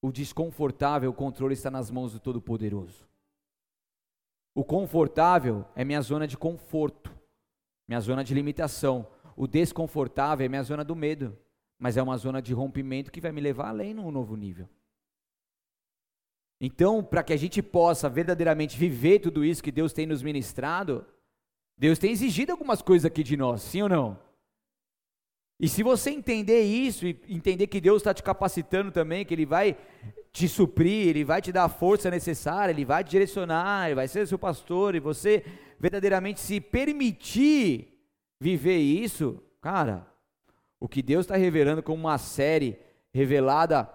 o 0.00 0.12
desconfortável 0.12 1.10
o 1.10 1.14
controle 1.14 1.54
está 1.54 1.70
nas 1.70 1.90
mãos 1.90 2.12
do 2.12 2.20
Todo-Poderoso. 2.20 3.08
O 4.54 4.64
confortável 4.64 5.64
é 5.74 5.84
minha 5.84 6.00
zona 6.00 6.26
de 6.26 6.38
conforto, 6.38 7.12
minha 7.88 8.00
zona 8.00 8.22
de 8.22 8.32
limitação. 8.32 9.06
O 9.36 9.48
desconfortável 9.48 10.46
é 10.46 10.48
minha 10.48 10.62
zona 10.62 10.84
do 10.84 10.94
medo, 10.94 11.36
mas 11.78 11.96
é 11.96 12.02
uma 12.02 12.16
zona 12.16 12.40
de 12.40 12.54
rompimento 12.54 13.10
que 13.10 13.20
vai 13.20 13.32
me 13.32 13.40
levar 13.40 13.68
além 13.68 13.92
num 13.92 14.12
novo 14.12 14.36
nível. 14.36 14.68
Então, 16.60 17.02
para 17.02 17.24
que 17.24 17.32
a 17.32 17.36
gente 17.36 17.60
possa 17.60 18.08
verdadeiramente 18.08 18.78
viver 18.78 19.18
tudo 19.18 19.44
isso 19.44 19.62
que 19.62 19.72
Deus 19.72 19.92
tem 19.92 20.06
nos 20.06 20.22
ministrado, 20.22 21.04
Deus 21.76 21.98
tem 21.98 22.12
exigido 22.12 22.52
algumas 22.52 22.80
coisas 22.80 23.04
aqui 23.04 23.24
de 23.24 23.36
nós, 23.36 23.60
sim 23.60 23.82
ou 23.82 23.88
não? 23.88 24.23
E 25.64 25.68
se 25.68 25.82
você 25.82 26.10
entender 26.10 26.60
isso 26.60 27.06
e 27.06 27.18
entender 27.26 27.68
que 27.68 27.80
Deus 27.80 28.02
está 28.02 28.12
te 28.12 28.22
capacitando 28.22 28.92
também, 28.92 29.24
que 29.24 29.32
Ele 29.32 29.46
vai 29.46 29.74
te 30.30 30.46
suprir, 30.46 31.08
Ele 31.08 31.24
vai 31.24 31.40
te 31.40 31.50
dar 31.50 31.64
a 31.64 31.70
força 31.70 32.10
necessária, 32.10 32.70
Ele 32.70 32.84
vai 32.84 33.02
te 33.02 33.12
direcionar, 33.12 33.86
Ele 33.86 33.94
vai 33.94 34.06
ser 34.06 34.28
seu 34.28 34.38
pastor, 34.38 34.94
e 34.94 35.00
você 35.00 35.42
verdadeiramente 35.80 36.38
se 36.38 36.60
permitir 36.60 37.98
viver 38.38 38.76
isso, 38.76 39.42
cara, 39.62 40.06
o 40.78 40.86
que 40.86 41.00
Deus 41.00 41.24
está 41.24 41.34
revelando 41.34 41.82
como 41.82 41.98
uma 41.98 42.18
série 42.18 42.78
revelada 43.10 43.88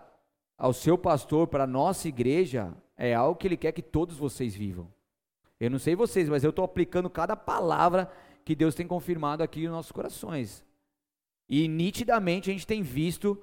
ao 0.57 0.73
seu 0.73 0.97
pastor, 0.97 1.45
para 1.45 1.65
a 1.65 1.67
nossa 1.67 2.07
igreja, 2.07 2.73
é 2.97 3.13
algo 3.13 3.35
que 3.35 3.47
Ele 3.47 3.57
quer 3.57 3.73
que 3.73 3.83
todos 3.83 4.17
vocês 4.17 4.55
vivam. 4.55 4.91
Eu 5.59 5.69
não 5.69 5.77
sei 5.77 5.95
vocês, 5.95 6.29
mas 6.29 6.43
eu 6.43 6.49
estou 6.49 6.65
aplicando 6.65 7.11
cada 7.11 7.35
palavra 7.35 8.11
que 8.43 8.55
Deus 8.55 8.73
tem 8.73 8.87
confirmado 8.87 9.43
aqui 9.43 9.65
nos 9.65 9.71
nossos 9.71 9.91
corações. 9.91 10.67
E 11.49 11.67
nitidamente 11.67 12.49
a 12.49 12.53
gente 12.53 12.67
tem 12.67 12.83
visto 12.83 13.41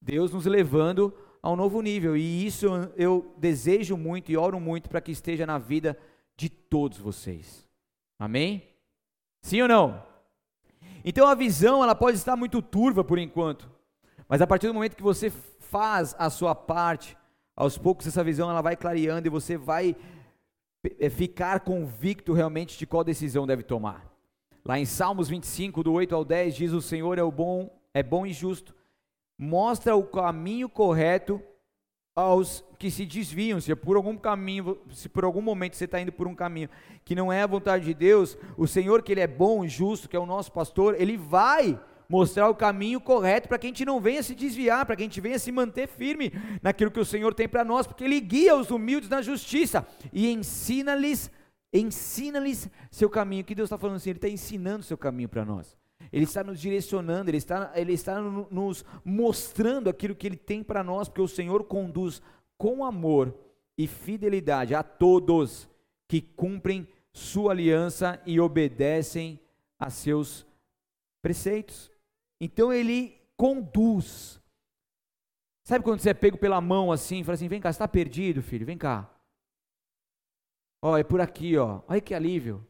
Deus 0.00 0.32
nos 0.32 0.46
levando 0.46 1.12
a 1.42 1.50
um 1.50 1.56
novo 1.56 1.82
nível. 1.82 2.16
E 2.16 2.46
isso 2.46 2.66
eu 2.96 3.34
desejo 3.36 3.96
muito 3.96 4.30
e 4.30 4.36
oro 4.36 4.60
muito 4.60 4.88
para 4.88 5.00
que 5.00 5.10
esteja 5.10 5.44
na 5.44 5.58
vida 5.58 5.98
de 6.36 6.48
todos 6.48 6.98
vocês. 6.98 7.66
Amém? 8.18 8.62
Sim 9.42 9.62
ou 9.62 9.68
não? 9.68 10.02
Então 11.04 11.26
a 11.26 11.34
visão 11.34 11.82
ela 11.82 11.94
pode 11.94 12.16
estar 12.16 12.36
muito 12.36 12.60
turva 12.60 13.02
por 13.02 13.18
enquanto, 13.18 13.70
mas 14.28 14.42
a 14.42 14.46
partir 14.46 14.66
do 14.66 14.74
momento 14.74 14.96
que 14.96 15.02
você 15.02 15.30
faz 15.30 16.14
a 16.18 16.28
sua 16.28 16.54
parte, 16.54 17.16
aos 17.56 17.78
poucos 17.78 18.06
essa 18.06 18.24
visão 18.24 18.50
ela 18.50 18.62
vai 18.62 18.76
clareando 18.76 19.26
e 19.26 19.30
você 19.30 19.56
vai 19.56 19.96
é, 20.98 21.08
ficar 21.08 21.60
convicto 21.60 22.32
realmente 22.32 22.78
de 22.78 22.86
qual 22.86 23.04
decisão 23.04 23.46
deve 23.46 23.62
tomar. 23.62 24.07
Lá 24.64 24.78
em 24.78 24.84
Salmos 24.84 25.28
25, 25.28 25.82
do 25.82 25.92
8 25.92 26.14
ao 26.14 26.24
10, 26.24 26.54
diz: 26.54 26.72
O 26.72 26.82
Senhor 26.82 27.18
é 27.18 27.22
o 27.22 27.32
bom, 27.32 27.70
é 27.94 28.02
bom 28.02 28.26
e 28.26 28.32
justo, 28.32 28.74
mostra 29.38 29.96
o 29.96 30.04
caminho 30.04 30.68
correto 30.68 31.42
aos 32.14 32.64
que 32.78 32.90
se 32.90 33.06
desviam. 33.06 33.60
Se 33.60 33.74
por 33.76 33.96
algum 33.96 34.16
caminho, 34.16 34.78
se 34.90 35.08
por 35.08 35.24
algum 35.24 35.40
momento 35.40 35.76
você 35.76 35.84
está 35.84 36.00
indo 36.00 36.12
por 36.12 36.26
um 36.26 36.34
caminho 36.34 36.68
que 37.04 37.14
não 37.14 37.32
é 37.32 37.42
a 37.42 37.46
vontade 37.46 37.84
de 37.84 37.94
Deus, 37.94 38.36
o 38.56 38.66
Senhor, 38.66 39.02
que 39.02 39.12
Ele 39.12 39.20
é 39.20 39.26
bom 39.26 39.64
e 39.64 39.68
justo, 39.68 40.08
que 40.08 40.16
é 40.16 40.20
o 40.20 40.26
nosso 40.26 40.50
pastor, 40.50 41.00
Ele 41.00 41.16
vai 41.16 41.80
mostrar 42.08 42.48
o 42.48 42.54
caminho 42.54 43.00
correto 43.00 43.48
para 43.48 43.58
que 43.58 43.66
a 43.66 43.70
gente 43.70 43.84
não 43.84 44.00
venha 44.00 44.22
se 44.22 44.34
desviar, 44.34 44.84
para 44.86 44.96
que 44.96 45.02
a 45.02 45.04
gente 45.04 45.20
venha 45.20 45.38
se 45.38 45.52
manter 45.52 45.86
firme 45.86 46.32
naquilo 46.62 46.90
que 46.90 46.98
o 46.98 47.04
Senhor 47.04 47.34
tem 47.34 47.46
para 47.46 47.64
nós, 47.64 47.86
porque 47.86 48.02
Ele 48.02 48.18
guia 48.18 48.56
os 48.56 48.70
humildes 48.70 49.08
na 49.08 49.22
justiça 49.22 49.86
e 50.12 50.32
ensina-lhes 50.32 51.30
Ensina-lhes 51.72 52.68
seu 52.90 53.10
caminho. 53.10 53.44
Que 53.44 53.54
Deus 53.54 53.66
está 53.66 53.78
falando 53.78 53.96
assim? 53.96 54.10
Ele 54.10 54.18
está 54.18 54.28
ensinando 54.28 54.82
seu 54.82 54.96
caminho 54.96 55.28
para 55.28 55.44
nós. 55.44 55.76
Ele 56.12 56.24
está 56.24 56.42
nos 56.42 56.60
direcionando, 56.60 57.30
Ele 57.30 57.36
está, 57.36 57.72
ele 57.74 57.92
está 57.92 58.20
nos 58.20 58.84
mostrando 59.04 59.90
aquilo 59.90 60.14
que 60.14 60.26
Ele 60.26 60.36
tem 60.36 60.62
para 60.62 60.82
nós, 60.82 61.08
porque 61.08 61.20
o 61.20 61.28
Senhor 61.28 61.64
conduz 61.64 62.22
com 62.56 62.84
amor 62.84 63.34
e 63.76 63.86
fidelidade 63.86 64.74
a 64.74 64.82
todos 64.82 65.68
que 66.06 66.20
cumprem 66.20 66.88
Sua 67.12 67.52
aliança 67.52 68.20
e 68.24 68.40
obedecem 68.40 69.40
a 69.78 69.90
seus 69.90 70.46
preceitos. 71.20 71.90
Então 72.40 72.72
Ele 72.72 73.20
conduz. 73.36 74.40
Sabe 75.64 75.84
quando 75.84 76.00
você 76.00 76.10
é 76.10 76.14
pego 76.14 76.38
pela 76.38 76.60
mão 76.60 76.90
assim, 76.90 77.22
fala 77.22 77.34
assim: 77.34 77.48
vem 77.48 77.60
cá, 77.60 77.70
você 77.70 77.76
está 77.76 77.88
perdido, 77.88 78.42
filho, 78.42 78.64
vem 78.64 78.78
cá. 78.78 79.10
Ó, 80.80 80.96
é 80.96 81.02
por 81.02 81.20
aqui, 81.20 81.56
ó. 81.56 81.82
Olha 81.88 82.00
que 82.00 82.14
alívio. 82.14 82.66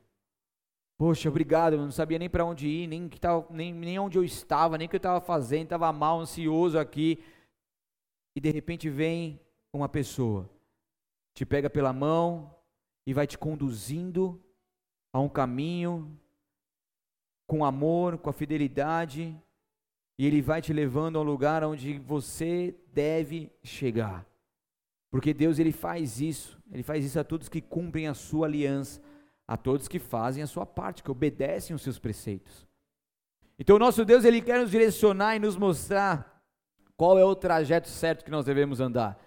Poxa, 0.98 1.28
obrigado, 1.28 1.74
eu 1.74 1.78
não 1.78 1.92
sabia 1.92 2.18
nem 2.18 2.28
para 2.28 2.44
onde 2.44 2.66
ir, 2.66 2.88
nem, 2.88 3.08
que 3.08 3.20
tava, 3.20 3.46
nem, 3.50 3.72
nem 3.72 3.98
onde 4.00 4.18
eu 4.18 4.24
estava, 4.24 4.76
nem 4.76 4.86
o 4.86 4.90
que 4.90 4.96
eu 4.96 4.98
estava 4.98 5.20
fazendo, 5.20 5.64
estava 5.64 5.92
mal, 5.92 6.18
ansioso 6.18 6.76
aqui. 6.76 7.22
E 8.34 8.40
de 8.40 8.50
repente 8.50 8.90
vem 8.90 9.40
uma 9.72 9.88
pessoa, 9.88 10.50
te 11.34 11.46
pega 11.46 11.70
pela 11.70 11.92
mão 11.92 12.52
e 13.06 13.14
vai 13.14 13.28
te 13.28 13.38
conduzindo 13.38 14.42
a 15.12 15.20
um 15.20 15.28
caminho 15.28 16.18
com 17.46 17.64
amor, 17.64 18.18
com 18.18 18.28
a 18.28 18.32
fidelidade, 18.32 19.40
e 20.18 20.26
ele 20.26 20.42
vai 20.42 20.60
te 20.60 20.72
levando 20.72 21.16
ao 21.16 21.24
lugar 21.24 21.62
onde 21.62 21.98
você 22.00 22.74
deve 22.92 23.52
chegar. 23.62 24.27
Porque 25.10 25.32
Deus 25.32 25.58
ele 25.58 25.72
faz 25.72 26.20
isso, 26.20 26.58
ele 26.70 26.82
faz 26.82 27.04
isso 27.04 27.18
a 27.18 27.24
todos 27.24 27.48
que 27.48 27.60
cumprem 27.60 28.08
a 28.08 28.14
sua 28.14 28.46
aliança, 28.46 29.00
a 29.46 29.56
todos 29.56 29.88
que 29.88 29.98
fazem 29.98 30.42
a 30.42 30.46
sua 30.46 30.66
parte, 30.66 31.02
que 31.02 31.10
obedecem 31.10 31.74
os 31.74 31.82
seus 31.82 31.98
preceitos. 31.98 32.66
Então 33.58 33.76
o 33.76 33.78
nosso 33.78 34.04
Deus 34.04 34.24
ele 34.24 34.42
quer 34.42 34.60
nos 34.60 34.70
direcionar 34.70 35.36
e 35.36 35.38
nos 35.38 35.56
mostrar 35.56 36.42
qual 36.96 37.18
é 37.18 37.24
o 37.24 37.34
trajeto 37.34 37.88
certo 37.88 38.24
que 38.24 38.30
nós 38.30 38.44
devemos 38.44 38.80
andar. 38.80 39.18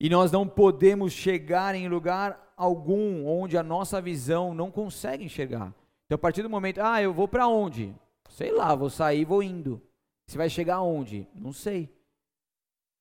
E 0.00 0.08
nós 0.08 0.32
não 0.32 0.48
podemos 0.48 1.12
chegar 1.12 1.74
em 1.74 1.88
lugar 1.88 2.52
algum 2.56 3.26
onde 3.26 3.56
a 3.56 3.62
nossa 3.62 4.00
visão 4.00 4.52
não 4.52 4.70
consegue 4.70 5.24
enxergar. 5.24 5.72
Então 6.06 6.16
a 6.16 6.18
partir 6.18 6.42
do 6.42 6.50
momento, 6.50 6.80
ah, 6.80 7.00
eu 7.00 7.12
vou 7.12 7.28
para 7.28 7.46
onde? 7.46 7.94
Sei 8.28 8.50
lá, 8.50 8.74
vou 8.74 8.90
sair, 8.90 9.24
vou 9.24 9.42
indo. 9.42 9.80
Você 10.26 10.36
vai 10.36 10.48
chegar 10.48 10.76
aonde? 10.76 11.26
Não 11.34 11.52
sei. 11.52 11.88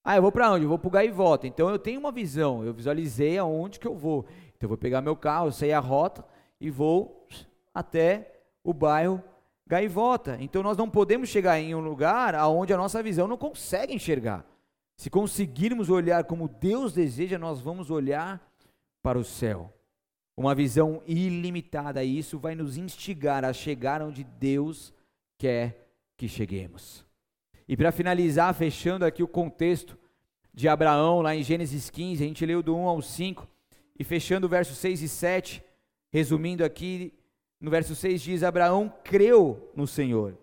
Ah, 0.10 0.16
eu 0.16 0.24
vou 0.24 0.32
para 0.32 0.51
onde? 0.51 0.66
Eu 0.66 0.70
vou 0.70 0.80
para 0.80 0.88
o 0.88 0.91
Gaivota. 0.91 1.45
Então 1.45 1.70
eu 1.70 1.78
tenho 1.78 1.99
uma 1.99 2.12
visão, 2.12 2.66
eu 2.66 2.74
visualizei 2.74 3.38
aonde 3.38 3.80
que 3.80 3.86
eu 3.86 3.95
vou. 3.95 4.26
Então 4.57 4.66
eu 4.66 4.70
vou 4.70 4.78
pegar 4.78 5.03
meu 5.03 5.16
carro, 5.16 5.51
sei 5.51 5.72
a 5.72 5.80
rota 5.80 6.26
e 6.60 6.72
vou 6.72 7.28
até 7.72 8.41
o 8.64 8.74
bairro 8.74 9.24
gaivota. 9.68 10.36
Então 10.41 10.64
nós 10.64 10.76
não 10.76 10.89
podemos 10.89 11.30
chegar 11.30 11.60
em 11.60 11.76
um 11.76 11.80
lugar 11.80 12.34
aonde 12.34 12.74
a 12.74 12.78
nossa 12.78 13.03
visão 13.03 13.28
não 13.28 13.38
consegue 13.38 13.93
enxergar. 13.93 14.43
Se 14.97 15.12
conseguirmos 15.12 15.91
olhar 15.91 16.24
como 16.24 16.47
Deus 16.47 16.91
deseja, 16.91 17.38
nós 17.38 17.62
vamos 17.62 17.91
olhar 17.91 18.41
para 19.03 19.20
o 19.20 19.24
céu. 19.24 19.72
Uma 20.36 20.55
visão 20.55 21.03
ilimitada, 21.05 22.03
e 22.03 22.18
isso 22.18 22.39
vai 22.39 22.55
nos 22.55 22.78
instigar 22.78 23.45
a 23.45 23.53
chegar 23.53 24.01
onde 24.01 24.24
Deus 24.24 24.91
quer 25.38 25.88
que 26.18 26.28
cheguemos. 26.28 27.05
E 27.68 27.78
para 27.78 27.91
finalizar, 27.91 28.51
fechando 28.55 29.05
aqui 29.05 29.22
o 29.22 29.28
contexto 29.28 29.99
de 30.60 30.68
Abraão, 30.68 31.22
lá 31.22 31.34
em 31.34 31.41
Gênesis 31.41 31.89
15, 31.89 32.22
a 32.22 32.28
gente 32.28 32.45
leu 32.45 32.62
do 32.62 32.76
1 32.76 32.86
ao 32.86 33.01
5, 33.01 33.47
e 33.97 34.03
fechando 34.03 34.45
o 34.45 34.49
verso 34.49 34.76
6 34.76 35.01
e 35.01 35.07
7, 35.07 35.64
resumindo 36.12 36.66
aqui, 36.66 37.14
no 37.62 37.72
verso 37.72 37.95
6 37.95 38.22
diz: 38.22 38.43
Abraão 38.43 38.93
creu 39.01 39.72
no 39.74 39.88
Senhor, 39.88 40.38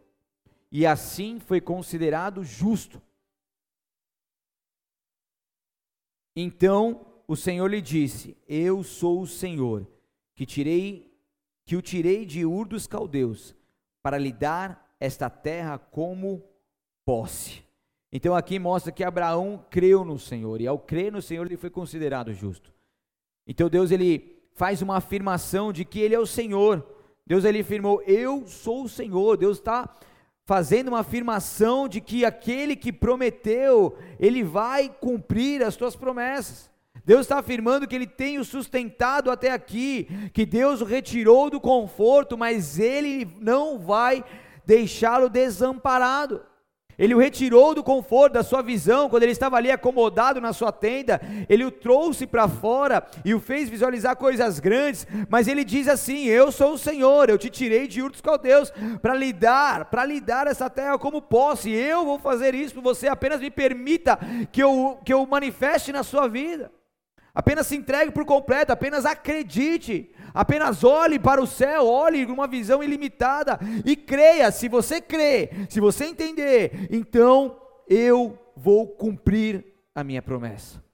e 0.72 0.86
assim 0.86 1.38
foi 1.38 1.60
considerado 1.60 2.42
justo. 2.42 3.02
Então 6.34 7.04
o 7.28 7.36
Senhor 7.36 7.66
lhe 7.66 7.82
disse: 7.82 8.34
Eu 8.48 8.82
sou 8.82 9.20
o 9.20 9.26
Senhor, 9.26 9.86
que 10.34 10.46
tirei 10.46 11.14
que 11.66 11.76
o 11.76 11.82
tirei 11.82 12.24
de 12.24 12.46
Ur 12.46 12.66
dos 12.66 12.86
caldeus, 12.86 13.54
para 14.02 14.16
lhe 14.16 14.32
dar 14.32 14.96
esta 14.98 15.28
terra 15.28 15.78
como 15.78 16.42
posse. 17.04 17.65
Então 18.16 18.34
aqui 18.34 18.58
mostra 18.58 18.90
que 18.90 19.04
Abraão 19.04 19.62
creu 19.68 20.02
no 20.02 20.18
Senhor, 20.18 20.62
e 20.62 20.66
ao 20.66 20.78
crer 20.78 21.12
no 21.12 21.20
Senhor 21.20 21.44
ele 21.44 21.58
foi 21.58 21.68
considerado 21.68 22.32
justo. 22.32 22.72
Então 23.46 23.68
Deus 23.68 23.90
ele 23.90 24.40
faz 24.54 24.80
uma 24.80 24.96
afirmação 24.96 25.70
de 25.70 25.84
que 25.84 26.00
ele 26.00 26.14
é 26.14 26.18
o 26.18 26.24
Senhor. 26.24 26.82
Deus 27.26 27.44
ele 27.44 27.60
afirmou: 27.60 28.00
Eu 28.06 28.46
sou 28.46 28.84
o 28.84 28.88
Senhor. 28.88 29.36
Deus 29.36 29.58
está 29.58 29.94
fazendo 30.46 30.88
uma 30.88 31.00
afirmação 31.00 31.86
de 31.86 32.00
que 32.00 32.24
aquele 32.24 32.74
que 32.74 32.90
prometeu, 32.90 33.98
ele 34.18 34.42
vai 34.42 34.88
cumprir 34.88 35.62
as 35.62 35.74
suas 35.74 35.94
promessas. 35.94 36.70
Deus 37.04 37.20
está 37.20 37.40
afirmando 37.40 37.86
que 37.86 37.94
Ele 37.94 38.06
tem 38.06 38.38
o 38.38 38.44
sustentado 38.46 39.30
até 39.30 39.52
aqui, 39.52 40.08
que 40.32 40.46
Deus 40.46 40.80
o 40.80 40.86
retirou 40.86 41.50
do 41.50 41.60
conforto, 41.60 42.38
mas 42.38 42.78
Ele 42.78 43.30
não 43.38 43.78
vai 43.78 44.24
deixá-lo 44.64 45.28
desamparado. 45.28 46.40
Ele 46.98 47.14
o 47.14 47.18
retirou 47.18 47.74
do 47.74 47.84
conforto 47.84 48.34
da 48.34 48.42
sua 48.42 48.62
visão, 48.62 49.10
quando 49.10 49.22
ele 49.22 49.32
estava 49.32 49.56
ali 49.56 49.70
acomodado 49.70 50.40
na 50.40 50.54
sua 50.54 50.72
tenda, 50.72 51.20
ele 51.48 51.64
o 51.64 51.70
trouxe 51.70 52.26
para 52.26 52.48
fora 52.48 53.06
e 53.22 53.34
o 53.34 53.40
fez 53.40 53.68
visualizar 53.68 54.16
coisas 54.16 54.58
grandes, 54.58 55.06
mas 55.28 55.46
ele 55.46 55.62
diz 55.62 55.88
assim: 55.88 56.24
Eu 56.24 56.50
sou 56.50 56.72
o 56.72 56.78
Senhor, 56.78 57.28
eu 57.28 57.36
te 57.36 57.50
tirei 57.50 57.86
de 57.86 58.00
Ur 58.00 58.10
dos 58.10 58.22
Caldeus 58.22 58.72
para 59.02 59.14
lhe 59.14 59.32
dar, 59.32 59.84
para 59.86 60.06
lhe 60.06 60.20
dar 60.20 60.46
essa 60.46 60.70
terra 60.70 60.98
como 60.98 61.20
posse, 61.20 61.70
eu 61.70 62.04
vou 62.04 62.18
fazer 62.18 62.54
isso 62.54 62.80
você, 62.80 63.08
apenas 63.08 63.40
me 63.40 63.50
permita 63.50 64.18
que 64.50 64.62
eu, 64.62 64.98
que 65.04 65.12
eu 65.12 65.26
manifeste 65.26 65.92
na 65.92 66.02
sua 66.02 66.28
vida. 66.28 66.70
Apenas 67.34 67.66
se 67.66 67.76
entregue 67.76 68.12
por 68.12 68.24
completo, 68.24 68.72
apenas 68.72 69.04
acredite, 69.04 70.10
apenas 70.36 70.84
olhe 70.84 71.18
para 71.18 71.42
o 71.42 71.46
céu, 71.46 71.86
olhe 71.86 72.26
numa 72.26 72.46
visão 72.46 72.82
ilimitada 72.82 73.58
e 73.84 73.96
creia. 73.96 74.52
Se 74.52 74.68
você 74.68 75.00
crê, 75.00 75.50
se 75.70 75.80
você 75.80 76.04
entender, 76.04 76.88
então 76.90 77.58
eu 77.88 78.38
vou 78.54 78.86
cumprir 78.86 79.64
a 79.94 80.04
minha 80.04 80.20
promessa. 80.20 80.84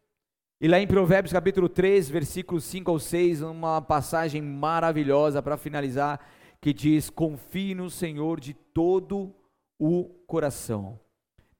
E 0.60 0.68
lá 0.68 0.78
em 0.78 0.86
Provérbios 0.86 1.32
capítulo 1.32 1.68
3, 1.68 2.08
versículos 2.08 2.62
5 2.64 2.88
ao 2.88 2.98
6, 3.00 3.42
uma 3.42 3.82
passagem 3.82 4.40
maravilhosa 4.40 5.42
para 5.42 5.56
finalizar, 5.56 6.24
que 6.60 6.72
diz: 6.72 7.10
Confie 7.10 7.74
no 7.74 7.90
Senhor 7.90 8.38
de 8.38 8.54
todo 8.54 9.34
o 9.76 10.04
coração. 10.28 11.00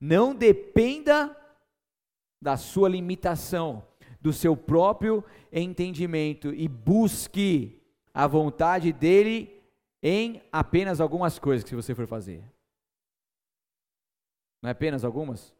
Não 0.00 0.32
dependa 0.32 1.36
da 2.40 2.56
sua 2.56 2.88
limitação 2.88 3.82
do 4.22 4.32
seu 4.32 4.56
próprio 4.56 5.24
entendimento 5.52 6.54
e 6.54 6.68
busque 6.68 7.82
a 8.14 8.26
vontade 8.28 8.92
dele 8.92 9.60
em 10.00 10.40
apenas 10.52 11.00
algumas 11.00 11.40
coisas 11.40 11.68
que 11.68 11.74
você 11.74 11.92
for 11.92 12.06
fazer. 12.06 12.42
Não 14.62 14.68
é 14.68 14.72
apenas 14.72 15.04
algumas? 15.04 15.52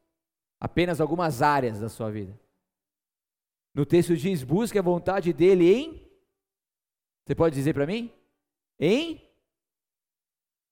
Apenas 0.61 1.01
algumas 1.01 1.43
áreas 1.43 1.81
da 1.81 1.89
sua 1.89 2.09
vida. 2.11 2.39
No 3.75 3.85
texto 3.85 4.17
diz: 4.17 4.45
busque 4.45 4.79
a 4.79 4.83
vontade 4.83 5.33
dele 5.33 5.75
em. 5.75 6.09
Você 7.27 7.35
pode 7.35 7.57
dizer 7.57 7.75
para 7.75 7.87
mim? 7.87 8.13
Em 8.79 9.29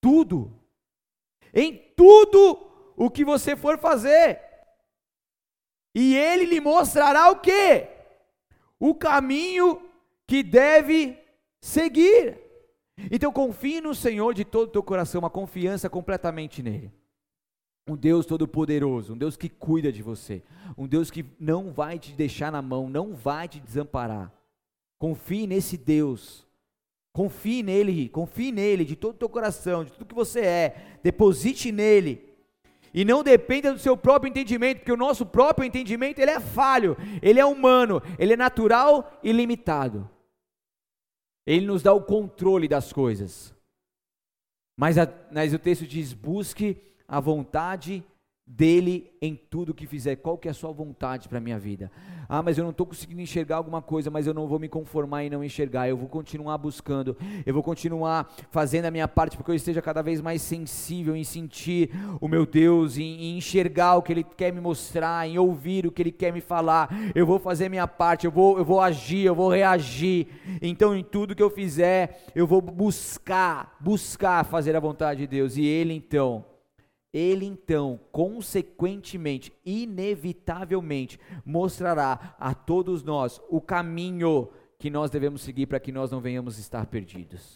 tudo. 0.01 0.57
Em 1.53 1.77
tudo 1.97 2.93
o 2.97 3.11
que 3.11 3.25
você 3.25 3.57
for 3.57 3.79
fazer. 3.79 4.50
E 5.95 6.15
ele 6.15 6.45
lhe 6.45 6.61
mostrará 6.61 7.31
o 7.31 7.37
que? 7.37 7.87
O 8.79 8.95
caminho 8.95 9.83
que 10.27 10.43
deve 10.43 11.19
seguir. 11.61 12.39
Então 13.11 13.33
confie 13.33 13.81
no 13.81 13.95
Senhor 13.95 14.35
de 14.35 14.45
todo 14.45 14.69
o 14.69 14.73
teu 14.73 14.83
coração, 14.83 15.21
uma 15.21 15.31
confiança 15.31 15.89
completamente 15.89 16.63
nele. 16.63 16.93
Um 17.89 17.97
Deus 17.97 18.27
todo-poderoso, 18.27 19.15
um 19.15 19.19
Deus 19.19 19.37
que 19.37 19.49
cuida 19.49 19.91
de 19.91 20.03
você, 20.03 20.43
um 20.77 20.87
Deus 20.87 21.11
que 21.11 21.25
não 21.41 21.73
vai 21.73 21.99
te 21.99 22.13
deixar 22.13 22.53
na 22.53 22.63
mão, 22.63 22.89
não 22.89 23.15
vai 23.15 23.49
te 23.49 23.59
desamparar. 23.59 24.33
Confie 24.99 25.47
nesse 25.47 25.77
Deus. 25.77 26.47
Confie 27.13 27.63
nele, 27.63 28.09
confie 28.09 28.53
nele 28.53 28.85
de 28.85 28.95
todo 28.95 29.15
o 29.15 29.19
teu 29.19 29.29
coração, 29.29 29.85
de 29.85 29.91
tudo 29.91 30.07
que 30.07 30.15
você 30.15 30.41
é. 30.41 30.99
Deposite 31.03 31.73
nele 31.73 32.30
e 32.93 33.05
não 33.05 33.23
dependa 33.23 33.73
do 33.73 33.79
seu 33.79 33.97
próprio 33.97 34.29
entendimento, 34.29 34.79
porque 34.79 34.93
o 34.93 34.97
nosso 34.97 35.25
próprio 35.25 35.65
entendimento 35.65 36.19
ele 36.19 36.31
é 36.31 36.41
falho, 36.41 36.97
ele 37.23 37.39
é 37.39 37.45
humano, 37.45 38.03
ele 38.19 38.33
é 38.33 38.37
natural 38.37 39.19
e 39.23 39.33
limitado. 39.33 40.09
Ele 41.47 41.67
nos 41.67 41.83
dá 41.83 41.93
o 41.93 42.03
controle 42.03 42.69
das 42.69 42.93
coisas. 42.93 43.55
Mas, 44.77 44.99
a, 44.99 45.09
mas 45.33 45.53
o 45.53 45.59
texto 45.59 45.87
diz: 45.87 46.13
busque 46.13 46.77
a 47.07 47.21
vontade 47.21 48.05
dele 48.57 49.13
em 49.23 49.37
tudo 49.37 49.73
que 49.73 49.87
fizer. 49.87 50.17
Qual 50.17 50.37
que 50.37 50.49
é 50.49 50.51
a 50.51 50.55
sua 50.55 50.73
vontade 50.73 51.29
para 51.29 51.39
a 51.39 51.41
minha 51.41 51.59
vida? 51.59 51.91
Ah, 52.29 52.43
mas 52.43 52.59
eu 52.59 52.65
não 52.65 52.73
estou 52.73 52.87
conseguindo 52.87 53.21
enxergar 53.21 53.57
alguma 53.57 53.81
coisa, 53.81 54.11
mas 54.11 54.27
eu 54.27 54.35
não 54.35 54.49
vou 54.49 54.59
me 54.59 54.69
conformar 54.69 55.25
em 55.25 55.31
não 55.31 55.45
enxergar. 55.45 55.89
Eu 55.89 55.97
vou 55.97 56.09
continuar 56.09 56.59
buscando, 56.59 57.17
eu 57.47 57.55
vou 57.55 57.63
continuar 57.63 58.33
fazendo 58.51 58.87
a 58.87 58.91
minha 58.91 59.07
parte, 59.07 59.37
porque 59.37 59.53
eu 59.53 59.55
esteja 59.55 59.81
cada 59.81 60.03
vez 60.03 60.21
mais 60.21 60.43
sensível 60.43 61.15
em 61.15 61.23
sentir 61.23 61.91
o 62.21 62.27
meu 62.27 62.45
Deus, 62.45 62.99
em, 62.99 63.23
em 63.23 63.39
enxergar 63.39 63.97
o 63.97 64.03
que 64.03 64.13
Ele 64.13 64.25
quer 64.25 64.53
me 64.53 64.61
mostrar, 64.61 65.29
em 65.29 65.39
ouvir 65.39 65.87
o 65.87 65.93
que 65.93 66.03
Ele 66.03 66.13
quer 66.13 66.33
me 66.33 66.41
falar. 66.41 66.89
Eu 67.15 67.27
vou 67.27 67.39
fazer 67.39 67.67
a 67.67 67.71
minha 67.71 67.87
parte, 67.87 68.27
eu 68.27 68.33
vou, 68.33 68.59
eu 68.59 68.65
vou 68.65 68.81
agir, 68.81 69.25
eu 69.25 69.35
vou 69.35 69.49
reagir. 69.49 70.27
Então, 70.61 70.97
em 70.97 71.05
tudo 71.05 71.37
que 71.37 71.43
eu 71.43 71.51
fizer, 71.51 72.25
eu 72.35 72.47
vou 72.49 72.61
buscar, 72.61 73.77
buscar 73.79 74.45
fazer 74.45 74.75
a 74.75 74.81
vontade 74.81 75.21
de 75.21 75.27
Deus. 75.29 75.57
E 75.57 75.65
Ele 75.65 75.95
então 75.95 76.50
ele 77.13 77.45
então, 77.45 77.99
consequentemente, 78.13 79.53
inevitavelmente, 79.65 81.19
mostrará 81.45 82.37
a 82.39 82.55
todos 82.55 83.03
nós 83.03 83.41
o 83.49 83.61
caminho 83.61 84.49
que 84.79 84.89
nós 84.89 85.11
devemos 85.11 85.43
seguir 85.43 85.67
para 85.67 85.81
que 85.81 85.93
nós 85.93 86.11
não 86.11 86.21
venhamos 86.21 86.59
estar 86.59 86.87
perdidos. 86.87 87.49